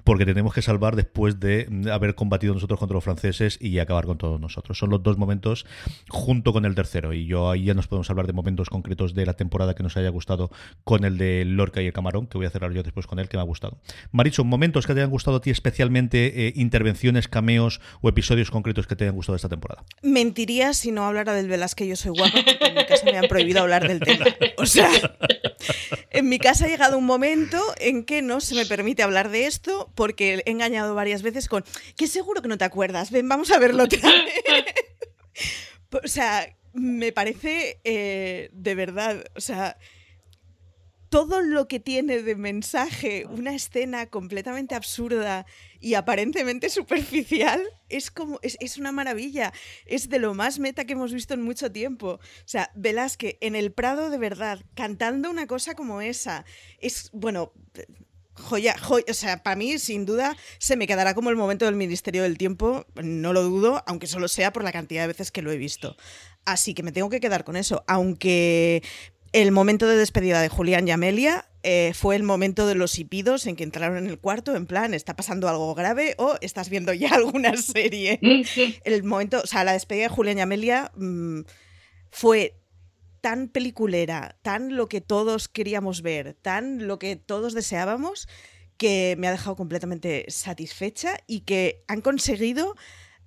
porque 0.03 0.25
tenemos 0.25 0.53
que 0.53 0.61
salvar 0.61 0.95
después 0.95 1.39
de 1.39 1.67
haber 1.91 2.15
combatido 2.15 2.53
nosotros 2.53 2.79
contra 2.79 2.95
los 2.95 3.03
franceses 3.03 3.57
y 3.61 3.79
acabar 3.79 4.05
con 4.05 4.17
todos 4.17 4.39
nosotros. 4.39 4.77
Son 4.77 4.89
los 4.89 5.03
dos 5.03 5.17
momentos 5.17 5.65
junto 6.09 6.53
con 6.53 6.65
el 6.65 6.75
tercero 6.75 7.13
y 7.13 7.25
yo 7.25 7.49
ahí 7.49 7.65
ya 7.65 7.73
nos 7.73 7.87
podemos 7.87 8.09
hablar 8.09 8.27
de 8.27 8.33
momentos 8.33 8.69
concretos 8.69 9.13
de 9.13 9.25
la 9.25 9.33
temporada 9.33 9.75
que 9.75 9.83
nos 9.83 9.97
haya 9.97 10.09
gustado 10.09 10.51
con 10.83 11.03
el 11.03 11.17
de 11.17 11.45
Lorca 11.45 11.81
y 11.81 11.87
el 11.87 11.93
Camarón, 11.93 12.27
que 12.27 12.37
voy 12.37 12.47
a 12.47 12.49
cerrar 12.49 12.71
yo 12.73 12.83
después 12.83 13.07
con 13.07 13.19
él, 13.19 13.29
que 13.29 13.37
me 13.37 13.41
ha 13.41 13.45
gustado. 13.45 13.77
Maricho, 14.11 14.43
momentos 14.43 14.87
que 14.87 14.93
te 14.93 14.99
hayan 14.99 15.09
gustado 15.09 15.37
a 15.37 15.41
ti 15.41 15.49
especialmente, 15.49 16.47
eh, 16.47 16.53
intervenciones, 16.55 17.27
cameos 17.27 17.81
o 18.01 18.09
episodios 18.09 18.51
concretos 18.51 18.87
que 18.87 18.95
te 18.95 19.05
hayan 19.05 19.15
gustado 19.15 19.35
esta 19.35 19.49
temporada. 19.49 19.83
Mentiría 20.01 20.73
si 20.73 20.91
no 20.91 21.05
hablara 21.05 21.33
del 21.33 21.47
Velázquez 21.47 21.87
Yo 21.87 21.95
Soy 21.95 22.11
Guapa, 22.11 22.39
porque 22.45 22.65
en 22.65 22.75
mi 22.75 22.85
casa 22.85 23.05
me 23.05 23.17
han 23.17 23.27
prohibido 23.27 23.61
hablar 23.61 23.87
del 23.87 23.99
tema. 23.99 24.25
O 24.57 24.65
sea, 24.65 24.89
en 26.11 26.29
mi 26.29 26.39
casa 26.39 26.65
ha 26.65 26.67
llegado 26.67 26.97
un 26.97 27.05
momento 27.05 27.61
en 27.77 28.03
que 28.03 28.21
no 28.21 28.39
se 28.39 28.55
me 28.55 28.65
permite 28.65 29.03
hablar 29.03 29.24
de 29.29 29.47
esto 29.47 29.91
porque 29.95 30.43
he 30.45 30.51
engañado 30.51 30.95
varias 30.95 31.21
veces 31.21 31.47
con 31.47 31.63
que 31.97 32.07
seguro 32.07 32.41
que 32.41 32.47
no 32.47 32.57
te 32.57 32.65
acuerdas, 32.65 33.11
ven, 33.11 33.27
vamos 33.27 33.51
a 33.51 33.59
verlo 33.59 33.83
otra 33.83 33.99
vez. 34.09 34.65
O 36.03 36.07
sea, 36.07 36.53
me 36.73 37.13
parece 37.13 37.79
eh, 37.85 38.49
de 38.51 38.75
verdad, 38.75 39.23
o 39.35 39.39
sea, 39.39 39.77
todo 41.15 41.41
lo 41.41 41.69
que 41.69 41.79
tiene 41.79 42.21
de 42.21 42.35
mensaje 42.35 43.25
una 43.27 43.55
escena 43.55 44.07
completamente 44.07 44.75
absurda 44.75 45.45
y 45.79 45.93
aparentemente 45.93 46.69
superficial 46.69 47.61
es 47.87 48.11
como 48.11 48.39
es, 48.41 48.57
es, 48.59 48.77
una 48.77 48.91
maravilla. 48.91 49.53
Es 49.85 50.09
de 50.09 50.19
lo 50.19 50.33
más 50.33 50.59
meta 50.59 50.83
que 50.83 50.91
hemos 50.91 51.13
visto 51.13 51.33
en 51.33 51.43
mucho 51.43 51.71
tiempo. 51.71 52.19
O 52.19 52.47
sea, 52.47 52.71
Velázquez 52.75 53.37
en 53.39 53.55
el 53.55 53.71
Prado 53.71 54.09
de 54.09 54.17
verdad, 54.17 54.59
cantando 54.73 55.29
una 55.29 55.47
cosa 55.47 55.75
como 55.75 56.01
esa. 56.01 56.43
Es, 56.79 57.09
bueno, 57.13 57.53
joya, 58.35 58.77
joya, 58.77 59.05
o 59.09 59.13
sea, 59.13 59.43
para 59.43 59.55
mí 59.55 59.79
sin 59.79 60.05
duda 60.05 60.35
se 60.59 60.75
me 60.75 60.87
quedará 60.87 61.13
como 61.13 61.29
el 61.29 61.35
momento 61.35 61.65
del 61.65 61.75
Ministerio 61.75 62.23
del 62.23 62.37
Tiempo, 62.37 62.85
no 63.01 63.33
lo 63.33 63.43
dudo, 63.43 63.83
aunque 63.87 64.07
solo 64.07 64.27
sea 64.27 64.53
por 64.53 64.63
la 64.63 64.71
cantidad 64.71 65.03
de 65.03 65.07
veces 65.07 65.31
que 65.31 65.41
lo 65.41 65.51
he 65.51 65.57
visto. 65.57 65.95
Así 66.45 66.73
que 66.73 66.83
me 66.83 66.91
tengo 66.91 67.09
que 67.09 67.19
quedar 67.19 67.43
con 67.43 67.55
eso, 67.55 67.83
aunque 67.87 68.83
el 69.31 69.51
momento 69.51 69.87
de 69.87 69.97
despedida 69.97 70.41
de 70.41 70.49
Julián 70.49 70.87
y 70.87 70.91
Amelia 70.91 71.45
eh, 71.63 71.93
fue 71.95 72.15
el 72.15 72.23
momento 72.23 72.67
de 72.67 72.75
los 72.75 72.99
hipidos 72.99 73.47
en 73.47 73.55
que 73.55 73.63
entraron 73.63 73.97
en 73.97 74.07
el 74.07 74.19
cuarto, 74.19 74.55
en 74.55 74.67
plan, 74.67 74.93
¿está 74.93 75.15
pasando 75.15 75.49
algo 75.49 75.73
grave 75.73 76.13
o 76.17 76.35
estás 76.41 76.69
viendo 76.69 76.93
ya 76.93 77.09
alguna 77.15 77.57
serie? 77.57 78.19
el 78.83 79.03
momento, 79.03 79.41
o 79.43 79.47
sea, 79.47 79.63
la 79.63 79.73
despedida 79.73 80.03
de 80.03 80.09
Julián 80.09 80.37
y 80.37 80.41
Amelia 80.41 80.91
mmm, 80.95 81.41
fue 82.11 82.53
tan 83.25 83.47
peliculera, 83.47 84.37
tan 84.43 84.75
lo 84.75 84.87
que 84.87 85.01
todos 85.01 85.47
queríamos 85.47 86.03
ver, 86.03 86.35
tan 86.35 86.85
lo 86.85 86.99
que 86.99 87.15
todos 87.15 87.55
deseábamos, 87.55 88.27
que 88.77 89.15
me 89.17 89.27
ha 89.27 89.31
dejado 89.31 89.55
completamente 89.55 90.25
satisfecha 90.27 91.17
y 91.25 91.39
que 91.39 91.83
han 91.87 92.01
conseguido 92.01 92.75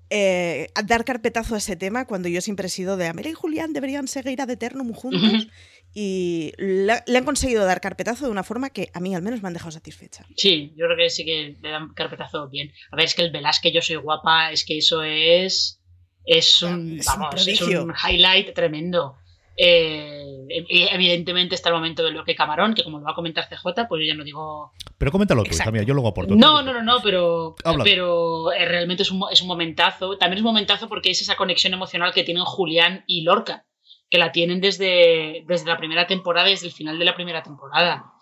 eh, 0.09 0.68
dar 0.84 1.05
carpetazo 1.05 1.57
a 1.57 1.59
ese 1.59 1.74
tema 1.74 2.07
cuando 2.07 2.28
yo 2.28 2.40
siempre 2.42 2.68
he 2.68 2.70
sido 2.70 2.96
de 2.96 3.09
Amelia 3.09 3.32
y 3.32 3.34
Julián 3.34 3.72
deberían 3.72 4.07
seguir 4.07 4.40
ad 4.40 4.51
eternum 4.51 4.92
juntos 4.92 5.49
y 5.92 6.53
le, 6.59 6.92
han 6.92 7.24
conseguido 7.24 7.64
dar 7.64 7.80
carpetazo 7.80 8.26
de 8.26 8.30
una 8.30 8.44
forma 8.44 8.70
que 8.70 8.90
a 8.94 9.01
mí 9.01 9.16
al 9.16 9.22
menos 9.22 9.42
me 9.42 9.49
han 9.49 9.55
dejado 9.55 9.72
satisfecha. 9.72 10.24
Sí, 10.36 10.74
yo 10.76 10.86
creo 10.86 10.96
que 10.96 11.11
sí 11.11 11.24
que 11.24 11.57
le 11.61 11.70
dan 11.70 11.92
carpetazo 11.92 12.49
bien. 12.49 12.70
A 12.92 12.96
ver, 12.96 13.07
es 13.07 13.16
que 13.16 13.22
el 13.22 13.32
Velázquez 13.32 13.72
yo 13.74 13.82
soy 13.82 13.96
guapa, 13.96 14.53
es 14.53 14.64
que 14.64 14.78
eso 14.78 15.03
es 15.03 15.82
es 16.24 16.62
un, 16.62 17.01
vamos, 17.05 17.49
es 17.49 17.61
un 17.62 17.92
highlight 18.09 18.55
tremendo. 18.55 19.16
Eh, 19.61 20.46
evidentemente 20.70 21.56
está 21.56 21.70
el 21.70 21.74
momento 21.74 22.04
de 22.04 22.12
lo 22.12 22.24
que 22.24 22.36
Camarón, 22.36 22.74
que 22.74 22.84
como 22.84 22.98
lo 22.98 23.04
va 23.04 23.11
a 23.11 23.16
comentar 23.16 23.48
CJ, 23.48 23.88
pues 23.88 24.00
yo 24.00 24.06
ya 24.06 24.14
no 24.14 24.22
digo. 24.22 24.72
Pero 24.96 25.11
coméntalo 25.11 25.42
tú, 25.42 25.56
también, 25.56 25.84
yo 25.84 25.94
luego 25.94 26.11
aporto. 26.11 26.36
No, 26.36 26.62
no, 26.62 26.72
no, 26.72 26.82
no, 26.82 27.00
pero, 27.02 27.56
pero 27.82 28.52
eh, 28.52 28.64
realmente 28.66 29.02
es 29.02 29.11
un, 29.11 29.24
es 29.32 29.42
un 29.42 29.48
momentazo. 29.48 30.16
También 30.16 30.38
es 30.38 30.42
un 30.42 30.52
momentazo 30.52 30.88
porque 30.88 31.11
es 31.11 31.20
esa 31.22 31.36
conexión 31.36 31.74
emocional 31.74 32.14
que 32.14 32.22
tienen 32.22 32.44
Julián 32.44 33.02
y 33.09 33.22
Lorca, 33.22 33.66
que 34.09 34.18
la 34.18 34.30
tienen 34.30 34.61
desde, 34.61 35.44
desde 35.48 35.66
la 35.66 35.76
primera 35.76 36.06
temporada, 36.06 36.48
desde 36.48 36.68
el 36.68 36.72
final 36.72 36.96
de 36.96 37.04
la 37.04 37.16
primera 37.16 37.42
temporada. 37.42 38.12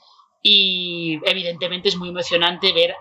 Y 0.42 1.20
evidentemente 1.26 1.90
es 1.90 1.96
muy 1.96 2.08
emocionante 2.08 2.72
ver 2.72 2.94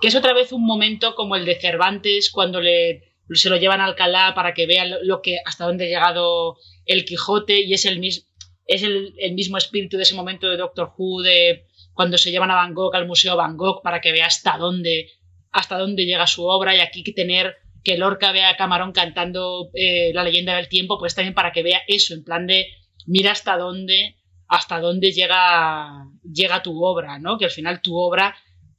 que 0.00 0.08
es 0.08 0.14
otra 0.14 0.32
vez 0.32 0.52
un 0.52 0.64
momento 0.64 1.14
como 1.16 1.34
el 1.34 1.44
de 1.44 1.60
Cervantes 1.60 2.30
cuando 2.30 2.60
le 2.60 3.10
se 3.32 3.48
lo 3.48 3.56
llevan 3.56 3.80
a 3.80 3.84
Alcalá 3.84 4.32
para 4.34 4.54
que 4.54 4.66
vean 4.66 4.90
lo 5.02 5.22
que 5.22 5.38
hasta 5.44 5.64
dónde 5.64 5.84
ha 5.84 5.88
llegado 5.88 6.56
el 6.90 7.04
Quijote 7.04 7.60
y 7.60 7.72
es 7.72 7.84
el 7.84 8.00
mismo 8.00 8.26
es 8.66 8.84
el, 8.84 9.12
mismo 9.34 9.58
espíritu 9.58 9.96
de 9.96 10.04
ese 10.04 10.14
momento 10.14 10.48
de 10.48 10.56
Doctor 10.56 10.92
Who 10.96 11.22
de 11.22 11.66
cuando 11.92 12.16
se 12.18 12.30
llevan 12.30 12.52
a 12.52 12.54
Van 12.54 12.74
Gogh 12.74 12.94
al 12.94 13.06
museo 13.06 13.36
Van 13.36 13.56
Gogh 13.56 13.82
para 13.82 14.00
que 14.00 14.12
vea 14.12 14.26
hasta 14.26 14.56
dónde 14.58 15.10
hasta 15.50 15.78
dónde 15.78 16.04
llega 16.04 16.26
su 16.26 16.44
obra 16.44 16.76
y 16.76 16.80
aquí 16.80 17.02
que 17.02 17.12
tener 17.12 17.56
que 17.82 17.96
Lorca 17.96 18.30
vea 18.32 18.50
a 18.50 18.56
Camarón 18.56 18.92
cantando 18.92 19.70
eh, 19.74 20.12
la 20.14 20.22
leyenda 20.22 20.56
del 20.56 20.68
tiempo 20.68 20.98
pues 20.98 21.14
también 21.14 21.34
para 21.34 21.52
que 21.52 21.62
vea 21.62 21.80
eso 21.88 22.14
en 22.14 22.24
plan 22.24 22.46
de 22.46 22.66
mira 23.06 23.32
hasta 23.32 23.56
dónde 23.56 24.16
hasta 24.46 24.80
dónde 24.80 25.12
llega 25.12 26.06
llega 26.22 26.62
tu 26.62 26.84
obra 26.84 27.18
no 27.18 27.38
que 27.38 27.46
al 27.46 27.50
final 27.50 27.82
tu 27.82 27.96
obra 27.96 28.36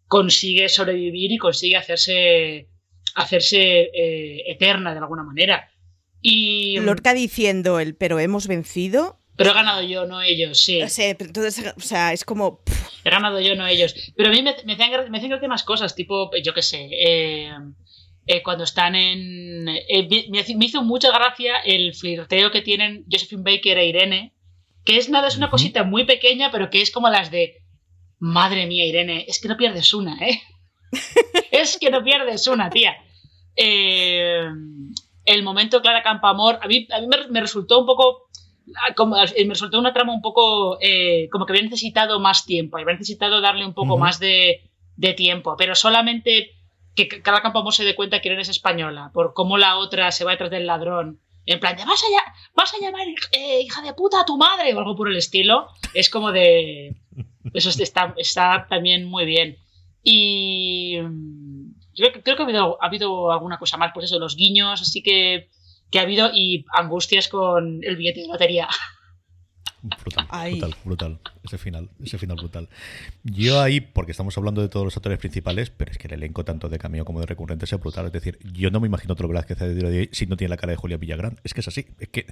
consigue 0.08 0.70
sobrevivir 0.70 1.32
y 1.32 1.38
consigue 1.38 1.78
hacerse 1.78 2.70
hacerse 3.16 3.90
eh, 3.94 4.44
eterna 4.52 4.92
de 4.94 5.00
alguna 5.00 5.24
manera. 5.24 5.71
Y, 6.22 6.80
Lorca 6.80 7.14
diciendo 7.14 7.80
el 7.80 7.96
pero 7.96 8.20
hemos 8.20 8.48
vencido. 8.48 9.20
Pero 9.36 9.52
he 9.52 9.54
ganado 9.54 9.82
yo, 9.82 10.06
no 10.06 10.22
ellos, 10.22 10.62
sí. 10.62 10.82
O 10.82 10.90
sea, 10.90 11.10
entonces, 11.10 11.74
o 11.76 11.80
sea 11.80 12.14
es 12.14 12.26
como. 12.26 12.62
He 13.04 13.10
ganado 13.10 13.40
yo, 13.40 13.56
no 13.56 13.66
ellos. 13.66 13.96
Pero 14.16 14.30
a 14.30 14.32
mí 14.32 14.42
me, 14.44 14.56
me 14.66 14.74
hacen, 14.74 15.12
me 15.12 15.18
hacen 15.18 15.50
más 15.50 15.64
cosas, 15.64 15.96
tipo, 15.96 16.30
yo 16.44 16.54
qué 16.54 16.62
sé. 16.62 16.90
Eh, 16.92 17.52
eh, 18.28 18.44
cuando 18.44 18.64
están 18.64 18.96
en. 18.96 19.68
Eh, 19.68 20.08
me, 20.30 20.44
me, 20.56 20.66
hizo 20.66 20.84
mucha 20.84 21.12
gracia 21.12 21.58
el 21.66 21.96
flirteo 21.96 22.52
que 22.52 22.62
tienen 22.62 23.06
Josephine 23.12 23.44
Baker 23.44 23.78
e 23.78 23.88
Irene. 23.88 24.34
Que 24.86 24.98
es 24.98 25.10
nada, 25.10 25.28
es 25.28 25.38
una 25.38 25.50
cosita 25.50 25.84
muy 25.84 26.06
pequeña, 26.06 26.52
pero 26.52 26.70
que 26.70 26.82
es 26.82 26.92
como 26.92 27.10
las 27.10 27.32
de. 27.32 27.58
Madre 28.20 28.68
mía, 28.68 28.86
Irene, 28.86 29.26
es 29.28 29.42
que 29.42 29.48
no 29.48 29.58
pierdes 29.58 29.96
una, 29.96 30.16
¿eh? 30.20 30.40
es 31.52 31.80
que 31.80 31.90
no 31.90 32.04
pierdes 32.04 32.46
una, 32.46 32.70
tía. 32.70 32.96
Eh, 33.56 34.46
el 35.26 35.44
momento 35.44 35.82
Clara 35.82 36.04
Campamor, 36.04 36.60
a 36.62 36.68
mí, 36.68 36.88
a 36.92 37.00
mí 37.00 37.08
me, 37.30 37.42
resultó 37.42 37.80
un 37.80 37.86
poco. 37.86 38.30
Como, 38.96 39.16
me 39.16 39.50
resultó 39.50 39.80
una 39.80 39.94
trama 39.94 40.14
un 40.14 40.22
poco. 40.22 40.78
Eh, 40.82 41.30
como 41.32 41.46
que 41.46 41.54
había 41.54 41.64
necesitado 41.64 42.20
más 42.20 42.46
tiempo, 42.46 42.78
había 42.78 42.94
necesitado 42.94 43.42
darle 43.42 43.66
un 43.66 43.74
poco 43.74 43.94
uh 43.94 43.98
-huh. 43.98 44.02
más 44.02 44.20
de, 44.20 44.70
de, 44.96 45.14
tiempo, 45.14 45.56
pero 45.58 45.76
solamente 45.76 46.52
que 46.96 47.08
Clara 47.08 47.42
Campamor 47.42 47.74
se 47.74 47.84
dé 47.86 47.96
cuenta 47.96 48.20
que 48.20 48.28
Irene 48.28 48.42
es 48.42 48.50
española, 48.50 49.12
por 49.14 49.34
cómo 49.34 49.58
la 49.58 49.78
otra 49.78 50.12
se 50.12 50.26
va 50.26 50.32
detrás 50.32 50.52
del 50.52 50.68
ladrón. 50.68 51.20
En 51.46 51.60
plan, 51.60 51.76
de, 51.76 51.86
vas 51.86 52.02
a, 52.04 52.34
vas 52.56 52.74
a 52.74 52.80
llamar 52.80 53.08
eh, 53.32 53.62
hija 53.62 53.82
de 53.82 53.94
puta 53.94 54.22
a 54.22 54.26
tu 54.26 54.38
madre 54.38 54.74
o 54.74 54.80
algo 54.80 54.96
por 54.96 55.10
el 55.10 55.18
estilo. 55.18 55.68
Es 55.94 56.10
como 56.10 56.32
de. 56.32 56.96
Eso 57.54 57.70
está, 57.70 58.14
está 58.18 58.68
también 58.70 59.06
muy 59.06 59.26
bien. 59.26 59.58
Y 60.04 60.98
yo 62.02 62.12
creo 62.24 62.36
que 62.36 62.42
ha 62.42 62.46
habido, 62.46 62.82
ha 62.82 62.88
habido 62.88 63.32
alguna 63.32 63.60
cosa 63.60 63.78
más, 63.78 63.92
pues 63.94 64.06
eso, 64.06 64.20
los 64.20 64.36
guiños, 64.36 64.82
así 64.82 65.04
que, 65.04 65.50
que 65.90 66.00
ha 66.00 66.04
habido 66.04 66.32
y 66.34 66.66
angustias 66.74 67.28
con 67.28 67.84
el 67.84 67.96
billete 67.96 68.22
de 68.22 68.28
lotería. 68.28 68.68
Brutal, 69.82 70.28
brutal, 70.30 70.76
brutal. 70.84 71.20
Ese 71.44 71.58
final, 71.58 71.90
ese 72.04 72.20
final 72.20 72.38
brutal. 72.38 72.70
Yo 73.24 73.62
ahí, 73.62 73.82
porque 73.82 74.12
estamos 74.12 74.38
hablando 74.38 74.62
de 74.62 74.70
todos 74.70 74.86
los 74.86 74.96
actores 74.96 75.18
principales, 75.18 75.72
pero 75.72 75.92
es 75.92 75.98
que 75.98 76.08
el 76.08 76.14
elenco 76.14 76.46
tanto 76.46 76.70
de 76.70 76.78
cameo 76.78 77.04
como 77.04 77.20
de 77.20 77.26
recurrente 77.26 77.66
es 77.66 77.80
brutal. 77.80 78.06
Es 78.06 78.12
decir, 78.12 78.38
yo 78.54 78.70
no 78.70 78.80
me 78.80 78.88
imagino 78.88 79.14
otro 79.14 79.28
Velázquez 79.28 79.58
de 79.58 80.10
si 80.12 80.28
no 80.28 80.38
tiene 80.38 80.50
la 80.50 80.58
cara 80.58 80.72
de 80.72 80.78
Julia 80.78 80.98
Villagrán. 80.98 81.40
Es 81.44 81.54
que 81.54 81.62
es 81.62 81.68
así. 81.68 81.88
Es 82.00 82.10
que 82.10 82.28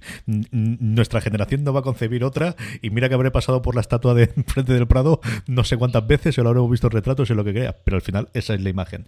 nuestra 0.52 1.22
generación 1.22 1.64
no 1.64 1.74
va 1.74 1.80
a 1.80 1.84
concebir 1.84 2.24
otra. 2.24 2.56
Y 2.84 2.92
mira 2.92 3.10
que 3.10 3.16
habré 3.16 3.32
pasado 3.32 3.64
por 3.64 3.74
la 3.74 3.82
estatua 3.82 4.14
de 4.14 4.28
frente 4.48 4.74
del 4.74 4.88
Prado 4.88 5.22
no 5.48 5.64
sé 5.64 5.78
cuántas 5.78 6.06
veces, 6.06 6.38
o 6.38 6.44
lo 6.44 6.50
habremos 6.50 6.70
visto 6.70 6.88
retratos 6.90 7.30
y 7.32 7.34
lo 7.34 7.44
que 7.44 7.54
crea. 7.54 7.78
Pero 7.84 7.96
al 7.96 8.02
final, 8.02 8.30
esa 8.34 8.54
es 8.54 8.62
la 8.62 8.70
imagen. 8.70 9.08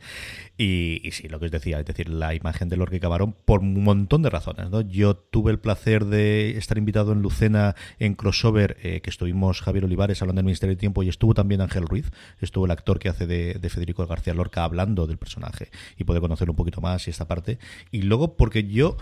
Y, 0.57 1.01
sí, 1.11 1.27
lo 1.27 1.39
que 1.39 1.45
os 1.45 1.51
decía, 1.51 1.79
es 1.79 1.85
decir, 1.85 2.09
la 2.09 2.33
imagen 2.33 2.69
de 2.69 2.77
Lorca 2.77 2.99
Camarón 2.99 3.35
por 3.45 3.59
un 3.59 3.83
montón 3.83 4.23
de 4.23 4.31
razones. 4.31 4.69
¿no? 4.71 4.81
Yo 4.81 5.15
tuve 5.15 5.51
el 5.51 5.59
placer 5.59 6.05
de 6.05 6.57
estar 6.57 6.77
invitado 6.77 7.13
en 7.13 7.21
Lucena 7.21 7.75
en 7.99 8.15
crossover, 8.15 8.77
eh, 8.81 9.01
que 9.01 9.09
estuvimos 9.09 9.61
Javier 9.61 9.83
Olivares 9.91 10.21
hablando 10.21 10.39
del 10.39 10.45
Ministerio 10.45 10.71
del 10.71 10.79
Tiempo 10.79 11.03
y 11.03 11.09
estuvo 11.09 11.33
también 11.33 11.61
Ángel 11.61 11.85
Ruiz, 11.85 12.11
estuvo 12.39 12.65
el 12.65 12.71
actor 12.71 12.97
que 12.97 13.09
hace 13.09 13.27
de, 13.27 13.55
de, 13.55 13.69
Federico 13.69 14.05
García 14.07 14.33
Lorca 14.33 14.63
hablando 14.63 15.05
del 15.05 15.17
personaje 15.17 15.69
y 15.97 16.05
poder 16.05 16.21
conocerlo 16.21 16.53
un 16.53 16.57
poquito 16.57 16.81
más 16.81 17.07
y 17.07 17.11
esta 17.11 17.27
parte. 17.27 17.59
Y 17.91 18.03
luego 18.03 18.35
porque 18.35 18.63
yo 18.63 18.97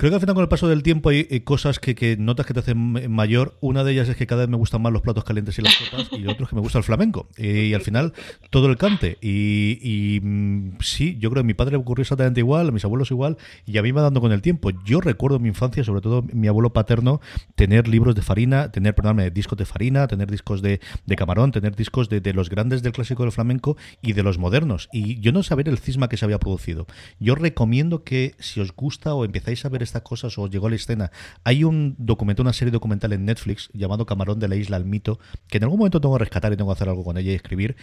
Creo 0.00 0.12
que 0.12 0.14
al 0.14 0.20
final 0.22 0.34
con 0.34 0.42
el 0.42 0.48
paso 0.48 0.66
del 0.66 0.82
tiempo 0.82 1.10
hay, 1.10 1.40
cosas 1.40 1.78
que, 1.78 2.16
notas 2.18 2.46
que 2.46 2.54
te 2.54 2.60
hacen 2.60 3.12
mayor. 3.12 3.58
Una 3.60 3.84
de 3.84 3.92
ellas 3.92 4.08
es 4.08 4.16
que 4.16 4.26
cada 4.26 4.40
vez 4.40 4.48
me 4.48 4.56
gustan 4.56 4.80
más 4.80 4.94
los 4.94 5.02
platos 5.02 5.24
calientes 5.24 5.58
y 5.58 5.60
las 5.60 5.76
copas 5.76 6.08
y 6.18 6.26
otro 6.26 6.44
es 6.44 6.48
que 6.48 6.54
me 6.54 6.62
gusta 6.62 6.78
el 6.78 6.84
flamenco. 6.84 7.28
Y, 7.36 7.74
al 7.74 7.82
final 7.82 8.14
todo 8.48 8.70
el 8.70 8.78
cante. 8.78 9.18
Y, 9.20 10.18
mm, 10.22 10.78
sí, 10.80 11.18
yo 11.20 11.28
creo 11.28 11.42
que 11.42 11.44
a 11.44 11.48
mi 11.48 11.52
padre 11.52 11.72
le 11.72 11.76
ocurrió 11.76 12.00
exactamente 12.00 12.40
igual, 12.40 12.70
a 12.70 12.72
mis 12.72 12.82
abuelos 12.82 13.10
igual, 13.10 13.36
y 13.66 13.76
a 13.76 13.82
mí 13.82 13.90
va 13.90 14.00
dando 14.00 14.22
con 14.22 14.32
el 14.32 14.40
tiempo. 14.40 14.70
Yo 14.86 15.02
recuerdo 15.02 15.36
en 15.36 15.42
mi 15.42 15.48
infancia, 15.48 15.84
sobre 15.84 16.00
todo 16.00 16.22
mi 16.32 16.48
abuelo 16.48 16.72
paterno, 16.72 17.20
tener 17.54 17.86
libros 17.86 18.14
de 18.14 18.22
farina, 18.22 18.72
tener, 18.72 18.94
perdóname, 18.94 19.30
discos 19.30 19.58
de 19.58 19.66
farina, 19.66 20.08
tener 20.08 20.30
discos 20.30 20.62
de, 20.62 20.80
camarón, 21.14 21.52
tener 21.52 21.76
discos 21.76 22.08
de, 22.08 22.22
de, 22.22 22.32
los 22.32 22.48
grandes 22.48 22.82
del 22.82 22.92
clásico 22.92 23.24
del 23.24 23.32
flamenco 23.32 23.76
y 24.00 24.14
de 24.14 24.22
los 24.22 24.38
modernos. 24.38 24.88
Y 24.94 25.20
yo 25.20 25.30
no 25.32 25.42
saber 25.42 25.68
el 25.68 25.76
cisma 25.76 26.08
que 26.08 26.16
se 26.16 26.24
había 26.24 26.38
producido. 26.38 26.86
Yo 27.18 27.34
recomiendo 27.34 28.02
que 28.02 28.34
si 28.38 28.60
os 28.60 28.74
gusta 28.74 29.12
o 29.12 29.26
empezáis 29.26 29.66
a 29.66 29.68
ver 29.68 29.89
estas 29.90 30.02
cosas 30.02 30.36
o 30.38 30.48
llegó 30.48 30.68
a 30.68 30.70
la 30.70 30.76
escena, 30.76 31.10
hay 31.44 31.64
un 31.64 31.94
documento, 31.98 32.42
una 32.42 32.52
serie 32.52 32.70
documental 32.72 33.12
en 33.12 33.24
Netflix 33.24 33.70
llamado 33.72 34.06
Camarón 34.06 34.38
de 34.38 34.48
la 34.48 34.56
Isla 34.56 34.76
al 34.76 34.84
Mito, 34.84 35.18
que 35.48 35.58
en 35.58 35.64
algún 35.64 35.78
momento 35.78 36.00
tengo 36.00 36.16
que 36.16 36.20
rescatar 36.20 36.52
y 36.52 36.56
tengo 36.56 36.70
que 36.70 36.74
hacer 36.74 36.88
algo 36.88 37.04
con 37.04 37.18
ella 37.18 37.32
y 37.32 37.34
escribir 37.34 37.76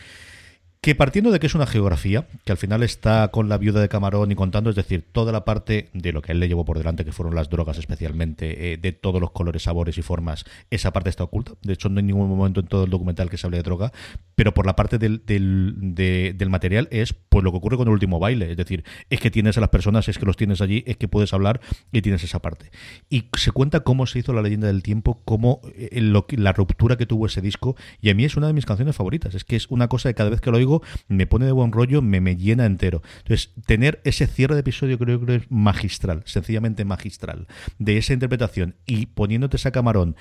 que 0.81 0.95
partiendo 0.95 1.31
de 1.31 1.39
que 1.39 1.47
es 1.47 1.55
una 1.55 1.65
geografía, 1.65 2.27
que 2.45 2.51
al 2.51 2.57
final 2.57 2.83
está 2.83 3.29
con 3.29 3.49
la 3.49 3.57
viuda 3.57 3.81
de 3.81 3.89
Camarón 3.89 4.31
y 4.31 4.35
contando, 4.35 4.69
es 4.69 4.75
decir, 4.75 5.03
toda 5.11 5.31
la 5.31 5.43
parte 5.43 5.89
de 5.93 6.13
lo 6.13 6.21
que 6.21 6.31
él 6.31 6.39
le 6.39 6.47
llevó 6.47 6.65
por 6.65 6.77
delante, 6.77 7.03
que 7.03 7.11
fueron 7.11 7.35
las 7.35 7.49
drogas 7.49 7.77
especialmente, 7.77 8.73
eh, 8.73 8.77
de 8.77 8.91
todos 8.91 9.19
los 9.19 9.31
colores, 9.31 9.63
sabores 9.63 9.97
y 9.97 10.01
formas, 10.01 10.45
esa 10.69 10.93
parte 10.93 11.09
está 11.09 11.23
oculta. 11.23 11.53
De 11.63 11.73
hecho, 11.73 11.89
no 11.89 11.99
hay 11.99 12.05
ningún 12.05 12.29
momento 12.29 12.59
en 12.59 12.67
todo 12.67 12.83
el 12.83 12.89
documental 12.89 13.29
que 13.29 13.37
se 13.37 13.47
hable 13.47 13.57
de 13.57 13.63
droga, 13.63 13.91
pero 14.35 14.53
por 14.53 14.65
la 14.65 14.75
parte 14.75 14.97
del, 14.97 15.23
del, 15.25 16.49
material 16.49 16.87
es 16.91 17.13
pues 17.13 17.43
lo 17.43 17.51
que 17.51 17.57
ocurre 17.57 17.77
con 17.77 17.87
el 17.87 17.93
último 17.93 18.19
baile. 18.19 18.51
Es 18.51 18.57
decir, 18.57 18.83
es 19.09 19.19
que 19.19 19.31
tienes 19.31 19.57
a 19.57 19.61
las 19.61 19.69
personas, 19.69 20.07
es 20.07 20.17
que 20.17 20.25
los 20.25 20.37
tienes 20.37 20.61
allí, 20.61 20.83
es 20.85 20.97
que 20.97 21.07
puedes 21.07 21.33
hablar 21.33 21.59
y 21.91 22.01
tienes 22.01 22.23
esa 22.23 22.39
parte. 22.39 22.71
Y 23.09 23.25
se 23.35 23.51
cuenta 23.51 23.81
cómo 23.81 24.05
se 24.05 24.19
hizo 24.19 24.31
la 24.31 24.41
leyenda 24.41 24.67
del 24.67 24.83
tiempo, 24.83 25.21
cómo 25.25 25.61
eh, 25.75 25.99
la 26.31 26.53
ruptura 26.53 26.97
que 26.97 27.05
tuvo 27.05 27.25
ese 27.25 27.41
disco, 27.41 27.75
y 27.99 28.09
a 28.09 28.13
mí 28.13 28.25
es 28.25 28.37
una 28.37 28.47
de 28.47 28.53
mis 28.53 28.65
canciones 28.65 28.95
favoritas. 28.95 29.35
Es 29.35 29.43
que 29.43 29.55
es 29.55 29.67
una 29.69 29.87
cosa 29.87 30.09
que 30.09 30.15
cada 30.15 30.29
vez 30.29 30.39
que 30.39 30.51
lo 30.51 30.57
oigo, 30.57 30.66
me 31.07 31.27
pone 31.27 31.45
de 31.45 31.51
buen 31.51 31.71
rollo, 31.71 32.01
me, 32.01 32.21
me 32.21 32.35
llena 32.35 32.65
entero. 32.65 33.01
Entonces, 33.19 33.51
tener 33.65 34.01
ese 34.03 34.27
cierre 34.27 34.55
de 34.55 34.61
episodio 34.61 34.97
creo 34.97 35.25
que 35.25 35.35
es 35.35 35.51
magistral, 35.51 36.23
sencillamente 36.25 36.85
magistral, 36.85 37.47
de 37.79 37.97
esa 37.97 38.13
interpretación 38.13 38.75
y 38.85 39.07
poniéndote 39.07 39.57
esa 39.57 39.71
camarón 39.71 40.15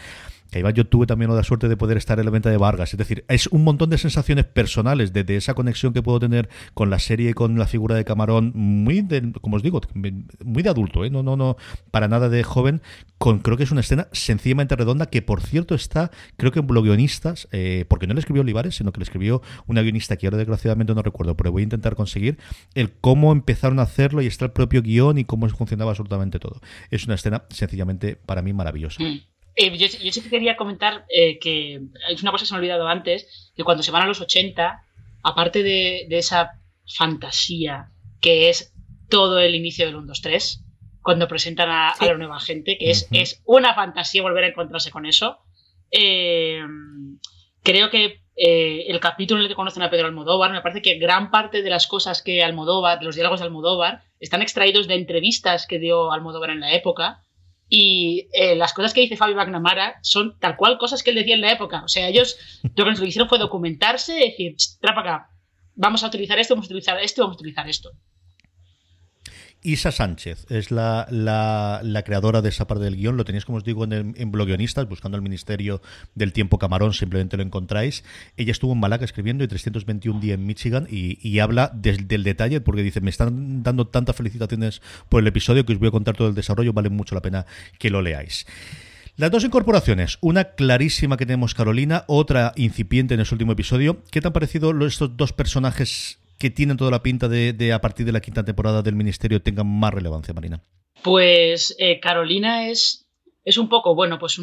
que 0.51 0.73
yo 0.73 0.87
tuve 0.87 1.07
también 1.07 1.35
la 1.35 1.43
suerte 1.43 1.69
de 1.69 1.77
poder 1.77 1.97
estar 1.97 2.19
en 2.19 2.25
la 2.25 2.31
venta 2.31 2.51
de 2.51 2.57
Vargas. 2.57 2.93
Es 2.93 2.99
decir, 2.99 3.25
es 3.29 3.47
un 3.49 3.65
montón 3.65 3.91
de 3.91 3.99
sensaciones 3.99 4.47
personales 4.47 5.13
de, 5.13 5.37
esa 5.37 5.55
conexión 5.55 5.93
que 5.93 6.03
puedo 6.03 6.21
tener 6.21 6.49
con 6.75 6.91
la 6.91 6.99
serie 6.99 7.35
con 7.35 7.59
la 7.59 7.67
figura 7.67 7.95
de 7.95 8.05
Camarón, 8.05 8.53
muy 8.55 9.03
de, 9.03 9.33
como 9.41 9.57
os 9.57 9.63
digo, 9.63 9.81
muy 10.45 10.63
de 10.63 10.69
adulto, 10.69 11.05
¿eh? 11.05 11.11
no, 11.11 11.23
no, 11.23 11.37
no, 11.37 11.57
para 11.91 12.09
nada 12.09 12.29
de 12.29 12.43
joven. 12.43 12.83
Creo 13.19 13.57
que 13.57 13.63
es 13.63 13.71
una 13.71 13.81
escena 13.81 14.09
sencillamente 14.13 14.77
redonda 14.77 15.07
que, 15.07 15.23
por 15.23 15.41
cierto, 15.41 15.75
está, 15.75 16.11
creo 16.37 16.53
que 16.53 16.61
en 16.61 16.67
blog 16.67 16.85
guionistas, 16.85 17.49
eh, 17.51 17.85
porque 17.89 18.07
no 18.07 18.15
le 18.15 18.21
escribió 18.21 18.43
Olivares, 18.43 18.77
sino 18.77 18.93
que 18.93 19.01
le 19.01 19.05
escribió 19.05 19.43
una 19.67 19.83
guionista 19.83 20.17
que 20.17 20.27
ahora 20.27 20.37
desgraciadamente 20.37 20.95
no 20.95 21.03
recuerdo, 21.03 21.37
pero 21.37 21.51
voy 21.51 21.63
a 21.63 21.65
intentar 21.65 21.97
conseguir 21.97 22.39
el 22.75 22.93
cómo 22.93 23.33
empezaron 23.33 23.79
a 23.79 23.83
hacerlo 23.83 24.23
y 24.23 24.27
está 24.27 24.45
el 24.45 24.53
propio 24.53 24.83
guion 24.83 25.19
y 25.19 25.25
cómo 25.25 25.49
funcionaba 25.49 25.91
absolutamente 25.93 26.39
todo. 26.39 26.61
Es 26.91 27.07
una 27.07 27.15
escena 27.15 27.45
sencillamente 27.51 28.17
para 28.17 28.43
mí 28.43 28.53
maravillosa. 28.53 29.03
Mm. 29.03 29.36
Eh, 29.59 29.75
yo, 29.79 29.89
sí 29.89 30.21
que 30.21 30.29
quería 30.29 30.55
comentar 30.55 31.07
eh, 31.09 31.39
que 31.39 31.81
es 32.11 32.23
una 32.23 32.31
cosa 32.31 32.43
que 32.43 32.47
se 32.47 32.53
me 32.53 32.59
ha 32.59 32.61
olvidado 32.61 32.89
antes, 32.89 33.53
que 33.57 33.65
cuando 33.65 33.83
se 33.83 33.91
van 33.91 34.03
a 34.03 34.07
los 34.07 34.21
80, 34.21 34.85
aparte 35.23 35.63
de, 35.63 36.07
esa 36.11 36.61
fantasía 36.87 37.91
que 38.21 38.51
es 38.51 38.75
todo 39.09 39.41
el 39.41 39.55
inicio 39.55 39.87
del 39.87 39.97
1, 39.97 40.09
2, 40.09 40.21
3, 40.21 40.65
cuando 41.01 41.27
presentan 41.27 41.71
a, 41.71 41.95
la 42.01 42.19
nueva 42.19 42.39
gente, 42.39 42.77
que 42.77 42.91
es, 42.91 43.09
es, 43.13 43.43
una 43.47 43.75
fantasía 43.75 44.21
volver 44.21 44.45
a 44.45 44.49
encontrarse 44.49 44.91
con 44.91 45.07
eso, 45.07 45.39
eh, 45.91 46.61
creo 47.63 47.89
que 47.89 48.21
el 48.39 49.01
capítulo 49.01 49.41
en 49.41 49.45
el 49.45 49.49
que 49.49 49.55
conocen 49.55 49.83
a 49.83 49.89
Pedro 49.89 50.09
Almodóvar, 50.09 50.53
me 50.53 50.61
parece 50.61 50.83
que 50.83 50.99
gran 50.99 51.31
parte 51.31 51.63
de 51.63 51.71
las 51.71 51.87
cosas 51.87 52.21
que 52.21 52.45
Almodóvar, 52.45 52.99
de 52.99 53.07
los 53.07 53.15
diálogos 53.15 53.41
de 53.41 53.47
Almodóvar, 53.47 54.03
están 54.21 54.43
extraídos 54.43 54.87
de 54.87 54.97
entrevistas 54.97 55.67
que 55.67 55.79
dio 55.79 56.13
Almodóvar 56.13 56.51
en 56.51 56.61
la 56.61 56.75
época 56.75 57.23
y 57.69 58.29
eh, 58.33 58.55
las 58.55 58.73
cosas 58.73 58.95
que 58.95 59.01
dice 59.01 59.17
Fabio 59.17 59.37
McNamara 59.37 59.99
son 60.03 60.39
tal 60.39 60.57
cual 60.57 60.79
cosas 60.79 61.03
que 61.03 61.11
él 61.11 61.17
decía 61.17 61.35
en 61.35 61.41
la 61.41 61.53
época. 61.53 61.83
O 61.85 61.89
sea, 61.89 62.09
ellos 62.09 62.37
lo 62.63 62.85
que 62.85 62.91
nos 62.91 63.03
hicieron 63.03 63.29
fue 63.29 63.39
documentarse 63.39 64.15
decir, 64.15 64.57
trapa 64.81 65.01
acá, 65.01 65.31
vamos 65.75 66.05
a 66.05 66.09
utilizar 66.09 66.39
esto, 66.39 66.55
vamos 66.55 66.67
a 66.67 66.69
utilizar 66.69 66.99
esto, 67.01 67.23
vamos 67.23 67.37
a 67.37 67.41
utilizar 67.41 67.69
esto. 67.69 67.91
Isa 69.67 69.91
Sánchez 69.91 70.47
es 70.49 70.71
la, 70.71 71.09
la, 71.11 72.03
creadora 72.05 72.41
de 72.41 72.51
esa 72.51 72.69
parte 72.69 72.85
del 72.85 72.95
guion. 72.95 73.17
Lo 73.17 73.25
tenéis, 73.25 73.45
como 73.45 73.59
os 73.59 73.65
digo, 73.65 73.83
en, 73.83 74.15
el, 74.17 74.27
Bloguionistas, 74.27 74.89
buscando 74.89 75.17
el 75.17 75.23
Ministerio 75.23 75.83
del 76.15 76.33
Tiempo 76.33 76.59
Camarón, 76.59 76.95
simplemente 76.95 77.37
lo 77.37 77.43
encontráis. 77.43 78.05
Ella 78.37 78.53
estuvo 78.53 78.75
en 78.75 78.79
Malaca 78.79 79.05
escribiendo 79.05 79.43
y 79.43 79.49
321 79.49 80.21
días 80.21 80.39
en 80.39 80.47
Michigan 80.47 80.87
y, 80.89 81.41
habla 81.41 81.73
del 81.75 82.07
detalle, 82.23 82.61
porque 82.61 82.85
dice, 82.85 83.01
me 83.01 83.11
están 83.11 83.65
dando 83.65 83.89
tantas 83.89 84.15
felicitaciones 84.15 84.83
por 85.09 85.21
el 85.21 85.27
episodio 85.27 85.67
que 85.67 85.73
os 85.73 85.81
voy 85.81 85.89
a 85.89 85.91
contar 85.91 86.17
todo 86.17 86.29
el 86.29 86.37
desarrollo, 86.37 86.73
vale 86.73 86.89
mucho 86.89 87.17
la 87.17 87.23
pena 87.23 87.45
que 87.81 87.91
lo 87.91 88.03
leáis. 88.03 88.47
Las 89.17 89.33
dos 89.33 89.43
incorporaciones, 89.43 90.19
una 90.21 90.45
clarísima 90.45 91.17
que 91.17 91.27
tenemos 91.27 91.55
Carolina, 91.55 92.05
otra 92.07 92.53
incipiente 92.55 93.15
en 93.15 93.21
el 93.21 93.27
último 93.33 93.51
episodio. 93.51 94.05
¿Qué 94.13 94.21
te 94.21 94.29
han 94.29 94.33
parecido 94.33 94.87
estos 94.87 95.17
dos 95.17 95.33
personajes 95.33 96.21
que 96.39 96.51
tienen 96.51 96.77
toda 96.77 96.91
la 96.91 97.03
pinta 97.03 97.29
de, 97.29 97.73
a 97.73 97.81
partir 97.81 98.07
de 98.07 98.13
la 98.13 98.21
quinta 98.21 98.45
temporada 98.45 98.83
del 98.83 98.95
Ministerio 98.95 99.43
tengan 99.43 99.67
más 99.67 99.93
relevancia, 99.93 100.35
Marina? 100.35 100.63
Pues 101.03 101.75
eh, 101.79 102.01
Carolina 102.01 102.69
es, 102.69 103.07
es 103.45 103.59
un 103.59 103.69
poco, 103.69 103.95
bueno, 103.95 104.19
pues 104.19 104.39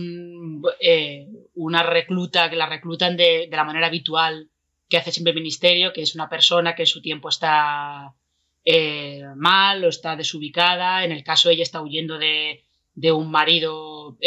eh, 0.79 1.27
una 1.55 1.83
recluta 1.83 2.49
que 2.49 2.55
la 2.55 2.67
reclutan 2.67 3.17
de, 3.17 3.47
la 3.51 3.63
manera 3.63 3.87
habitual 3.87 4.49
que 4.89 4.97
hace 4.97 5.11
siempre 5.11 5.31
el 5.31 5.39
Ministerio, 5.39 5.93
que 5.93 6.01
es 6.01 6.15
una 6.15 6.29
persona 6.29 6.75
que 6.75 6.83
en 6.83 6.87
su 6.87 7.01
tiempo 7.01 7.29
está 7.29 8.13
eh, 8.65 9.23
mal 9.35 9.83
o 9.83 9.89
está 9.89 10.15
desubicada. 10.15 11.03
En 11.03 11.11
el 11.11 11.23
caso 11.23 11.49
ella 11.49 11.63
está 11.63 11.81
huyendo 11.81 12.17
de, 12.17 12.63
de 12.93 13.11
un 13.11 13.31
marido 13.31 14.17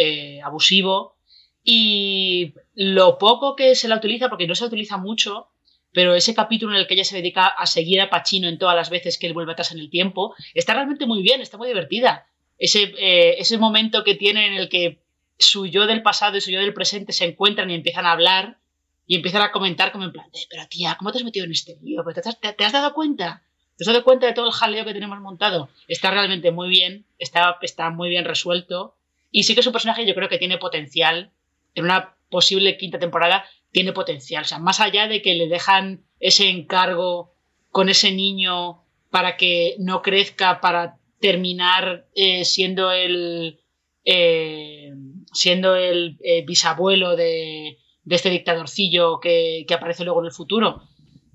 abusivo. 0.44 1.16
Y 1.62 2.54
lo 2.74 3.18
poco 3.18 3.56
que 3.56 3.74
se 3.74 3.88
la 3.88 3.96
utiliza, 3.96 4.28
porque 4.28 4.46
no 4.46 4.54
se 4.54 4.64
utiliza 4.64 4.98
mucho, 4.98 5.48
pero 5.96 6.14
ese 6.14 6.34
capítulo 6.34 6.74
en 6.74 6.80
el 6.80 6.86
que 6.86 6.92
ella 6.92 7.04
se 7.04 7.16
dedica 7.16 7.46
a 7.46 7.64
seguir 7.64 8.02
a 8.02 8.10
Pacino 8.10 8.48
en 8.48 8.58
todas 8.58 8.76
las 8.76 8.90
veces 8.90 9.16
que 9.16 9.26
él 9.26 9.32
vuelve 9.32 9.52
atrás 9.52 9.72
en 9.72 9.78
el 9.78 9.88
tiempo, 9.88 10.34
está 10.52 10.74
realmente 10.74 11.06
muy 11.06 11.22
bien, 11.22 11.40
está 11.40 11.56
muy 11.56 11.68
divertida. 11.68 12.26
Ese, 12.58 12.92
eh, 12.98 13.36
ese 13.38 13.56
momento 13.56 14.04
que 14.04 14.14
tiene 14.14 14.46
en 14.46 14.52
el 14.52 14.68
que 14.68 14.98
su 15.38 15.64
yo 15.64 15.86
del 15.86 16.02
pasado 16.02 16.36
y 16.36 16.42
su 16.42 16.50
yo 16.50 16.60
del 16.60 16.74
presente 16.74 17.14
se 17.14 17.24
encuentran 17.24 17.70
y 17.70 17.74
empiezan 17.74 18.04
a 18.04 18.12
hablar 18.12 18.58
y 19.06 19.16
empiezan 19.16 19.40
a 19.40 19.52
comentar 19.52 19.90
como 19.90 20.04
en 20.04 20.12
plan, 20.12 20.26
pero 20.50 20.68
tía, 20.68 20.96
¿cómo 20.98 21.12
te 21.12 21.16
has 21.16 21.24
metido 21.24 21.46
en 21.46 21.52
este 21.52 21.78
lío? 21.82 22.04
¿Te 22.04 22.20
has, 22.28 22.40
te, 22.40 22.64
has 22.66 22.72
dado 22.72 22.92
cuenta? 22.92 23.42
¿Te 23.78 23.84
has 23.84 23.86
dado 23.86 24.04
cuenta 24.04 24.26
de 24.26 24.34
todo 24.34 24.48
el 24.48 24.52
jaleo 24.52 24.84
que 24.84 24.92
tenemos 24.92 25.18
montado? 25.20 25.70
Está 25.88 26.10
realmente 26.10 26.50
muy 26.50 26.68
bien, 26.68 27.06
está, 27.18 27.56
está 27.62 27.88
muy 27.88 28.10
bien 28.10 28.26
resuelto 28.26 28.94
y 29.30 29.44
sí 29.44 29.54
que 29.54 29.60
es 29.60 29.66
un 29.66 29.72
personaje 29.72 30.04
yo 30.04 30.14
creo 30.14 30.28
que 30.28 30.36
tiene 30.36 30.58
potencial 30.58 31.30
en 31.74 31.84
una 31.84 32.15
posible 32.28 32.76
quinta 32.76 32.98
temporada 32.98 33.44
tiene 33.72 33.92
potencial. 33.92 34.42
O 34.42 34.46
sea, 34.46 34.58
más 34.58 34.80
allá 34.80 35.06
de 35.06 35.22
que 35.22 35.34
le 35.34 35.48
dejan 35.48 36.04
ese 36.20 36.48
encargo 36.48 37.34
con 37.70 37.88
ese 37.88 38.12
niño 38.12 38.82
para 39.10 39.36
que 39.36 39.76
no 39.78 40.02
crezca, 40.02 40.60
para 40.60 40.98
terminar 41.20 42.06
eh, 42.14 42.44
siendo 42.44 42.90
el 42.90 43.60
eh, 44.04 44.92
siendo 45.32 45.74
el 45.74 46.16
eh, 46.22 46.44
bisabuelo 46.46 47.16
de, 47.16 47.78
este 48.08 48.30
dictadorcillo 48.30 49.18
que, 49.20 49.66
aparece 49.74 50.04
luego 50.04 50.20
en 50.20 50.26
el 50.26 50.32
futuro. 50.32 50.82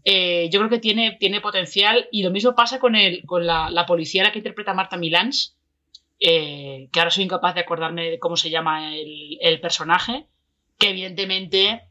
yo 0.06 0.60
creo 0.60 0.70
que 0.70 0.80
tiene, 0.80 1.18
tiene 1.20 1.42
potencial 1.42 2.08
y 2.12 2.24
lo 2.24 2.32
mismo 2.32 2.56
pasa 2.56 2.80
con, 2.80 2.96
el, 2.96 3.26
con 3.26 3.46
la, 3.46 3.86
policía 3.86 4.24
la 4.24 4.32
que 4.32 4.40
interpreta 4.40 4.74
Marta 4.74 4.98
Milans, 4.98 5.58
que 6.20 6.90
ahora 6.96 7.12
soy 7.12 7.26
incapaz 7.26 7.56
de 7.56 7.62
acordarme 7.62 8.10
de 8.10 8.20
cómo 8.20 8.38
se 8.38 8.50
llama 8.50 8.96
el, 8.96 9.38
el 9.42 9.60
personaje, 9.60 10.28
que 10.82 10.90
evidentemente 10.90 11.84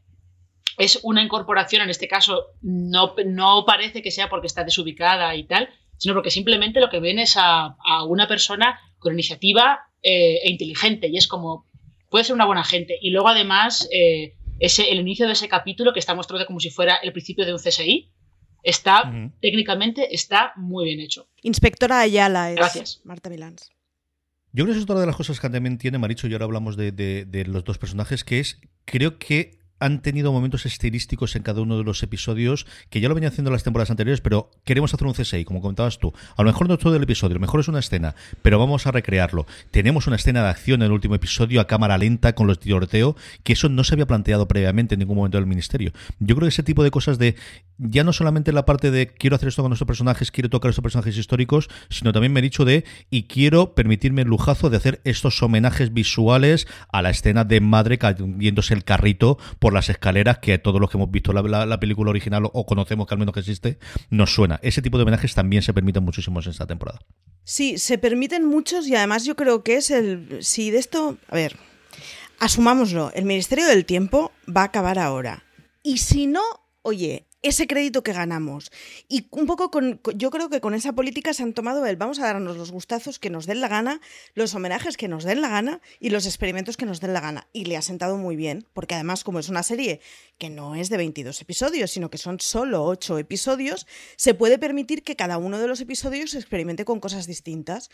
es 0.77 0.99
una 1.03 1.23
incorporación, 1.23 1.83
en 1.83 1.89
este 1.89 2.07
caso 2.07 2.47
no, 2.61 3.15
no 3.25 3.63
parece 3.65 4.01
que 4.01 4.11
sea 4.11 4.29
porque 4.29 4.47
está 4.47 4.63
desubicada 4.63 5.33
y 5.35 5.45
tal, 5.45 5.69
sino 5.97 6.13
porque 6.13 6.29
simplemente 6.29 6.81
lo 6.81 6.89
que 6.89 6.99
ven 6.99 7.17
es 7.17 7.35
a, 7.37 7.75
una 8.07 8.27
persona 8.27 8.79
con 8.99 9.13
iniciativa 9.13 9.79
eh, 10.03 10.39
e 10.43 10.51
inteligente 10.51 11.07
y 11.07 11.17
es 11.17 11.27
como, 11.27 11.65
puede 12.09 12.25
ser 12.25 12.35
una 12.35 12.45
buena 12.45 12.63
gente. 12.63 12.97
Y 13.01 13.11
luego 13.11 13.29
además, 13.29 13.87
eh, 13.91 14.35
ese, 14.59 14.91
el 14.91 14.99
inicio 14.99 15.25
de 15.25 15.33
ese 15.33 15.47
capítulo 15.47 15.93
que 15.93 15.99
está 15.99 16.13
mostrado 16.13 16.45
como 16.45 16.59
si 16.59 16.69
fuera 16.69 16.97
el 16.97 17.13
principio 17.13 17.45
de 17.45 17.53
un 17.53 17.59
CSI, 17.59 18.11
está, 18.63 19.11
técnicamente, 19.39 20.13
está 20.13 20.53
muy 20.57 20.85
bien 20.85 20.99
hecho. 20.99 21.27
Inspectora 21.41 22.01
Ayala 22.01 22.49
es 22.51 22.55
Gracias. 22.57 23.01
Marta 23.05 23.29
Milans. 23.29 23.71
Yo 24.53 24.65
creo 24.65 24.73
que 24.73 24.79
es 24.79 24.83
otra 24.83 24.99
de 24.99 25.05
las 25.05 25.15
cosas 25.15 25.39
que 25.39 25.49
también 25.49 25.77
tiene 25.77 25.97
Maricho, 25.97 26.27
y 26.27 26.33
ahora 26.33 26.45
hablamos 26.45 26.75
de, 26.75 26.91
de 26.91 27.45
los 27.45 27.63
dos 27.63 27.77
personajes, 27.77 28.23
que 28.23 28.39
es, 28.39 28.59
creo 28.85 29.17
que 29.17 29.60
han 29.81 30.01
tenido 30.01 30.31
momentos 30.31 30.65
estilísticos 30.65 31.35
en 31.35 31.43
cada 31.43 31.59
uno 31.61 31.77
de 31.77 31.83
los 31.83 32.01
episodios 32.03 32.67
que 32.89 33.01
ya 33.01 33.09
lo 33.09 33.15
venía 33.15 33.29
haciendo 33.29 33.49
en 33.49 33.53
las 33.53 33.63
temporadas 33.63 33.89
anteriores, 33.89 34.21
pero 34.21 34.51
queremos 34.63 34.93
hacer 34.93 35.07
un 35.07 35.13
CSI, 35.13 35.43
como 35.43 35.59
comentabas 35.59 35.99
tú. 35.99 36.13
A 36.37 36.43
lo 36.43 36.47
mejor 36.47 36.69
no 36.69 36.77
todo 36.77 36.95
el 36.95 37.03
episodio, 37.03 37.33
a 37.33 37.39
lo 37.39 37.41
mejor 37.41 37.59
es 37.59 37.67
una 37.67 37.79
escena, 37.79 38.15
pero 38.43 38.59
vamos 38.59 38.85
a 38.87 38.91
recrearlo. 38.91 39.47
Tenemos 39.71 40.05
una 40.05 40.15
escena 40.15 40.43
de 40.43 40.49
acción 40.49 40.81
en 40.81 40.85
el 40.85 40.91
último 40.91 41.15
episodio 41.15 41.59
a 41.59 41.67
cámara 41.67 41.97
lenta 41.97 42.33
con 42.33 42.45
los 42.45 42.59
tiroteo, 42.59 43.15
que 43.43 43.53
eso 43.53 43.69
no 43.69 43.83
se 43.83 43.95
había 43.95 44.05
planteado 44.05 44.47
previamente 44.47 44.95
en 44.95 44.99
ningún 44.99 45.17
momento 45.17 45.39
del 45.39 45.47
ministerio. 45.47 45.91
Yo 46.19 46.35
creo 46.35 46.45
que 46.45 46.49
ese 46.49 46.63
tipo 46.63 46.83
de 46.83 46.91
cosas 46.91 47.17
de 47.17 47.35
ya 47.79 48.03
no 48.03 48.13
solamente 48.13 48.51
la 48.51 48.65
parte 48.65 48.91
de 48.91 49.07
quiero 49.07 49.35
hacer 49.35 49.49
esto 49.49 49.63
con 49.63 49.71
nuestros 49.71 49.87
personajes, 49.87 50.31
quiero 50.31 50.49
tocar 50.49 50.69
estos 50.69 50.83
personajes 50.83 51.17
históricos, 51.17 51.69
sino 51.89 52.13
también 52.13 52.31
me 52.31 52.39
he 52.39 52.43
dicho 52.43 52.65
de 52.65 52.85
y 53.09 53.23
quiero 53.23 53.73
permitirme 53.73 54.21
el 54.21 54.27
lujazo 54.27 54.69
de 54.69 54.77
hacer 54.77 55.01
estos 55.05 55.41
homenajes 55.41 55.91
visuales 55.91 56.67
a 56.91 57.01
la 57.01 57.09
escena 57.09 57.43
de 57.43 57.61
madre 57.61 57.97
cayéndose 57.97 58.75
el 58.75 58.83
carrito 58.83 59.39
las 59.73 59.89
escaleras 59.89 60.39
que 60.39 60.57
todos 60.57 60.79
los 60.79 60.89
que 60.89 60.97
hemos 60.97 61.11
visto 61.11 61.33
la, 61.33 61.79
película 61.79 62.09
original 62.09 62.49
o, 62.51 62.65
conocemos 62.65 63.07
que 63.07 63.13
al 63.13 63.19
menos 63.19 63.33
que 63.33 63.39
existe 63.39 63.79
nos 64.09 64.33
suena. 64.33 64.59
Ese 64.63 64.81
tipo 64.81 64.97
de 64.97 65.03
homenajes 65.03 65.33
también 65.33 65.61
se 65.61 65.73
permiten 65.73 66.03
muchísimos 66.03 66.45
en 66.45 66.51
esta 66.51 66.67
temporada. 66.67 66.99
Sí, 67.43 67.77
se 67.77 67.97
permiten 67.97 68.45
muchos 68.45 68.87
y 68.87 68.95
además 68.95 69.25
yo 69.25 69.35
creo 69.35 69.63
que 69.63 69.77
es 69.77 69.91
el... 69.91 70.39
Si 70.41 70.71
de 70.71 70.79
esto... 70.79 71.17
A 71.27 71.35
ver, 71.35 71.57
asumámoslo, 72.39 73.11
el 73.13 73.25
Ministerio 73.25 73.65
del 73.67 73.85
Tiempo 73.85 74.31
va 74.47 74.61
a 74.61 74.65
acabar 74.65 74.99
ahora. 74.99 75.43
Y 75.83 75.97
si 75.97 76.27
no, 76.27 76.41
oye, 76.81 77.27
ese 77.41 77.67
crédito 77.67 78.03
que 78.03 78.13
ganamos. 78.13 78.71
Y 79.07 79.27
un 79.31 79.45
poco 79.45 79.71
yo 80.15 80.29
creo 80.29 80.49
que 80.49 80.61
con 80.61 80.73
esa 80.73 80.93
política 80.93 81.33
se 81.33 81.43
han 81.43 81.53
tomado 81.53 81.85
el 81.85 81.95
vamos 81.95 82.19
a 82.19 82.23
darnos 82.23 82.57
los 82.57 82.71
gustazos 82.71 83.19
que 83.19 83.29
nos 83.29 83.45
den 83.45 83.61
la 83.61 83.67
gana, 83.67 84.01
los 84.35 84.53
homenajes 84.53 84.97
que 84.97 85.07
nos 85.07 85.23
den 85.23 85.41
la 85.41 85.49
gana 85.49 85.81
y 85.99 86.09
los 86.09 86.25
experimentos 86.25 86.77
que 86.77 86.85
nos 86.85 86.99
den 86.99 87.13
la 87.13 87.21
gana. 87.21 87.47
Y 87.53 87.65
le 87.65 87.77
ha 87.77 87.81
sentado 87.81 88.17
muy 88.17 88.35
bien, 88.35 88.67
porque 88.73 88.95
además 88.95 89.23
como 89.23 89.39
es 89.39 89.49
una 89.49 89.63
serie 89.63 90.01
que 90.37 90.49
no 90.49 90.75
es 90.75 90.89
de 90.89 90.97
22 90.97 91.41
episodios, 91.41 91.91
sino 91.91 92.09
que 92.09 92.17
son 92.17 92.39
solo 92.39 92.83
8 92.85 93.17
episodios, 93.17 93.87
se 94.15 94.33
puede 94.33 94.57
permitir 94.57 95.03
que 95.03 95.15
cada 95.15 95.37
uno 95.37 95.59
de 95.59 95.67
los 95.67 95.81
episodios 95.81 96.35
experimente 96.35 96.85
con 96.85 96.99
cosas 96.99 97.27
distintas. 97.27 97.89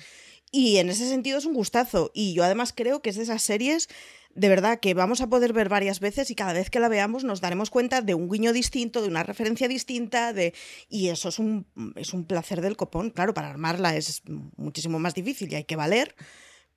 Y 0.51 0.77
en 0.77 0.89
ese 0.89 1.07
sentido 1.09 1.37
es 1.37 1.45
un 1.45 1.53
gustazo. 1.53 2.11
Y 2.13 2.33
yo 2.33 2.43
además 2.43 2.73
creo 2.75 3.01
que 3.01 3.09
es 3.09 3.17
de 3.17 3.23
esas 3.23 3.43
series 3.43 3.89
de 4.35 4.49
verdad 4.49 4.79
que 4.79 4.93
vamos 4.93 5.21
a 5.21 5.29
poder 5.29 5.53
ver 5.53 5.69
varias 5.69 5.99
veces 5.99 6.29
y 6.29 6.35
cada 6.35 6.53
vez 6.53 6.69
que 6.69 6.79
la 6.79 6.89
veamos 6.89 7.23
nos 7.23 7.41
daremos 7.41 7.69
cuenta 7.69 8.01
de 8.01 8.13
un 8.13 8.29
guiño 8.29 8.53
distinto, 8.53 9.01
de 9.01 9.07
una 9.07 9.23
referencia 9.23 9.67
distinta, 9.67 10.33
de 10.33 10.53
y 10.89 11.09
eso 11.09 11.29
es 11.29 11.39
un, 11.39 11.65
es 11.95 12.13
un 12.13 12.25
placer 12.25 12.61
del 12.61 12.77
copón. 12.77 13.09
Claro, 13.09 13.33
para 13.33 13.49
armarla 13.49 13.95
es 13.95 14.21
muchísimo 14.57 14.99
más 14.99 15.13
difícil 15.15 15.51
y 15.51 15.55
hay 15.55 15.63
que 15.63 15.75
valer, 15.75 16.15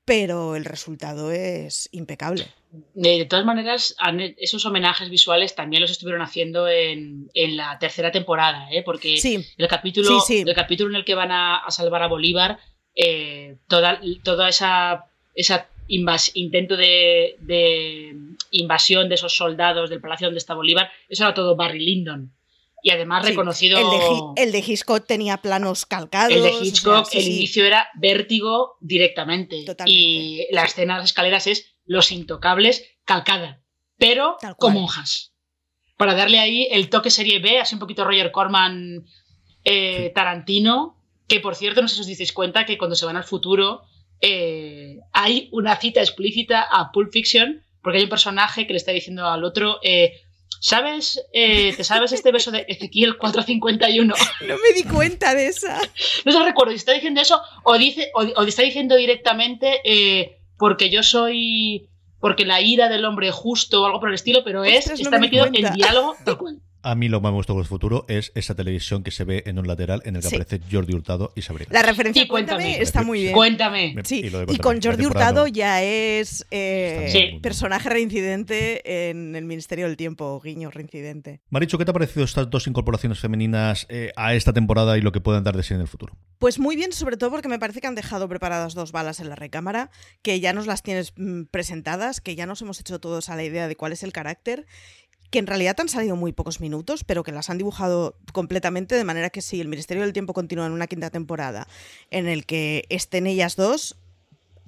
pero 0.04 0.56
el 0.56 0.64
resultado 0.64 1.30
es 1.32 1.88
impecable. 1.92 2.46
De 2.94 3.26
todas 3.26 3.44
maneras, 3.44 3.96
esos 4.38 4.64
homenajes 4.64 5.10
visuales 5.10 5.54
también 5.54 5.82
los 5.82 5.90
estuvieron 5.90 6.22
haciendo 6.22 6.68
en, 6.68 7.28
la 7.34 7.78
tercera 7.78 8.12
temporada, 8.12 8.68
¿eh? 8.70 8.82
porque 8.84 9.14
el, 9.14 9.68
capítulo, 9.68 10.22
el 10.28 10.54
capítulo 10.54 10.90
en 10.90 10.96
el 10.96 11.04
que 11.04 11.14
van 11.14 11.32
a, 11.32 11.62
salvar 11.68 12.02
a 12.02 12.08
Bolívar, 12.08 12.58
eh, 12.94 13.56
toda, 13.68 14.00
toda 14.22 14.48
esa, 14.48 15.06
esa 15.34 15.68
intento 15.90 16.76
de, 16.76 18.16
invasión 18.50 19.08
de 19.08 19.14
esos 19.16 19.34
soldados 19.34 19.90
del 19.90 20.00
palacio 20.00 20.26
donde 20.26 20.38
está 20.38 20.54
Bolívar, 20.54 20.90
eso 21.08 21.24
era 21.24 21.34
todo 21.34 21.56
Barry 21.56 21.80
Lyndon. 21.80 22.32
Y 22.82 22.90
además 22.90 23.26
reconocido. 23.26 23.78
El 24.36 24.52
de, 24.52 24.58
Hitchcock 24.60 25.04
tenía 25.06 25.36
planos 25.36 25.84
calcados. 25.84 26.34
El 26.34 26.42
de 26.42 26.50
Hitchcock, 26.50 27.08
el 27.12 27.28
inicio 27.28 27.66
era 27.66 27.88
vértigo 27.94 28.78
directamente. 28.80 29.66
Y 29.84 30.46
la 30.50 30.64
escena 30.64 30.94
de 30.94 31.00
las 31.00 31.10
escaleras 31.10 31.46
es 31.46 31.74
Los 31.84 32.10
Intocables 32.10 32.86
calcada, 33.04 33.60
pero 33.98 34.38
con 34.56 34.72
monjas. 34.72 35.34
Para 35.98 36.14
darle 36.14 36.38
ahí 36.38 36.68
el 36.70 36.88
toque 36.88 37.10
serie 37.10 37.40
B, 37.40 37.58
así 37.58 37.74
un 37.74 37.80
poquito 37.80 38.04
Roger 38.04 38.32
Corman 38.32 39.04
eh, 39.64 40.10
Tarantino, 40.14 40.96
que 41.28 41.40
por 41.40 41.54
cierto, 41.54 41.82
no 41.82 41.88
sé 41.88 41.96
si 41.96 42.00
os 42.00 42.06
dices 42.06 42.32
cuenta 42.32 42.64
que 42.64 42.78
cuando 42.78 42.96
se 42.96 43.04
van 43.04 43.18
al 43.18 43.24
futuro 43.24 43.82
eh, 44.20 44.69
hay 45.12 45.48
una 45.52 45.76
cita 45.76 46.00
explícita 46.00 46.62
a 46.62 46.92
Pulp 46.92 47.12
Fiction, 47.12 47.62
porque 47.82 47.98
hay 47.98 48.04
un 48.04 48.10
personaje 48.10 48.66
que 48.66 48.72
le 48.72 48.78
está 48.78 48.92
diciendo 48.92 49.26
al 49.26 49.44
otro, 49.44 49.78
eh, 49.82 50.20
¿sabes? 50.60 51.22
Eh, 51.32 51.72
¿Te 51.76 51.84
sabes 51.84 52.12
este 52.12 52.32
beso 52.32 52.50
de 52.50 52.64
Ezequiel 52.68 53.16
451? 53.16 54.14
No 54.46 54.56
me 54.58 54.72
di 54.74 54.84
cuenta 54.84 55.34
de 55.34 55.46
esa. 55.46 55.80
No 56.24 56.32
se 56.32 56.44
recuerdo 56.44 56.72
si 56.72 56.78
está 56.78 56.92
diciendo 56.92 57.20
eso 57.20 57.40
o, 57.64 57.78
dice, 57.78 58.10
o, 58.14 58.42
está 58.42 58.62
diciendo 58.62 58.96
directamente 58.96 59.80
porque 60.58 60.90
yo 60.90 61.02
soy... 61.02 61.86
Porque 62.20 62.44
la 62.44 62.60
ira 62.60 62.90
del 62.90 63.06
hombre 63.06 63.30
justo 63.30 63.80
o 63.80 63.86
algo 63.86 63.98
por 63.98 64.10
el 64.10 64.14
estilo, 64.14 64.44
pero 64.44 64.62
es, 64.62 64.90
está 64.90 65.18
metido 65.18 65.46
en 65.46 65.72
diálogo 65.72 66.16
tal 66.24 66.36
cual. 66.36 66.60
A 66.82 66.94
mí 66.94 67.08
lo 67.08 67.20
que 67.20 67.28
me 67.28 67.32
gustó 67.32 67.52
con 67.52 67.60
el 67.60 67.68
futuro 67.68 68.06
es 68.08 68.32
esa 68.34 68.54
televisión 68.54 69.02
que 69.02 69.10
se 69.10 69.24
ve 69.24 69.42
en 69.46 69.58
un 69.58 69.66
lateral 69.66 70.00
en 70.04 70.16
el 70.16 70.22
que 70.22 70.28
aparece 70.28 70.60
Jordi 70.70 70.94
Hurtado 70.94 71.32
y 71.36 71.42
Sabrina. 71.42 71.70
La 71.72 71.82
referencia 71.82 72.26
cuéntame, 72.26 72.80
está 72.80 73.02
muy 73.02 73.22
bien. 73.22 73.34
Cuéntame. 73.34 73.94
y, 74.08 74.58
con 74.58 74.80
Jordi 74.80 75.04
Hurtado 75.04 75.46
ya 75.46 75.82
es 75.82 76.46
eh, 76.50 77.38
personaje 77.42 77.88
reincidente 77.90 79.10
en 79.10 79.36
el 79.36 79.44
Ministerio 79.44 79.86
del 79.86 79.96
Tiempo, 79.96 80.40
guiño 80.40 80.70
reincidente. 80.70 81.40
Maricho, 81.50 81.76
¿qué 81.76 81.84
te 81.84 81.90
ha 81.90 81.94
parecido 81.94 82.24
estas 82.24 82.48
dos 82.48 82.66
incorporaciones 82.66 83.18
femeninas 83.18 83.86
eh, 83.90 84.12
a 84.16 84.34
esta 84.34 84.52
temporada 84.52 84.96
y 84.96 85.02
lo 85.02 85.12
que 85.12 85.20
pueden 85.20 85.44
dar 85.44 85.56
de 85.56 85.62
sí 85.62 85.74
en 85.74 85.80
el 85.80 85.88
futuro? 85.88 86.16
Pues 86.38 86.58
muy 86.58 86.76
bien, 86.76 86.92
sobre 86.92 87.18
todo 87.18 87.30
porque 87.30 87.48
me 87.48 87.58
parece 87.58 87.80
que 87.82 87.86
han 87.86 87.94
dejado 87.94 88.26
preparadas 88.28 88.72
dos 88.74 88.92
balas 88.92 89.20
en 89.20 89.28
la 89.28 89.36
recámara, 89.36 89.90
que 90.22 90.40
ya 90.40 90.54
nos 90.54 90.66
las 90.66 90.82
tienes 90.82 91.12
mm, 91.16 91.44
presentadas, 91.50 92.22
que 92.22 92.34
ya 92.36 92.46
nos 92.46 92.62
hemos 92.62 92.80
hecho 92.80 93.00
todos 93.00 93.28
a 93.28 93.36
la 93.36 93.44
idea 93.44 93.68
de 93.68 93.76
cuál 93.76 93.92
es 93.92 94.02
el 94.02 94.12
carácter 94.12 94.66
que 95.30 95.38
en 95.38 95.46
realidad 95.46 95.76
han 95.78 95.88
salido 95.88 96.16
muy 96.16 96.32
pocos 96.32 96.60
minutos, 96.60 97.04
pero 97.04 97.22
que 97.22 97.32
las 97.32 97.50
han 97.50 97.58
dibujado 97.58 98.16
completamente, 98.32 98.96
de 98.96 99.04
manera 99.04 99.30
que 99.30 99.42
si 99.42 99.60
el 99.60 99.68
Ministerio 99.68 100.02
del 100.02 100.12
Tiempo 100.12 100.34
continúa 100.34 100.66
en 100.66 100.72
una 100.72 100.86
quinta 100.86 101.10
temporada 101.10 101.66
en 102.10 102.28
el 102.28 102.46
que 102.46 102.84
estén 102.88 103.26
ellas 103.26 103.56
dos, 103.56 103.96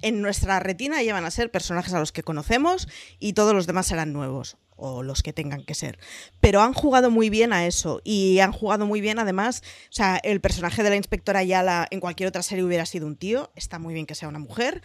en 0.01 0.21
nuestra 0.21 0.59
retina 0.59 1.01
ya 1.01 1.13
van 1.13 1.25
a 1.25 1.31
ser 1.31 1.49
personajes 1.49 1.93
a 1.93 1.99
los 1.99 2.11
que 2.11 2.23
conocemos 2.23 2.87
y 3.19 3.33
todos 3.33 3.53
los 3.53 3.67
demás 3.67 3.87
serán 3.87 4.13
nuevos 4.13 4.57
o 4.75 5.03
los 5.03 5.23
que 5.23 5.33
tengan 5.33 5.63
que 5.63 5.75
ser. 5.75 5.97
Pero 6.41 6.61
han 6.61 6.73
jugado 6.73 7.09
muy 7.09 7.29
bien 7.29 7.53
a 7.53 7.65
eso 7.65 8.01
y 8.03 8.39
han 8.39 8.51
jugado 8.51 8.85
muy 8.85 9.01
bien 9.01 9.19
además, 9.19 9.63
o 9.89 9.93
sea, 9.93 10.17
el 10.17 10.41
personaje 10.41 10.83
de 10.83 10.89
la 10.89 10.95
inspectora 10.95 11.43
Yala 11.43 11.87
en 11.89 11.99
cualquier 11.99 12.27
otra 12.27 12.43
serie 12.43 12.63
hubiera 12.63 12.85
sido 12.85 13.07
un 13.07 13.15
tío, 13.15 13.51
está 13.55 13.79
muy 13.79 13.93
bien 13.93 14.05
que 14.05 14.15
sea 14.15 14.27
una 14.27 14.39
mujer. 14.39 14.81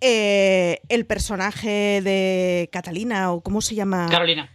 Eh, 0.00 0.80
el 0.88 1.06
personaje 1.06 2.00
de 2.02 2.68
Catalina 2.72 3.32
o 3.32 3.42
cómo 3.42 3.60
se 3.60 3.74
llama? 3.74 4.08
Carolina. 4.10 4.50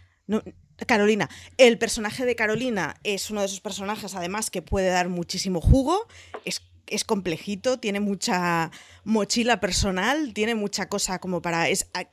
Carolina. 0.86 1.28
El 1.56 1.78
personaje 1.78 2.24
de 2.24 2.36
Carolina 2.36 2.96
es 3.04 3.30
uno 3.30 3.40
de 3.40 3.46
esos 3.46 3.60
personajes, 3.60 4.14
además, 4.14 4.50
que 4.50 4.62
puede 4.62 4.88
dar 4.88 5.08
muchísimo 5.08 5.60
jugo. 5.60 6.06
Es 6.44 7.04
complejito, 7.04 7.78
tiene 7.78 8.00
mucha 8.00 8.72
mochila 9.04 9.60
personal, 9.60 10.34
tiene 10.34 10.56
mucha 10.56 10.88
cosa 10.88 11.20
como 11.20 11.40
para... 11.40 11.66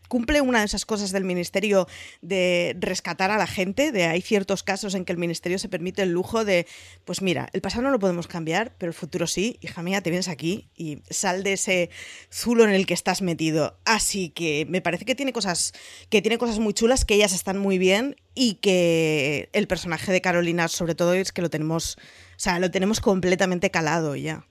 Cumple 0.08 0.40
una 0.40 0.60
de 0.60 0.66
esas 0.66 0.86
cosas 0.86 1.12
del 1.12 1.24
ministerio 1.24 1.88
de 2.22 2.76
rescatar 2.80 3.32
a 3.32 3.38
la 3.38 3.48
gente, 3.48 3.92
de 3.92 4.06
hay 4.06 4.22
ciertos 4.22 4.62
casos 4.62 4.94
en 4.94 5.04
que 5.04 5.14
el 5.14 5.18
ministerio 5.18 5.58
se 5.58 5.68
permite 5.68 6.04
el 6.04 6.12
lujo 6.12 6.46
de, 6.46 6.68
pues 7.06 7.24
mira, 7.24 7.50
el 7.54 7.62
pasado 7.62 7.82
no 7.82 7.90
lo 7.90 7.98
podemos 7.98 8.28
cambiar, 8.28 8.76
pero 8.78 8.92
el 8.92 8.94
futuro 8.94 9.26
sí, 9.26 9.58
hija 9.62 9.82
mía, 9.82 10.02
te 10.02 10.12
vienes 10.12 10.28
aquí 10.28 10.70
y 10.76 11.02
sal 11.10 11.42
de 11.42 11.54
ese 11.54 11.90
zulo 12.32 12.64
en 12.64 12.70
el 12.70 12.86
que 12.86 12.94
estás 12.94 13.24
metido. 13.24 13.80
Así 13.84 14.30
que 14.30 14.68
me 14.70 14.82
parece 14.82 15.06
que 15.06 15.16
tiene 15.16 15.34
cosas, 15.34 15.74
que 16.12 16.22
tiene 16.22 16.38
cosas 16.38 16.60
muy 16.60 16.76
chulas, 16.76 17.04
que 17.04 17.16
ellas 17.16 17.34
están 17.34 17.58
muy 17.58 17.80
bien 17.80 18.16
y 18.38 18.56
que 18.56 19.50
el 19.54 19.68
personaje 19.68 20.12
de 20.12 20.22
Carolina 20.22 20.68
sobre 20.68 20.94
todo 20.94 21.14
es 21.14 21.32
que 21.32 21.42
lo 21.42 21.50
tenemos, 21.50 21.98
o 21.98 22.40
sea, 22.40 22.60
lo 22.60 22.70
tenemos 22.70 23.02
completamente 23.02 23.72
calado 23.72 24.16
ya. 24.16 24.46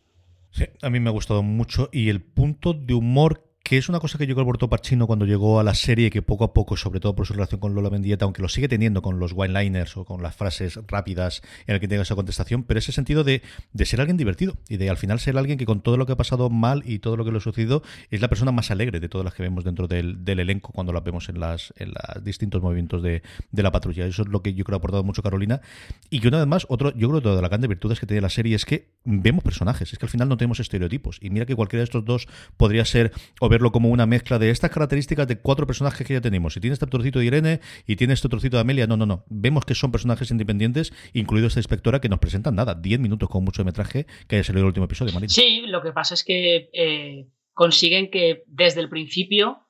Sí, 0.50 0.64
a 0.82 0.90
mí 0.90 1.00
me 1.00 1.08
ha 1.08 1.12
gustado 1.12 1.42
mucho 1.42 1.88
y 1.92 2.08
el 2.08 2.20
punto 2.20 2.72
de 2.72 2.94
humor 2.94 3.45
que 3.66 3.78
es 3.78 3.88
una 3.88 3.98
cosa 3.98 4.16
que 4.16 4.28
llegó 4.28 4.42
Alberto 4.42 4.68
Parchino 4.68 5.08
cuando 5.08 5.26
llegó 5.26 5.58
a 5.58 5.64
la 5.64 5.74
serie, 5.74 6.08
que 6.08 6.22
poco 6.22 6.44
a 6.44 6.52
poco, 6.52 6.76
sobre 6.76 7.00
todo 7.00 7.16
por 7.16 7.26
su 7.26 7.32
relación 7.32 7.58
con 7.58 7.74
Lola 7.74 7.90
Mendieta, 7.90 8.24
aunque 8.24 8.40
lo 8.40 8.48
sigue 8.48 8.68
teniendo 8.68 9.02
con 9.02 9.18
los 9.18 9.32
one-liners 9.34 9.96
o 9.96 10.04
con 10.04 10.22
las 10.22 10.36
frases 10.36 10.78
rápidas 10.86 11.42
en 11.66 11.74
el 11.74 11.80
que 11.80 11.88
tenga 11.88 12.02
esa 12.02 12.14
contestación, 12.14 12.62
pero 12.62 12.78
ese 12.78 12.92
sentido 12.92 13.24
de, 13.24 13.42
ser 13.84 14.00
alguien 14.00 14.16
divertido 14.16 14.56
y 14.68 14.76
de 14.76 14.88
al 14.88 14.96
final 14.96 15.18
ser 15.18 15.36
alguien 15.36 15.58
que 15.58 15.66
con 15.66 15.80
todo 15.80 15.96
lo 15.96 16.06
que 16.06 16.12
ha 16.12 16.16
pasado 16.16 16.48
mal 16.48 16.84
y 16.86 17.00
todo 17.00 17.16
lo 17.16 17.24
que 17.24 17.32
le 17.32 17.38
ha 17.38 17.40
sucedido 17.40 17.82
es 18.12 18.20
la 18.20 18.28
persona 18.28 18.52
más 18.52 18.70
alegre 18.70 19.00
de 19.00 19.08
todas 19.08 19.24
las 19.24 19.34
que 19.34 19.42
vemos 19.42 19.64
dentro 19.64 19.88
del, 19.88 20.22
elenco 20.24 20.70
cuando 20.72 20.92
la 20.92 21.00
vemos 21.00 21.28
en 21.28 21.40
las, 21.40 21.74
en 21.76 21.88
los 21.88 22.22
distintos 22.22 22.62
movimientos 22.62 23.02
de, 23.02 23.22
la 23.50 23.72
patrulla. 23.72 24.06
Eso 24.06 24.22
es 24.22 24.28
lo 24.28 24.42
que 24.42 24.54
yo 24.54 24.62
creo 24.62 24.76
ha 24.76 24.78
aportado 24.78 25.02
mucho 25.02 25.24
Carolina. 25.24 25.60
Y 26.08 26.20
que 26.20 26.28
una 26.28 26.38
vez 26.38 26.46
más, 26.46 26.66
otro, 26.68 26.94
yo 26.94 27.08
creo 27.08 27.20
que 27.20 27.24
toda 27.24 27.42
la 27.42 27.48
de 27.48 27.66
virtudes 27.66 27.98
que 27.98 28.06
tiene 28.06 28.20
la 28.20 28.30
serie 28.30 28.54
es 28.54 28.64
que 28.64 28.92
vemos 29.02 29.42
personajes, 29.42 29.92
es 29.92 29.98
que 29.98 30.06
al 30.06 30.10
final 30.10 30.28
no 30.28 30.36
tenemos 30.36 30.60
estereotipos. 30.60 31.18
Y 31.20 31.30
mira 31.30 31.46
que 31.46 31.56
cualquiera 31.56 31.80
de 31.80 31.86
estos 31.86 32.04
dos 32.04 32.28
podría 32.56 32.84
ser 32.84 33.10
o 33.40 33.55
verlo 33.56 33.72
como 33.72 33.88
una 33.88 34.04
mezcla 34.04 34.38
de 34.38 34.50
estas 34.50 34.70
características 34.70 35.26
de 35.26 35.38
cuatro 35.38 35.66
personajes 35.66 36.06
que 36.06 36.12
ya 36.12 36.20
tenemos. 36.20 36.52
Si 36.52 36.60
tiene 36.60 36.74
este 36.74 36.86
trocito 36.86 37.20
de 37.20 37.24
Irene 37.24 37.60
y 37.86 37.96
tiene 37.96 38.12
este 38.12 38.28
trocito 38.28 38.58
de 38.58 38.60
Amelia, 38.60 38.86
no, 38.86 38.98
no, 38.98 39.06
no. 39.06 39.24
Vemos 39.30 39.64
que 39.64 39.74
son 39.74 39.90
personajes 39.90 40.30
independientes, 40.30 40.92
incluido 41.14 41.46
esta 41.46 41.60
inspectora, 41.60 42.00
que 42.00 42.10
nos 42.10 42.18
presentan 42.18 42.54
nada, 42.54 42.74
10 42.74 43.00
minutos 43.00 43.30
con 43.30 43.44
mucho 43.44 43.62
de 43.62 43.66
metraje 43.66 44.06
que 44.28 44.36
haya 44.36 44.44
salido 44.44 44.64
el 44.64 44.68
último 44.68 44.84
episodio, 44.84 45.06
Sí, 45.28 45.62
lo 45.66 45.82
que 45.82 45.92
pasa 45.92 46.12
es 46.14 46.22
que 46.22 46.68
eh, 46.74 47.28
consiguen 47.54 48.10
que 48.10 48.42
desde 48.46 48.80
el 48.80 48.90
principio 48.90 49.62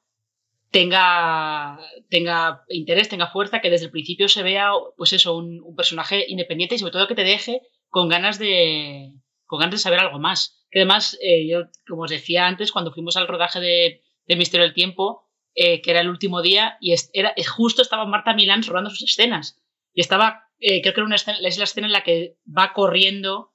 tenga, 0.71 1.79
tenga 2.11 2.65
interés, 2.69 3.09
tenga 3.09 3.29
fuerza, 3.29 3.61
que 3.61 3.71
desde 3.71 3.87
el 3.87 3.93
principio 3.93 4.29
se 4.29 4.43
vea, 4.43 4.71
pues 4.97 5.13
eso, 5.13 5.37
un, 5.37 5.77
personaje 5.77 6.25
independiente 6.29 6.75
y 6.75 6.79
sobre 6.79 6.93
todo 6.93 7.07
que 7.07 7.15
te 7.15 7.23
deje 7.23 7.61
con 7.89 8.09
ganas 8.09 8.39
de, 8.41 9.13
con 9.47 9.61
ganas 9.61 9.73
de 9.73 9.79
saber 9.79 10.01
algo 10.01 10.19
más. 10.19 10.67
Que 10.71 10.81
además, 10.81 11.17
eh, 11.23 11.47
yo, 11.49 11.63
como 11.89 12.03
os 12.03 12.11
decía 12.11 12.47
antes, 12.47 12.73
cuando 12.73 12.93
fuimos 12.93 13.17
al 13.17 13.29
rodaje 13.29 13.61
de, 13.61 14.03
Misterio 14.37 14.65
del 14.65 14.75
Tiempo, 14.75 15.29
eh, 15.55 15.81
que 15.81 15.93
era 15.93 16.01
el 16.01 16.09
último 16.09 16.43
día, 16.43 16.77
y 16.81 16.95
era, 17.13 17.35
justo 17.47 17.83
estaba 17.83 18.05
Marta 18.05 18.35
Milán 18.35 18.63
rodando 18.63 18.91
sus 18.91 19.05
escenas. 19.05 19.63
Y 19.95 20.01
estaba, 20.01 20.49
eh, 20.59 20.83
creo 20.83 20.93
que 20.93 21.01
era 21.01 21.07
una 21.07 21.17
escena, 21.17 21.39
es 21.43 21.59
la 21.59 21.65
escena 21.65 21.87
en 21.87 21.93
la 21.93 22.03
que 22.03 22.37
va 22.47 22.73
corriendo 22.73 23.53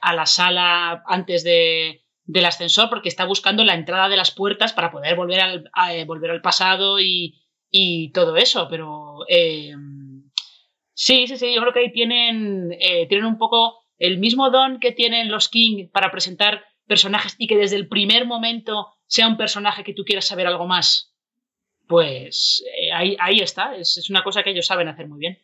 a 0.00 0.14
la 0.14 0.26
sala 0.26 1.02
antes 1.04 1.42
de, 1.42 2.04
del 2.24 2.44
ascensor 2.44 2.88
porque 2.88 3.08
está 3.08 3.24
buscando 3.24 3.64
la 3.64 3.74
entrada 3.74 4.08
de 4.08 4.16
las 4.16 4.30
puertas 4.30 4.72
para 4.72 4.92
poder 4.92 5.16
volver 5.16 5.40
al, 5.40 5.68
volver 6.06 6.30
al 6.30 6.40
pasado 6.40 7.00
y, 7.00 7.34
todo 8.14 8.36
eso. 8.36 8.68
Pero 8.70 9.24
sí, 10.94 11.26
sí, 11.26 11.36
sí, 11.36 11.52
yo 11.52 11.60
creo 11.62 11.72
que 11.72 11.80
ahí 11.80 11.92
tienen, 11.92 12.78
tienen 13.08 13.24
un 13.24 13.38
poco 13.38 13.87
el 13.98 14.18
mismo 14.18 14.50
don 14.50 14.80
que 14.80 14.92
tienen 14.92 15.30
los 15.30 15.48
King 15.48 15.88
para 15.92 16.10
presentar 16.10 16.64
personajes 16.86 17.34
y 17.38 17.46
que 17.46 17.56
desde 17.56 17.76
el 17.76 17.88
primer 17.88 18.26
momento 18.26 18.88
sea 19.06 19.28
un 19.28 19.36
personaje 19.36 19.84
que 19.84 19.94
tú 19.94 20.04
quieras 20.04 20.26
saber 20.26 20.46
algo 20.46 20.66
más. 20.66 21.14
Pues 21.86 22.64
ahí, 22.94 23.16
ahí 23.20 23.40
está, 23.40 23.76
es, 23.76 23.96
es 23.96 24.10
una 24.10 24.22
cosa 24.22 24.42
que 24.42 24.50
ellos 24.50 24.66
saben 24.66 24.88
hacer 24.88 25.08
muy 25.08 25.18
bien. 25.18 25.38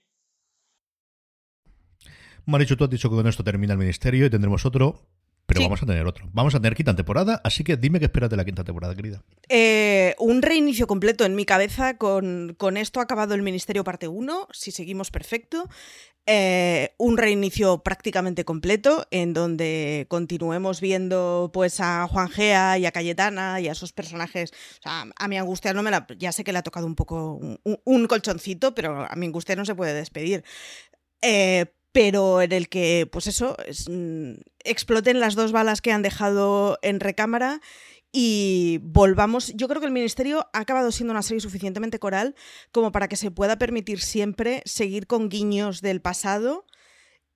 Marichu, 2.46 2.76
tú 2.76 2.84
has 2.84 2.90
dicho 2.90 3.08
que 3.08 3.16
con 3.16 3.26
esto 3.26 3.42
termina 3.42 3.72
el 3.72 3.78
ministerio 3.78 4.26
y 4.26 4.30
tendremos 4.30 4.66
otro. 4.66 5.08
Pero 5.54 5.64
vamos 5.64 5.82
a 5.82 5.86
tener 5.86 6.06
otro. 6.06 6.28
Vamos 6.32 6.54
a 6.54 6.58
tener 6.60 6.74
quinta 6.74 6.94
temporada, 6.94 7.40
así 7.44 7.64
que 7.64 7.76
dime 7.76 7.98
qué 7.98 8.06
esperas 8.06 8.30
de 8.30 8.36
la 8.36 8.44
quinta 8.44 8.64
temporada, 8.64 8.94
querida. 8.94 9.22
Eh, 9.48 10.14
un 10.18 10.42
reinicio 10.42 10.86
completo 10.86 11.24
en 11.24 11.34
mi 11.34 11.44
cabeza. 11.44 11.96
Con, 11.96 12.56
esto 12.76 13.00
ha 13.00 13.04
acabado 13.04 13.34
el 13.34 13.42
Ministerio 13.42 13.84
parte 13.84 14.08
1, 14.08 14.48
si 14.52 14.70
seguimos 14.70 15.10
perfecto. 15.10 15.68
Eh, 16.26 16.94
un 16.96 17.18
reinicio 17.18 17.82
prácticamente 17.82 18.46
completo 18.46 19.06
en 19.10 19.34
donde 19.34 20.06
continuemos 20.08 20.80
viendo 20.80 21.50
pues 21.52 21.80
a 21.80 22.08
Juan 22.08 22.30
Gea 22.30 22.78
y 22.78 22.86
a 22.86 22.92
Cayetana 22.92 23.60
y 23.60 23.68
a 23.68 23.72
esos 23.72 23.92
personajes. 23.92 24.52
a 24.84 25.28
mi 25.28 25.38
angustia 25.38 25.72
no 25.72 25.82
me 25.82 25.90
la. 25.90 26.06
Ya 26.18 26.32
sé 26.32 26.44
que 26.44 26.52
le 26.52 26.58
ha 26.58 26.62
tocado 26.62 26.86
un 26.86 26.94
poco 26.94 27.40
un, 27.84 28.06
colchoncito, 28.06 28.74
pero 28.74 29.06
a 29.08 29.16
mi 29.16 29.26
angustia 29.26 29.56
no 29.56 29.64
se 29.64 29.74
puede 29.74 29.94
despedir. 29.94 30.44
Eh, 31.22 31.66
pero 31.94 32.42
en 32.42 32.50
el 32.50 32.68
que, 32.68 33.08
pues 33.10 33.28
eso, 33.28 33.56
mm, 33.88 34.32
exploten 34.64 35.20
las 35.20 35.34
dos 35.34 35.52
balas 35.52 35.80
que 35.80 35.92
han 35.92 36.02
dejado 36.02 36.78
en 36.82 37.00
recámara 37.00 37.60
y 38.12 38.78
volvamos. 38.82 39.52
Yo 39.56 39.68
creo 39.68 39.80
que 39.80 39.86
el 39.86 39.92
Ministerio 39.92 40.46
ha 40.52 40.60
acabado 40.60 40.92
siendo 40.92 41.12
una 41.12 41.22
serie 41.22 41.40
suficientemente 41.40 41.98
coral 41.98 42.34
como 42.72 42.92
para 42.92 43.08
que 43.08 43.16
se 43.16 43.30
pueda 43.30 43.58
permitir 43.58 44.00
siempre 44.00 44.62
seguir 44.64 45.06
con 45.06 45.28
guiños 45.28 45.80
del 45.80 46.00
pasado 46.00 46.64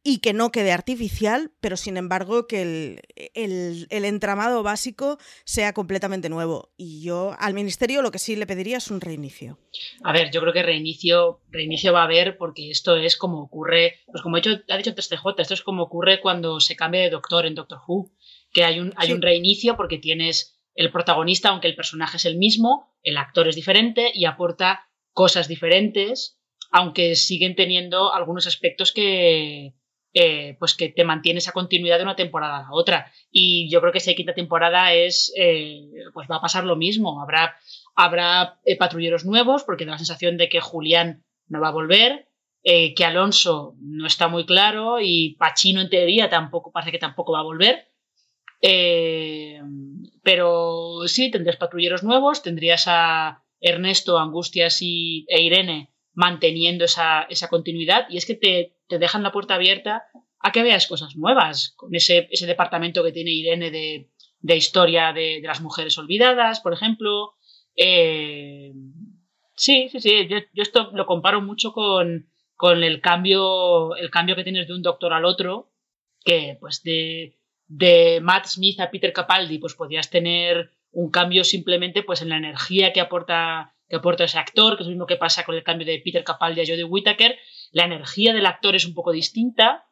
y 0.09 0.21
que 0.21 0.33
no 0.33 0.51
quede 0.51 0.73
artificial, 0.73 1.53
pero 1.61 1.77
sin 1.77 1.99
embargo 1.99 2.47
que 2.47 3.03
el, 3.35 3.87
entramado 3.91 4.63
básico 4.63 5.19
sea 5.45 5.75
completamente 5.75 6.31
nuevo. 6.31 6.73
Y 6.79 7.03
yo 7.03 7.37
al 7.39 7.53
Ministerio 7.53 8.01
lo 8.01 8.11
que 8.11 8.19
sí 8.19 8.35
le 8.35 8.47
pediría 8.47 8.79
es 8.79 8.91
un 8.91 9.03
reinicio. 9.03 9.59
A 10.03 10.15
ver, 10.15 10.31
yo 10.31 10.41
creo 10.41 10.55
que 10.55 10.63
reinicio, 10.63 11.43
reinicio 11.51 11.93
va 11.93 12.01
a 12.01 12.05
haber 12.05 12.39
porque 12.39 12.71
esto 12.71 12.97
es 12.97 13.19
como 13.19 13.43
ocurre, 13.43 14.01
pues 14.07 14.23
como 14.23 14.37
ha 14.37 14.41
dicho, 14.41 14.59
ha 14.71 14.77
dicho 14.79 14.95
esto 14.97 15.55
es 15.55 15.63
como 15.63 15.83
ocurre 15.83 16.23
cuando 16.23 16.59
se 16.59 16.75
cambia 16.75 17.03
de 17.03 17.11
doctor 17.11 17.45
en 17.45 17.55
Doctor 17.55 17.81
Who, 17.87 18.11
que 18.51 18.65
hay 18.65 18.81
un, 18.81 18.95
hay 18.97 19.13
un 19.13 19.21
reinicio 19.21 19.77
porque 19.77 19.99
tienes 19.99 20.59
el 20.75 20.91
protagonista, 20.91 21.51
aunque 21.51 21.69
el 21.69 21.77
personaje 21.77 22.17
es 22.17 22.25
el 22.25 22.39
mismo, 22.39 22.95
el 23.03 23.19
actor 23.19 23.47
es 23.47 23.57
diferente 23.57 24.11
y 24.15 24.25
aporta 24.25 24.89
cosas 25.13 25.49
diferentes, 25.49 26.39
aunque 26.71 27.15
siguen 27.15 27.55
teniendo 27.55 28.15
algunos 28.15 28.47
aspectos 28.47 28.93
que, 28.93 29.75
eh, 30.15 30.57
pues 30.59 30.75
que 30.75 30.89
te 30.89 31.05
mantiene 31.05 31.39
esa 31.39 31.53
continuidad 31.53 31.99
de 31.99 32.05
una 32.05 32.17
temporada 32.17 32.59
a 32.59 32.63
la 32.63 32.73
otra. 32.73 33.13
Y 33.31 33.71
yo 33.71 33.81
creo 33.81 33.93
que 33.93 33.99
esa 33.99 34.15
quinta 34.15 34.35
temporada 34.35 34.93
es, 34.95 35.33
eh, 35.37 35.91
pues 36.15 36.29
va 36.31 36.37
a 36.37 36.41
pasar 36.41 36.65
lo 36.65 36.77
mismo. 36.77 37.21
Habrá, 37.21 37.57
habrá 37.95 38.59
eh, 38.65 38.77
patrulleros 38.77 39.25
nuevos, 39.25 39.65
porque 39.65 39.85
da 39.85 39.93
la 39.93 39.99
sensación 39.99 40.37
de 40.39 40.49
que 40.49 40.61
Julián 40.61 41.25
no 41.47 41.61
va 41.61 41.69
a 41.69 41.73
volver, 41.73 42.27
que 42.65 43.05
Alonso 43.05 43.77
no 43.81 44.07
está 44.07 44.29
muy 44.29 44.45
claro 44.45 44.99
y 45.01 45.37
Pachino 45.39 45.81
en 45.81 45.89
teoría 45.89 46.29
tampoco, 46.29 46.71
parece 46.71 46.93
que 46.93 46.99
tampoco 46.99 47.33
va 47.33 47.41
a 47.41 47.45
volver. 47.45 47.87
pero 50.23 51.01
sí, 51.07 51.31
tendrías 51.31 51.57
patrulleros 51.57 52.03
nuevos, 52.03 52.43
tendrías 52.43 52.85
a 52.87 53.43
Ernesto, 53.61 54.19
Angustias 54.19 54.83
y, 54.83 55.25
e 55.29 55.41
Irene 55.41 55.91
manteniendo 56.19 56.85
esa, 56.85 57.23
esa 57.31 57.47
continuidad. 57.47 58.07
Y 58.11 58.17
es 58.17 58.27
que 58.27 58.35
te, 58.35 58.75
te 58.89 58.99
dejan 58.99 59.23
la 59.23 59.31
puerta 59.31 59.55
abierta 59.55 60.09
a 60.41 60.51
que 60.51 60.65
veas 60.65 60.89
cosas 60.89 61.15
nuevas, 61.15 61.75
con 61.77 61.95
ese, 61.95 62.27
ese 62.33 62.45
departamento 62.45 63.05
que 63.05 63.13
tiene 63.13 63.31
Irene 63.31 63.71
de, 63.71 64.11
de 64.41 64.57
historia 64.57 65.13
de, 65.13 65.41
las 65.45 65.61
mujeres 65.61 65.97
olvidadas, 65.97 66.59
por 66.59 66.73
ejemplo. 66.73 67.35
Eh, 67.77 68.73
sí, 69.55 69.89
sí, 69.93 70.01
sí, 70.01 70.27
yo, 70.27 70.39
esto 70.55 70.91
lo 70.93 71.07
comparo 71.07 71.41
mucho 71.41 71.73
con, 71.73 72.29
con, 72.57 72.83
el, 72.83 73.01
cambio, 73.01 73.95
el 73.95 74.11
cambio 74.11 74.35
que 74.35 74.43
tienes 74.43 74.67
de 74.67 74.75
un 74.75 74.83
doctor 74.83 75.13
al 75.13 75.25
otro, 75.25 75.71
que 76.25 76.57
pues 76.59 76.83
de, 76.83 77.39
de 77.69 78.19
Matt 78.21 78.47
Smith 78.47 78.81
a 78.81 78.91
Peter 78.91 79.13
Capaldi, 79.13 79.59
pues 79.59 79.75
podías 79.75 80.11
tener 80.11 80.73
un 80.91 81.13
cambio 81.13 81.45
simplemente 81.45 82.03
pues 82.03 82.23
en 82.23 82.31
la 82.31 82.39
energía 82.39 82.93
que 82.93 83.01
aporta 83.01 83.77
que 83.89 83.97
aporta 83.97 84.25
ese 84.25 84.39
actor, 84.39 84.77
que 84.77 84.83
es 84.83 84.87
lo 84.87 84.93
mismo 84.93 85.07
que 85.07 85.17
pasa 85.17 85.45
con 85.45 85.55
el 85.55 85.63
cambio 85.63 85.87
de 85.87 86.01
Peter 86.05 86.25
Capaldi 86.25 86.61
a 86.61 86.65
Jodie 86.67 86.85
Whittaker, 86.85 87.37
la 87.73 87.85
energía 87.85 88.33
del 88.33 88.47
actor 88.47 88.75
es 88.75 88.85
un 88.85 88.95
poco 88.95 89.13
distinta 89.13 89.87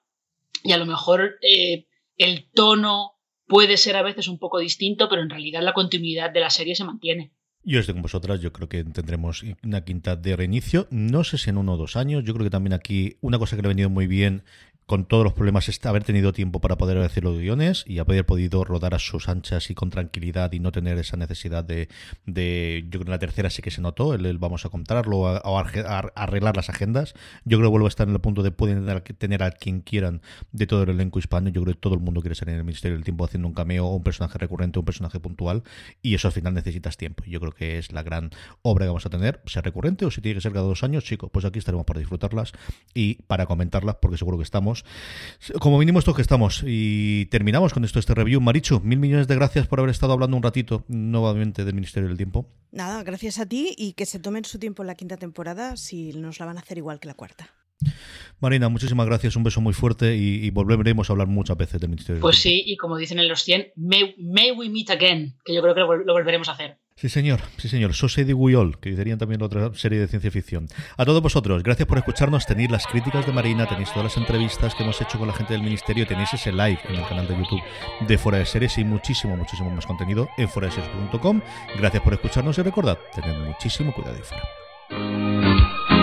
y 0.63 0.73
a 0.73 0.77
lo 0.77 0.87
mejor 0.87 1.39
eh, 1.43 1.87
el 2.17 2.51
tono 2.53 3.13
puede 3.47 3.77
ser 3.77 3.97
a 3.97 4.03
veces 4.03 4.29
un 4.29 4.39
poco 4.39 4.59
distinto, 4.59 5.09
pero 5.09 5.23
en 5.23 5.31
realidad 5.31 5.63
la 5.63 5.73
continuidad 5.73 6.31
de 6.31 6.41
la 6.41 6.51
serie 6.51 6.75
se 6.75 6.85
mantiene. 6.85 7.33
Yo 7.63 7.81
estoy 7.81 7.95
con 7.95 8.03
vosotras, 8.03 8.41
yo 8.41 8.53
creo 8.53 8.69
que 8.69 8.85
tendremos 8.85 9.43
una 9.65 9.85
quinta 9.85 10.15
de 10.15 10.37
reinicio, 10.37 10.87
no 10.91 11.25
sé 11.25 11.37
si 11.37 11.51
en 11.51 11.57
uno 11.57 11.75
o 11.75 11.77
dos 11.77 11.97
años, 11.97 12.23
yo 12.25 12.33
creo 12.33 12.45
que 12.45 12.51
también 12.51 12.75
aquí 12.75 13.17
una 13.21 13.39
cosa 13.39 13.57
que 13.57 13.63
le 13.63 13.67
ha 13.67 13.71
venido 13.71 13.91
muy 13.91 14.07
bien 14.07 14.45
con 14.87 15.05
todos 15.05 15.25
los 15.25 15.33
problemas, 15.33 15.69
haber 15.85 16.05
tenido 16.05 16.33
tiempo 16.33 16.61
para 16.61 16.79
poder 16.79 16.99
hacer 16.99 17.25
los 17.25 17.37
guiones 17.37 17.83
y 17.89 17.99
haber 17.99 18.25
podido 18.25 18.63
rodar 18.63 18.95
a 18.95 19.01
sus 19.01 19.29
anchas 19.29 19.69
y 19.71 19.75
con 19.75 19.91
tranquilidad 19.91 20.53
y 20.53 20.61
no 20.61 20.71
tener 20.71 20.97
esa 20.99 21.17
necesidad 21.17 21.65
de, 21.65 21.89
de 22.25 22.85
yo 22.85 22.91
creo 22.91 23.05
que 23.05 23.09
en 23.09 23.11
la 23.11 23.19
tercera 23.19 23.51
sí 23.51 23.63
que 23.63 23.73
se 23.73 23.81
notó, 23.81 24.15
el, 24.15 24.39
vamos 24.39 24.65
a 24.65 24.69
contarlo 24.69 25.19
o 25.19 25.59
arreglar 25.59 26.57
las 26.57 26.71
agendas. 26.71 27.15
Yo 27.45 27.59
creo 27.59 27.69
que 27.69 27.73
vuelvo 27.73 27.87
a 27.87 27.89
estar 27.89 28.07
en 28.07 28.15
el 28.15 28.21
punto 28.21 28.45
de 28.45 28.53
pueden 28.53 28.87
tener 29.19 29.43
a 29.43 29.51
quien 29.51 29.81
quieran 29.81 30.23
de 30.53 30.69
todo 30.69 30.85
el 30.85 30.91
elenco 30.91 31.19
hispano. 31.19 31.49
Yo 31.49 31.63
creo 31.63 31.75
que 31.75 31.81
todo 31.81 31.95
el 31.95 32.01
mundo 32.01 32.21
quiere 32.21 32.37
salir 32.37 32.53
en 32.53 32.59
el 32.59 32.65
Ministerio 32.65 32.97
del 32.97 33.05
Tiempo 33.05 33.25
haciendo 33.25 33.49
un 33.49 33.55
cameo 33.55 33.87
o 33.87 33.97
un 33.97 34.05
personaje 34.05 34.39
recurrente 34.39 34.79
o 34.79 34.83
un 34.83 34.87
personaje 34.87 35.19
puntual 35.19 35.65
y 36.01 36.15
eso 36.15 36.29
al 36.29 36.33
final 36.33 36.55
necesitas 36.55 36.97
tiempo. 36.97 37.25
Yo 37.27 37.41
creo 37.41 37.53
que 37.53 37.79
es 37.79 37.91
la 37.91 38.05
gran 38.05 38.31
obra 38.63 38.85
que 38.85 38.89
vamos 38.91 39.07
a 39.07 39.11
tener, 39.11 39.43
sea 39.47 39.63
recurrente 39.63 40.05
o 40.05 40.13
si 40.13 40.21
tiene 40.21 40.37
que 40.37 40.43
ser 40.43 40.53
cada 40.53 40.65
dos 40.65 40.85
años, 40.85 41.03
chicos, 41.03 41.29
pues 41.33 41.45
aquí 41.45 41.59
estaremos 41.59 41.87
para 41.87 41.99
disfrutarlas 41.99 42.53
y 42.95 43.15
para 43.23 43.47
comentarlas 43.47 43.97
porque 44.01 44.17
seguro 44.17 44.37
que 44.39 44.45
estamos 44.45 44.76
como 45.61 45.79
mínimo 45.79 45.99
esto 45.99 46.15
que 46.15 46.23
estamos. 46.23 46.63
Y 46.67 47.27
terminamos 47.27 47.73
con 47.73 47.85
esto, 47.85 47.99
este 47.99 48.15
review. 48.15 48.41
Marichu, 48.41 48.81
mil 48.81 48.99
millones 48.99 49.29
de 49.29 49.35
gracias 49.35 49.67
por 49.67 49.81
haber 49.81 49.91
estado 49.91 50.13
hablando 50.13 50.37
un 50.37 50.43
ratito 50.43 50.85
nuevamente 50.89 51.65
del 51.65 51.75
Ministerio 51.75 52.09
del 52.09 52.17
Tiempo. 52.17 52.49
Nada, 52.73 53.03
gracias 53.03 53.39
a 53.39 53.47
ti 53.47 53.75
y 53.77 53.93
que 53.93 54.07
se 54.07 54.19
tomen 54.19 54.45
su 54.45 54.59
tiempo 54.59 54.83
en 54.83 54.89
la 54.89 54.95
quinta 54.95 55.17
temporada 55.17 55.77
si 55.77 56.13
nos 56.13 56.39
la 56.39 56.47
van 56.47 56.57
a 56.57 56.61
hacer 56.61 56.79
igual 56.79 57.01
que 57.01 57.09
la 57.09 57.15
cuarta. 57.15 57.51
Marina, 58.41 58.69
muchísimas 58.69 59.07
gracias, 59.07 59.37
un 59.37 59.45
beso 59.45 59.61
muy 59.61 59.73
fuerte 59.73 60.17
y, 60.17 60.51
volveremos 60.51 61.09
a 61.09 61.13
hablar 61.13 61.27
muchas 61.27 61.57
veces 61.57 61.81
del 61.81 61.91
Ministerio. 61.91 62.21
Pues 62.21 62.39
sí, 62.39 62.63
y 62.67 62.77
como 62.77 62.97
dicen 62.97 63.19
en 63.19 63.29
los 63.29 63.43
100, 63.43 63.73
may, 63.77 64.53
we 64.53 64.69
meet 64.69 64.91
again, 64.91 65.37
que 65.45 65.55
yo 65.55 65.63
creo 65.63 65.75
que 65.75 65.81
lo 65.81 66.13
volveremos 66.13 66.49
a 66.49 66.53
hacer. 66.53 66.79
Sí, 66.99 67.11
señor, 67.11 67.41
sí, 67.59 67.69
señor. 67.69 67.93
Society 67.93 68.33
We 68.33 68.57
All, 68.57 68.79
que 68.79 68.89
dirían 68.89 69.19
también 69.19 69.43
otra 69.43 69.71
serie 69.75 69.99
de 69.99 70.09
ciencia 70.09 70.31
ficción. 70.31 70.67
A 70.97 71.05
todos 71.05 71.21
vosotros, 71.21 71.63
gracias 71.63 71.87
por 71.87 71.99
escucharnos. 71.99 72.47
Tenéis 72.47 72.71
las 72.71 72.87
críticas 72.87 73.27
de 73.27 73.33
Marina, 73.33 73.69
tenéis 73.69 73.91
todas 73.91 74.05
las 74.05 74.17
entrevistas 74.17 74.75
que 74.75 74.83
hemos 74.83 74.99
hecho 75.03 75.19
con 75.19 75.29
la 75.29 75.35
gente 75.35 75.53
del 75.53 75.63
ministerio, 75.63 76.07
tenéis 76.07 76.33
ese 76.33 76.53
live 76.53 76.79
en 76.89 76.95
el 76.95 77.07
canal 77.07 77.29
de 77.29 77.37
YouTube 77.37 77.61
de 78.09 78.17
Fuera 78.17 78.39
de 78.39 78.47
Series 78.47 78.79
y 78.79 78.85
muchísimo, 78.85 79.37
muchísimo 79.37 79.71
más 79.71 79.85
contenido 79.85 80.27
en 80.39 80.49
foradeseries.com. 80.49 81.43
Gracias 81.77 82.03
por 82.03 82.15
escucharnos 82.15 82.57
y 82.57 82.63
recordad, 82.63 82.99
tened 83.15 83.45
muchísimo 83.45 83.93
cuidado 83.93 84.17
y 84.19 84.23
fuera. 84.23 85.96